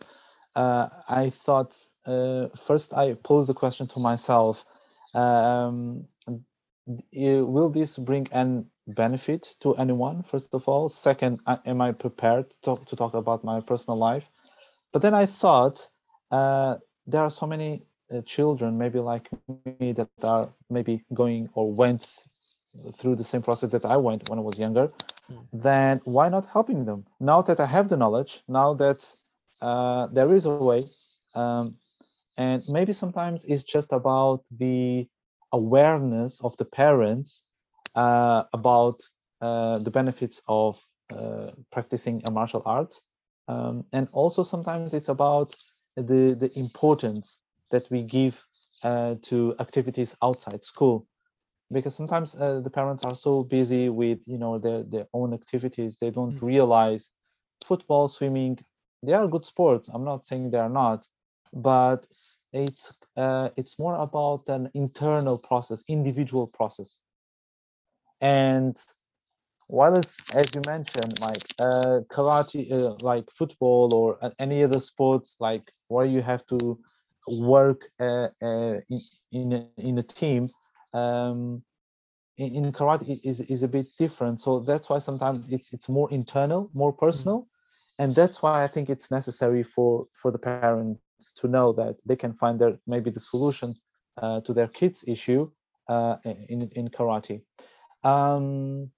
uh, 0.56 0.88
i 1.08 1.30
thought 1.30 1.76
uh, 2.08 2.48
first 2.56 2.94
I 2.94 3.14
pose 3.14 3.46
the 3.46 3.54
question 3.54 3.86
to 3.88 4.00
myself: 4.00 4.64
um, 5.14 6.06
Will 7.22 7.68
this 7.68 7.98
bring 7.98 8.28
an 8.32 8.66
benefit 8.86 9.56
to 9.60 9.76
anyone? 9.76 10.22
First 10.22 10.54
of 10.54 10.66
all, 10.68 10.88
second, 10.88 11.40
am 11.46 11.80
I 11.80 11.92
prepared 11.92 12.50
to 12.50 12.56
talk, 12.62 12.86
to 12.86 12.96
talk 12.96 13.14
about 13.14 13.44
my 13.44 13.60
personal 13.60 13.98
life? 13.98 14.24
But 14.92 15.02
then 15.02 15.14
I 15.14 15.26
thought 15.26 15.88
uh, 16.30 16.76
there 17.06 17.20
are 17.20 17.30
so 17.30 17.46
many 17.46 17.82
uh, 18.12 18.22
children, 18.22 18.78
maybe 18.78 18.98
like 18.98 19.28
me, 19.80 19.92
that 19.92 20.08
are 20.22 20.48
maybe 20.70 21.04
going 21.12 21.50
or 21.54 21.70
went 21.70 22.08
through 22.94 23.16
the 23.16 23.24
same 23.24 23.42
process 23.42 23.70
that 23.72 23.84
I 23.84 23.96
went 23.96 24.28
when 24.30 24.38
I 24.38 24.42
was 24.42 24.58
younger. 24.58 24.90
Mm. 25.30 25.46
Then 25.52 26.00
why 26.04 26.28
not 26.28 26.46
helping 26.46 26.84
them? 26.84 27.04
Now 27.20 27.42
that 27.42 27.60
I 27.60 27.66
have 27.66 27.88
the 27.88 27.96
knowledge, 27.96 28.42
now 28.48 28.72
that 28.74 29.04
uh, 29.60 30.06
there 30.06 30.34
is 30.34 30.46
a 30.46 30.56
way, 30.56 30.84
um, 31.34 31.76
and 32.38 32.62
maybe 32.68 32.94
sometimes 32.94 33.44
it's 33.44 33.64
just 33.64 33.92
about 33.92 34.42
the 34.58 35.06
awareness 35.52 36.40
of 36.42 36.56
the 36.56 36.64
parents 36.64 37.44
uh, 37.94 38.44
about 38.54 38.98
uh, 39.42 39.78
the 39.78 39.90
benefits 39.90 40.40
of 40.48 40.80
uh, 41.14 41.50
practicing 41.70 42.22
a 42.26 42.30
martial 42.30 42.62
art 42.64 42.94
um, 43.48 43.84
and 43.92 44.08
also 44.12 44.42
sometimes 44.42 44.94
it's 44.94 45.08
about 45.08 45.54
the 45.96 46.36
the 46.38 46.50
importance 46.56 47.38
that 47.70 47.90
we 47.90 48.02
give 48.02 48.44
uh, 48.84 49.14
to 49.22 49.54
activities 49.58 50.16
outside 50.22 50.62
school. 50.64 51.06
Because 51.70 51.94
sometimes 51.94 52.34
uh, 52.34 52.60
the 52.60 52.70
parents 52.70 53.04
are 53.04 53.14
so 53.16 53.44
busy 53.44 53.88
with 53.88 54.20
you 54.26 54.38
know 54.38 54.58
their, 54.58 54.82
their 54.84 55.06
own 55.12 55.34
activities 55.34 55.96
they 56.00 56.10
don't 56.10 56.36
mm-hmm. 56.36 56.46
realize 56.46 57.10
football 57.64 58.08
swimming 58.08 58.58
they 59.02 59.12
are 59.12 59.28
good 59.28 59.44
sports. 59.44 59.88
I'm 59.92 60.04
not 60.04 60.24
saying 60.24 60.50
they 60.50 60.58
are 60.58 60.70
not 60.70 61.06
but 61.52 62.06
it's 62.52 62.92
uh, 63.16 63.48
it's 63.56 63.78
more 63.78 63.96
about 63.96 64.48
an 64.48 64.70
internal 64.74 65.38
process, 65.38 65.82
individual 65.88 66.46
process. 66.46 67.02
And 68.20 68.76
while 69.68 69.96
as, 69.96 70.18
as 70.34 70.54
you 70.54 70.62
mentioned, 70.66 71.20
like 71.20 71.44
uh, 71.58 72.00
karate, 72.10 72.72
uh, 72.72 72.94
like 73.02 73.30
football 73.30 73.94
or 73.94 74.18
any 74.38 74.64
other 74.64 74.80
sports, 74.80 75.36
like 75.40 75.62
where 75.88 76.06
you 76.06 76.22
have 76.22 76.44
to 76.46 76.78
work 77.26 77.82
uh, 78.00 78.28
uh, 78.42 78.80
in 78.88 78.98
in 79.32 79.52
a, 79.52 79.68
in 79.76 79.98
a 79.98 80.02
team, 80.02 80.48
um, 80.94 81.62
in, 82.38 82.64
in 82.64 82.72
karate 82.72 83.10
is 83.24 83.40
is 83.40 83.62
a 83.62 83.68
bit 83.68 83.86
different. 83.98 84.40
So 84.40 84.60
that's 84.60 84.88
why 84.88 84.98
sometimes 84.98 85.48
it's 85.50 85.72
it's 85.72 85.88
more 85.88 86.10
internal, 86.10 86.70
more 86.74 86.92
mm-hmm. 86.92 87.06
personal. 87.06 87.46
And 87.98 88.14
that's 88.14 88.42
why 88.42 88.62
I 88.62 88.66
think 88.66 88.88
it's 88.88 89.10
necessary 89.10 89.62
for 89.62 90.06
for 90.12 90.30
the 90.30 90.38
parents 90.38 91.00
to 91.36 91.48
know 91.48 91.72
that 91.72 91.96
they 92.06 92.16
can 92.16 92.32
find 92.32 92.58
their 92.58 92.78
maybe 92.86 93.10
the 93.10 93.20
solution 93.20 93.74
uh, 94.22 94.40
to 94.42 94.52
their 94.52 94.68
kids 94.68 95.04
issue 95.06 95.50
uh, 95.88 96.16
in 96.24 96.70
in 96.74 96.88
karate. 96.88 97.42
Um, 98.04 98.90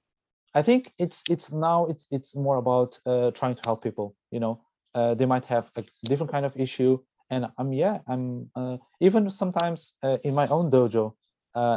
I 0.55 0.63
think 0.63 0.93
it's 0.99 1.25
it's 1.31 1.53
now 1.53 1.87
it's 1.87 2.07
it's 2.11 2.35
more 2.35 2.57
about 2.57 2.99
uh, 3.07 3.31
trying 3.31 3.55
to 3.57 3.63
help 3.65 3.83
people. 3.83 4.17
You 4.31 4.41
know, 4.41 4.61
uh, 4.95 5.15
they 5.15 5.27
might 5.27 5.47
have 5.47 5.71
a 5.77 5.85
different 6.05 6.33
kind 6.33 6.45
of 6.45 6.57
issue, 6.57 6.99
and 7.31 7.47
I'm 7.59 7.73
yeah 7.73 7.99
I'm 8.07 8.51
uh, 8.55 8.77
even 9.01 9.31
sometimes 9.31 9.95
uh, 10.03 10.19
in 10.25 10.35
my 10.35 10.47
own 10.49 10.71
dojo, 10.71 11.15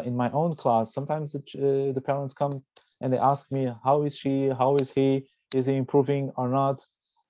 in 0.06 0.16
my 0.16 0.30
own 0.32 0.56
class. 0.56 0.94
Sometimes 0.94 1.32
the, 1.32 1.94
the 1.96 2.02
parents 2.02 2.34
come 2.34 2.64
and 3.04 3.12
they 3.12 3.18
ask 3.18 3.52
me 3.52 3.70
how 3.84 4.04
is 4.04 4.18
she, 4.18 4.50
how 4.50 4.78
is 4.78 4.94
he, 4.94 5.28
is 5.54 5.66
he 5.66 5.76
improving 5.76 6.32
or 6.38 6.48
not, 6.48 6.82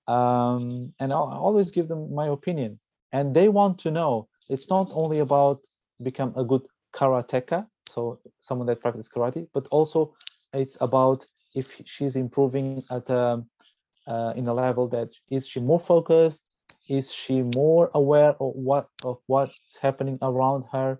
um, 0.07 0.93
and 0.99 1.11
I'll 1.13 1.31
always 1.47 1.71
give 1.71 1.87
them 1.87 2.13
my 2.13 2.27
opinion. 2.27 2.79
And 3.11 3.35
they 3.35 3.47
want 3.49 3.77
to 3.79 3.91
know 3.91 4.27
it's 4.49 4.69
not 4.69 4.89
only 4.93 5.19
about 5.19 5.59
become 6.03 6.33
a 6.35 6.43
good 6.43 6.65
karateka 6.93 7.65
so 7.87 8.19
someone 8.41 8.67
that 8.67 8.81
practices 8.81 9.09
karate 9.09 9.47
but 9.53 9.67
also 9.69 10.13
it's 10.53 10.77
about 10.81 11.25
if 11.55 11.81
she's 11.85 12.15
improving 12.15 12.83
at 12.91 13.09
a, 13.09 13.19
um, 13.19 13.49
uh, 14.07 14.33
in 14.35 14.47
a 14.47 14.53
level 14.53 14.87
that 14.89 15.09
is 15.29 15.47
she 15.47 15.59
more 15.59 15.79
focused? 15.79 16.43
Is 16.89 17.13
she 17.13 17.41
more 17.55 17.89
aware 17.93 18.35
of 18.41 18.53
what 18.55 18.89
of 19.05 19.19
what's 19.27 19.77
happening 19.81 20.17
around 20.21 20.65
her? 20.71 20.99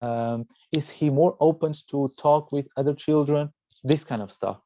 Um, 0.00 0.46
is 0.72 0.90
he 0.90 1.10
more 1.10 1.36
open 1.40 1.72
to 1.90 2.08
talk 2.18 2.50
with 2.52 2.66
other 2.76 2.94
children? 2.94 3.52
This 3.84 4.04
kind 4.04 4.22
of 4.22 4.32
stuff 4.32 4.60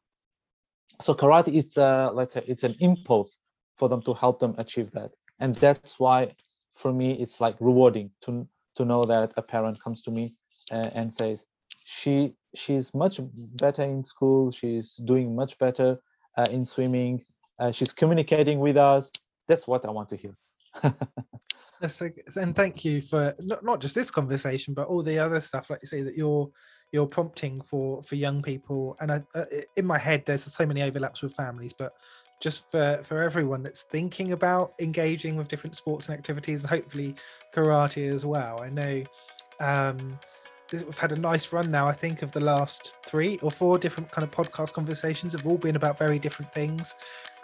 so 1.00 1.14
karate 1.14 1.54
is 1.54 1.78
uh, 1.78 2.10
let's 2.12 2.34
say 2.34 2.42
it's 2.46 2.64
an 2.64 2.74
impulse 2.80 3.38
for 3.76 3.88
them 3.88 4.02
to 4.02 4.14
help 4.14 4.40
them 4.40 4.54
achieve 4.58 4.90
that. 4.92 5.12
And 5.38 5.54
that's 5.54 6.00
why 6.00 6.32
for 6.74 6.92
me 6.92 7.12
it's 7.12 7.40
like 7.40 7.56
rewarding 7.60 8.10
to 8.22 8.46
to 8.76 8.84
know 8.84 9.04
that 9.04 9.32
a 9.36 9.42
parent 9.42 9.82
comes 9.82 10.02
to 10.02 10.10
me 10.10 10.34
uh, 10.72 10.90
and 10.94 11.12
says 11.12 11.46
she 11.84 12.34
she's 12.54 12.94
much 12.94 13.20
better 13.60 13.82
in 13.82 14.04
school. 14.04 14.50
She's 14.50 14.96
doing 14.96 15.34
much 15.34 15.58
better 15.58 16.00
uh, 16.36 16.46
in 16.50 16.64
swimming. 16.64 17.24
Uh, 17.58 17.72
she's 17.72 17.92
communicating 17.92 18.58
with 18.60 18.76
us. 18.76 19.10
That's 19.48 19.66
what 19.66 19.84
i 19.84 19.90
want 19.90 20.08
to 20.10 20.16
hear. 20.16 20.36
And 22.36 22.56
thank 22.56 22.84
you 22.84 23.02
for 23.02 23.34
not, 23.38 23.64
not 23.64 23.80
just 23.80 23.94
this 23.94 24.10
conversation 24.10 24.74
but 24.74 24.88
all 24.88 25.02
the 25.02 25.18
other 25.18 25.40
stuff 25.40 25.70
like 25.70 25.80
you 25.80 25.86
say 25.86 26.02
that 26.02 26.16
you're 26.16 26.50
you're 26.92 27.06
prompting 27.06 27.60
for 27.60 28.02
for 28.02 28.14
young 28.14 28.42
people. 28.42 28.96
And 29.00 29.12
I, 29.12 29.22
uh, 29.34 29.44
in 29.76 29.86
my 29.86 29.98
head 29.98 30.24
there's 30.26 30.42
so 30.44 30.66
many 30.66 30.82
overlaps 30.82 31.22
with 31.22 31.34
families 31.34 31.72
but 31.72 31.92
just 32.40 32.70
for 32.70 33.00
for 33.02 33.22
everyone 33.22 33.62
that's 33.62 33.82
thinking 33.82 34.32
about 34.32 34.74
engaging 34.80 35.36
with 35.36 35.48
different 35.48 35.76
sports 35.76 36.08
and 36.08 36.16
activities 36.16 36.62
and 36.62 36.70
hopefully 36.70 37.14
karate 37.54 38.10
as 38.10 38.24
well. 38.24 38.60
I 38.60 38.70
know 38.70 39.04
um 39.60 40.18
we've 40.72 40.98
had 40.98 41.12
a 41.12 41.16
nice 41.16 41.52
run 41.52 41.70
now 41.70 41.86
i 41.86 41.92
think 41.92 42.22
of 42.22 42.32
the 42.32 42.40
last 42.40 42.96
three 43.06 43.38
or 43.42 43.50
four 43.50 43.78
different 43.78 44.10
kind 44.10 44.22
of 44.22 44.30
podcast 44.30 44.72
conversations 44.72 45.32
have 45.32 45.46
all 45.46 45.58
been 45.58 45.76
about 45.76 45.98
very 45.98 46.18
different 46.18 46.52
things. 46.52 46.94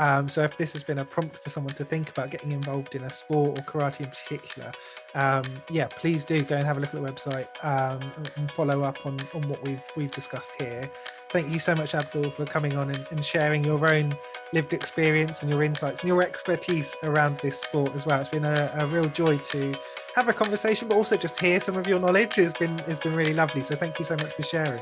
Um, 0.00 0.28
so 0.28 0.42
if 0.42 0.58
this 0.58 0.72
has 0.72 0.82
been 0.82 0.98
a 0.98 1.04
prompt 1.04 1.38
for 1.38 1.50
someone 1.50 1.74
to 1.74 1.84
think 1.84 2.10
about 2.10 2.30
getting 2.30 2.50
involved 2.50 2.96
in 2.96 3.04
a 3.04 3.10
sport 3.10 3.56
or 3.56 3.62
karate 3.62 4.00
in 4.00 4.10
particular 4.10 4.72
um, 5.14 5.44
yeah 5.70 5.86
please 5.86 6.24
do 6.24 6.42
go 6.42 6.56
and 6.56 6.66
have 6.66 6.78
a 6.78 6.80
look 6.80 6.92
at 6.92 7.00
the 7.00 7.08
website 7.08 7.46
um, 7.64 8.12
and 8.36 8.50
follow 8.50 8.82
up 8.82 9.06
on 9.06 9.20
on 9.34 9.48
what 9.48 9.62
we've 9.64 9.84
we've 9.96 10.10
discussed 10.10 10.54
here 10.60 10.90
thank 11.34 11.50
you 11.50 11.58
so 11.58 11.74
much 11.74 11.96
abdul 11.96 12.30
for 12.30 12.46
coming 12.46 12.76
on 12.76 12.92
and, 12.92 13.04
and 13.10 13.24
sharing 13.24 13.64
your 13.64 13.84
own 13.88 14.16
lived 14.52 14.72
experience 14.72 15.42
and 15.42 15.50
your 15.50 15.64
insights 15.64 16.02
and 16.02 16.08
your 16.08 16.22
expertise 16.22 16.94
around 17.02 17.36
this 17.42 17.60
sport 17.60 17.92
as 17.96 18.06
well 18.06 18.20
it's 18.20 18.28
been 18.28 18.44
a, 18.44 18.72
a 18.76 18.86
real 18.86 19.08
joy 19.08 19.36
to 19.38 19.74
have 20.14 20.28
a 20.28 20.32
conversation 20.32 20.86
but 20.86 20.94
also 20.94 21.16
just 21.16 21.40
hear 21.40 21.58
some 21.58 21.76
of 21.76 21.88
your 21.88 21.98
knowledge 21.98 22.36
has 22.36 22.54
been 22.54 22.78
has 22.78 23.00
been 23.00 23.14
really 23.14 23.34
lovely 23.34 23.64
so 23.64 23.74
thank 23.74 23.98
you 23.98 24.04
so 24.04 24.14
much 24.16 24.32
for 24.32 24.44
sharing 24.44 24.80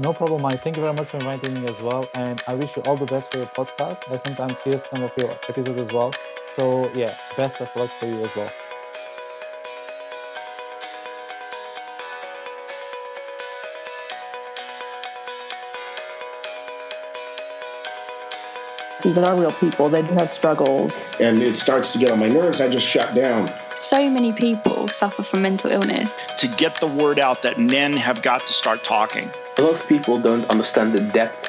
no 0.00 0.12
problem, 0.12 0.42
Mike. 0.42 0.62
Thank 0.62 0.76
you 0.76 0.82
very 0.82 0.94
much 0.94 1.08
for 1.08 1.16
inviting 1.16 1.60
me 1.60 1.66
as 1.66 1.82
well. 1.82 2.08
And 2.14 2.40
I 2.46 2.54
wish 2.54 2.76
you 2.76 2.82
all 2.82 2.96
the 2.96 3.06
best 3.06 3.32
for 3.32 3.38
your 3.38 3.48
podcast. 3.48 4.08
I 4.12 4.16
sometimes 4.16 4.60
hear 4.60 4.78
some 4.78 5.02
of 5.02 5.10
your 5.16 5.32
episodes 5.48 5.76
as 5.76 5.90
well. 5.90 6.12
So, 6.54 6.88
yeah, 6.94 7.16
best 7.36 7.60
of 7.60 7.68
luck 7.74 7.90
for 7.98 8.06
you 8.06 8.22
as 8.22 8.30
well. 8.36 8.52
These 19.02 19.16
are 19.16 19.38
real 19.38 19.52
people. 19.52 19.88
They 19.88 20.02
do 20.02 20.12
have 20.14 20.32
struggles. 20.32 20.96
And 21.20 21.40
it 21.40 21.56
starts 21.56 21.92
to 21.92 21.98
get 21.98 22.10
on 22.10 22.18
my 22.18 22.28
nerves. 22.28 22.60
I 22.60 22.68
just 22.68 22.86
shut 22.86 23.14
down. 23.14 23.52
So 23.76 24.10
many 24.10 24.32
people 24.32 24.88
suffer 24.88 25.22
from 25.22 25.42
mental 25.42 25.70
illness. 25.70 26.18
To 26.38 26.48
get 26.48 26.80
the 26.80 26.88
word 26.88 27.20
out 27.20 27.42
that 27.42 27.60
men 27.60 27.96
have 27.96 28.22
got 28.22 28.44
to 28.48 28.52
start 28.52 28.82
talking. 28.82 29.30
A 29.56 29.62
lot 29.62 29.74
of 29.74 29.86
people 29.86 30.18
don't 30.20 30.44
understand 30.50 30.94
the 30.94 31.00
depth 31.00 31.48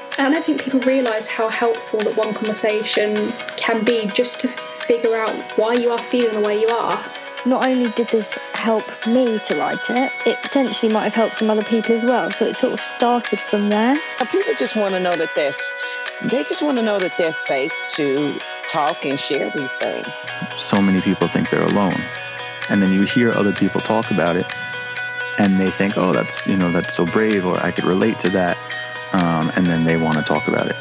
And 0.21 0.27
I 0.27 0.33
don't 0.33 0.45
think 0.45 0.61
people 0.61 0.79
realise 0.81 1.25
how 1.25 1.49
helpful 1.49 1.97
that 2.01 2.15
one 2.15 2.35
conversation 2.35 3.33
can 3.57 3.83
be 3.83 4.05
just 4.05 4.39
to 4.41 4.47
figure 4.47 5.15
out 5.15 5.57
why 5.57 5.73
you 5.73 5.89
are 5.89 5.99
feeling 5.99 6.35
the 6.35 6.41
way 6.41 6.61
you 6.61 6.67
are. 6.67 7.03
Not 7.43 7.65
only 7.65 7.91
did 7.93 8.09
this 8.09 8.31
help 8.53 8.83
me 9.07 9.39
to 9.39 9.55
write 9.57 9.89
it, 9.89 10.11
it 10.27 10.39
potentially 10.43 10.93
might 10.93 11.05
have 11.05 11.15
helped 11.15 11.37
some 11.37 11.49
other 11.49 11.63
people 11.63 11.95
as 11.95 12.03
well. 12.03 12.29
So 12.29 12.45
it 12.45 12.55
sort 12.55 12.73
of 12.73 12.81
started 12.81 13.41
from 13.41 13.71
there. 13.71 13.99
People 14.29 14.53
just 14.59 14.75
want 14.75 14.93
to 14.93 14.99
know 14.99 15.15
that 15.15 15.31
they're, 15.35 15.53
they 16.29 16.43
just 16.43 16.61
want 16.61 16.77
to 16.77 16.83
know 16.83 16.99
that 16.99 17.17
they're 17.17 17.33
safe 17.33 17.73
to 17.95 18.39
talk 18.67 19.03
and 19.03 19.19
share 19.19 19.51
these 19.55 19.73
things. 19.73 20.15
So 20.55 20.79
many 20.79 21.01
people 21.01 21.29
think 21.29 21.49
they're 21.49 21.65
alone. 21.65 21.99
And 22.69 22.79
then 22.79 22.93
you 22.93 23.05
hear 23.05 23.31
other 23.31 23.53
people 23.53 23.81
talk 23.81 24.11
about 24.11 24.35
it 24.35 24.45
and 25.39 25.59
they 25.59 25.71
think, 25.71 25.97
oh, 25.97 26.13
that's, 26.13 26.45
you 26.45 26.57
know, 26.57 26.71
that's 26.71 26.93
so 26.93 27.07
brave 27.07 27.43
or 27.43 27.57
I 27.65 27.71
could 27.71 27.85
relate 27.85 28.19
to 28.19 28.29
that. 28.29 28.55
Um, 29.13 29.51
and 29.55 29.65
then 29.67 29.83
they 29.83 29.97
want 29.97 30.17
to 30.17 30.23
talk 30.23 30.47
about 30.47 30.67
it. 30.67 30.75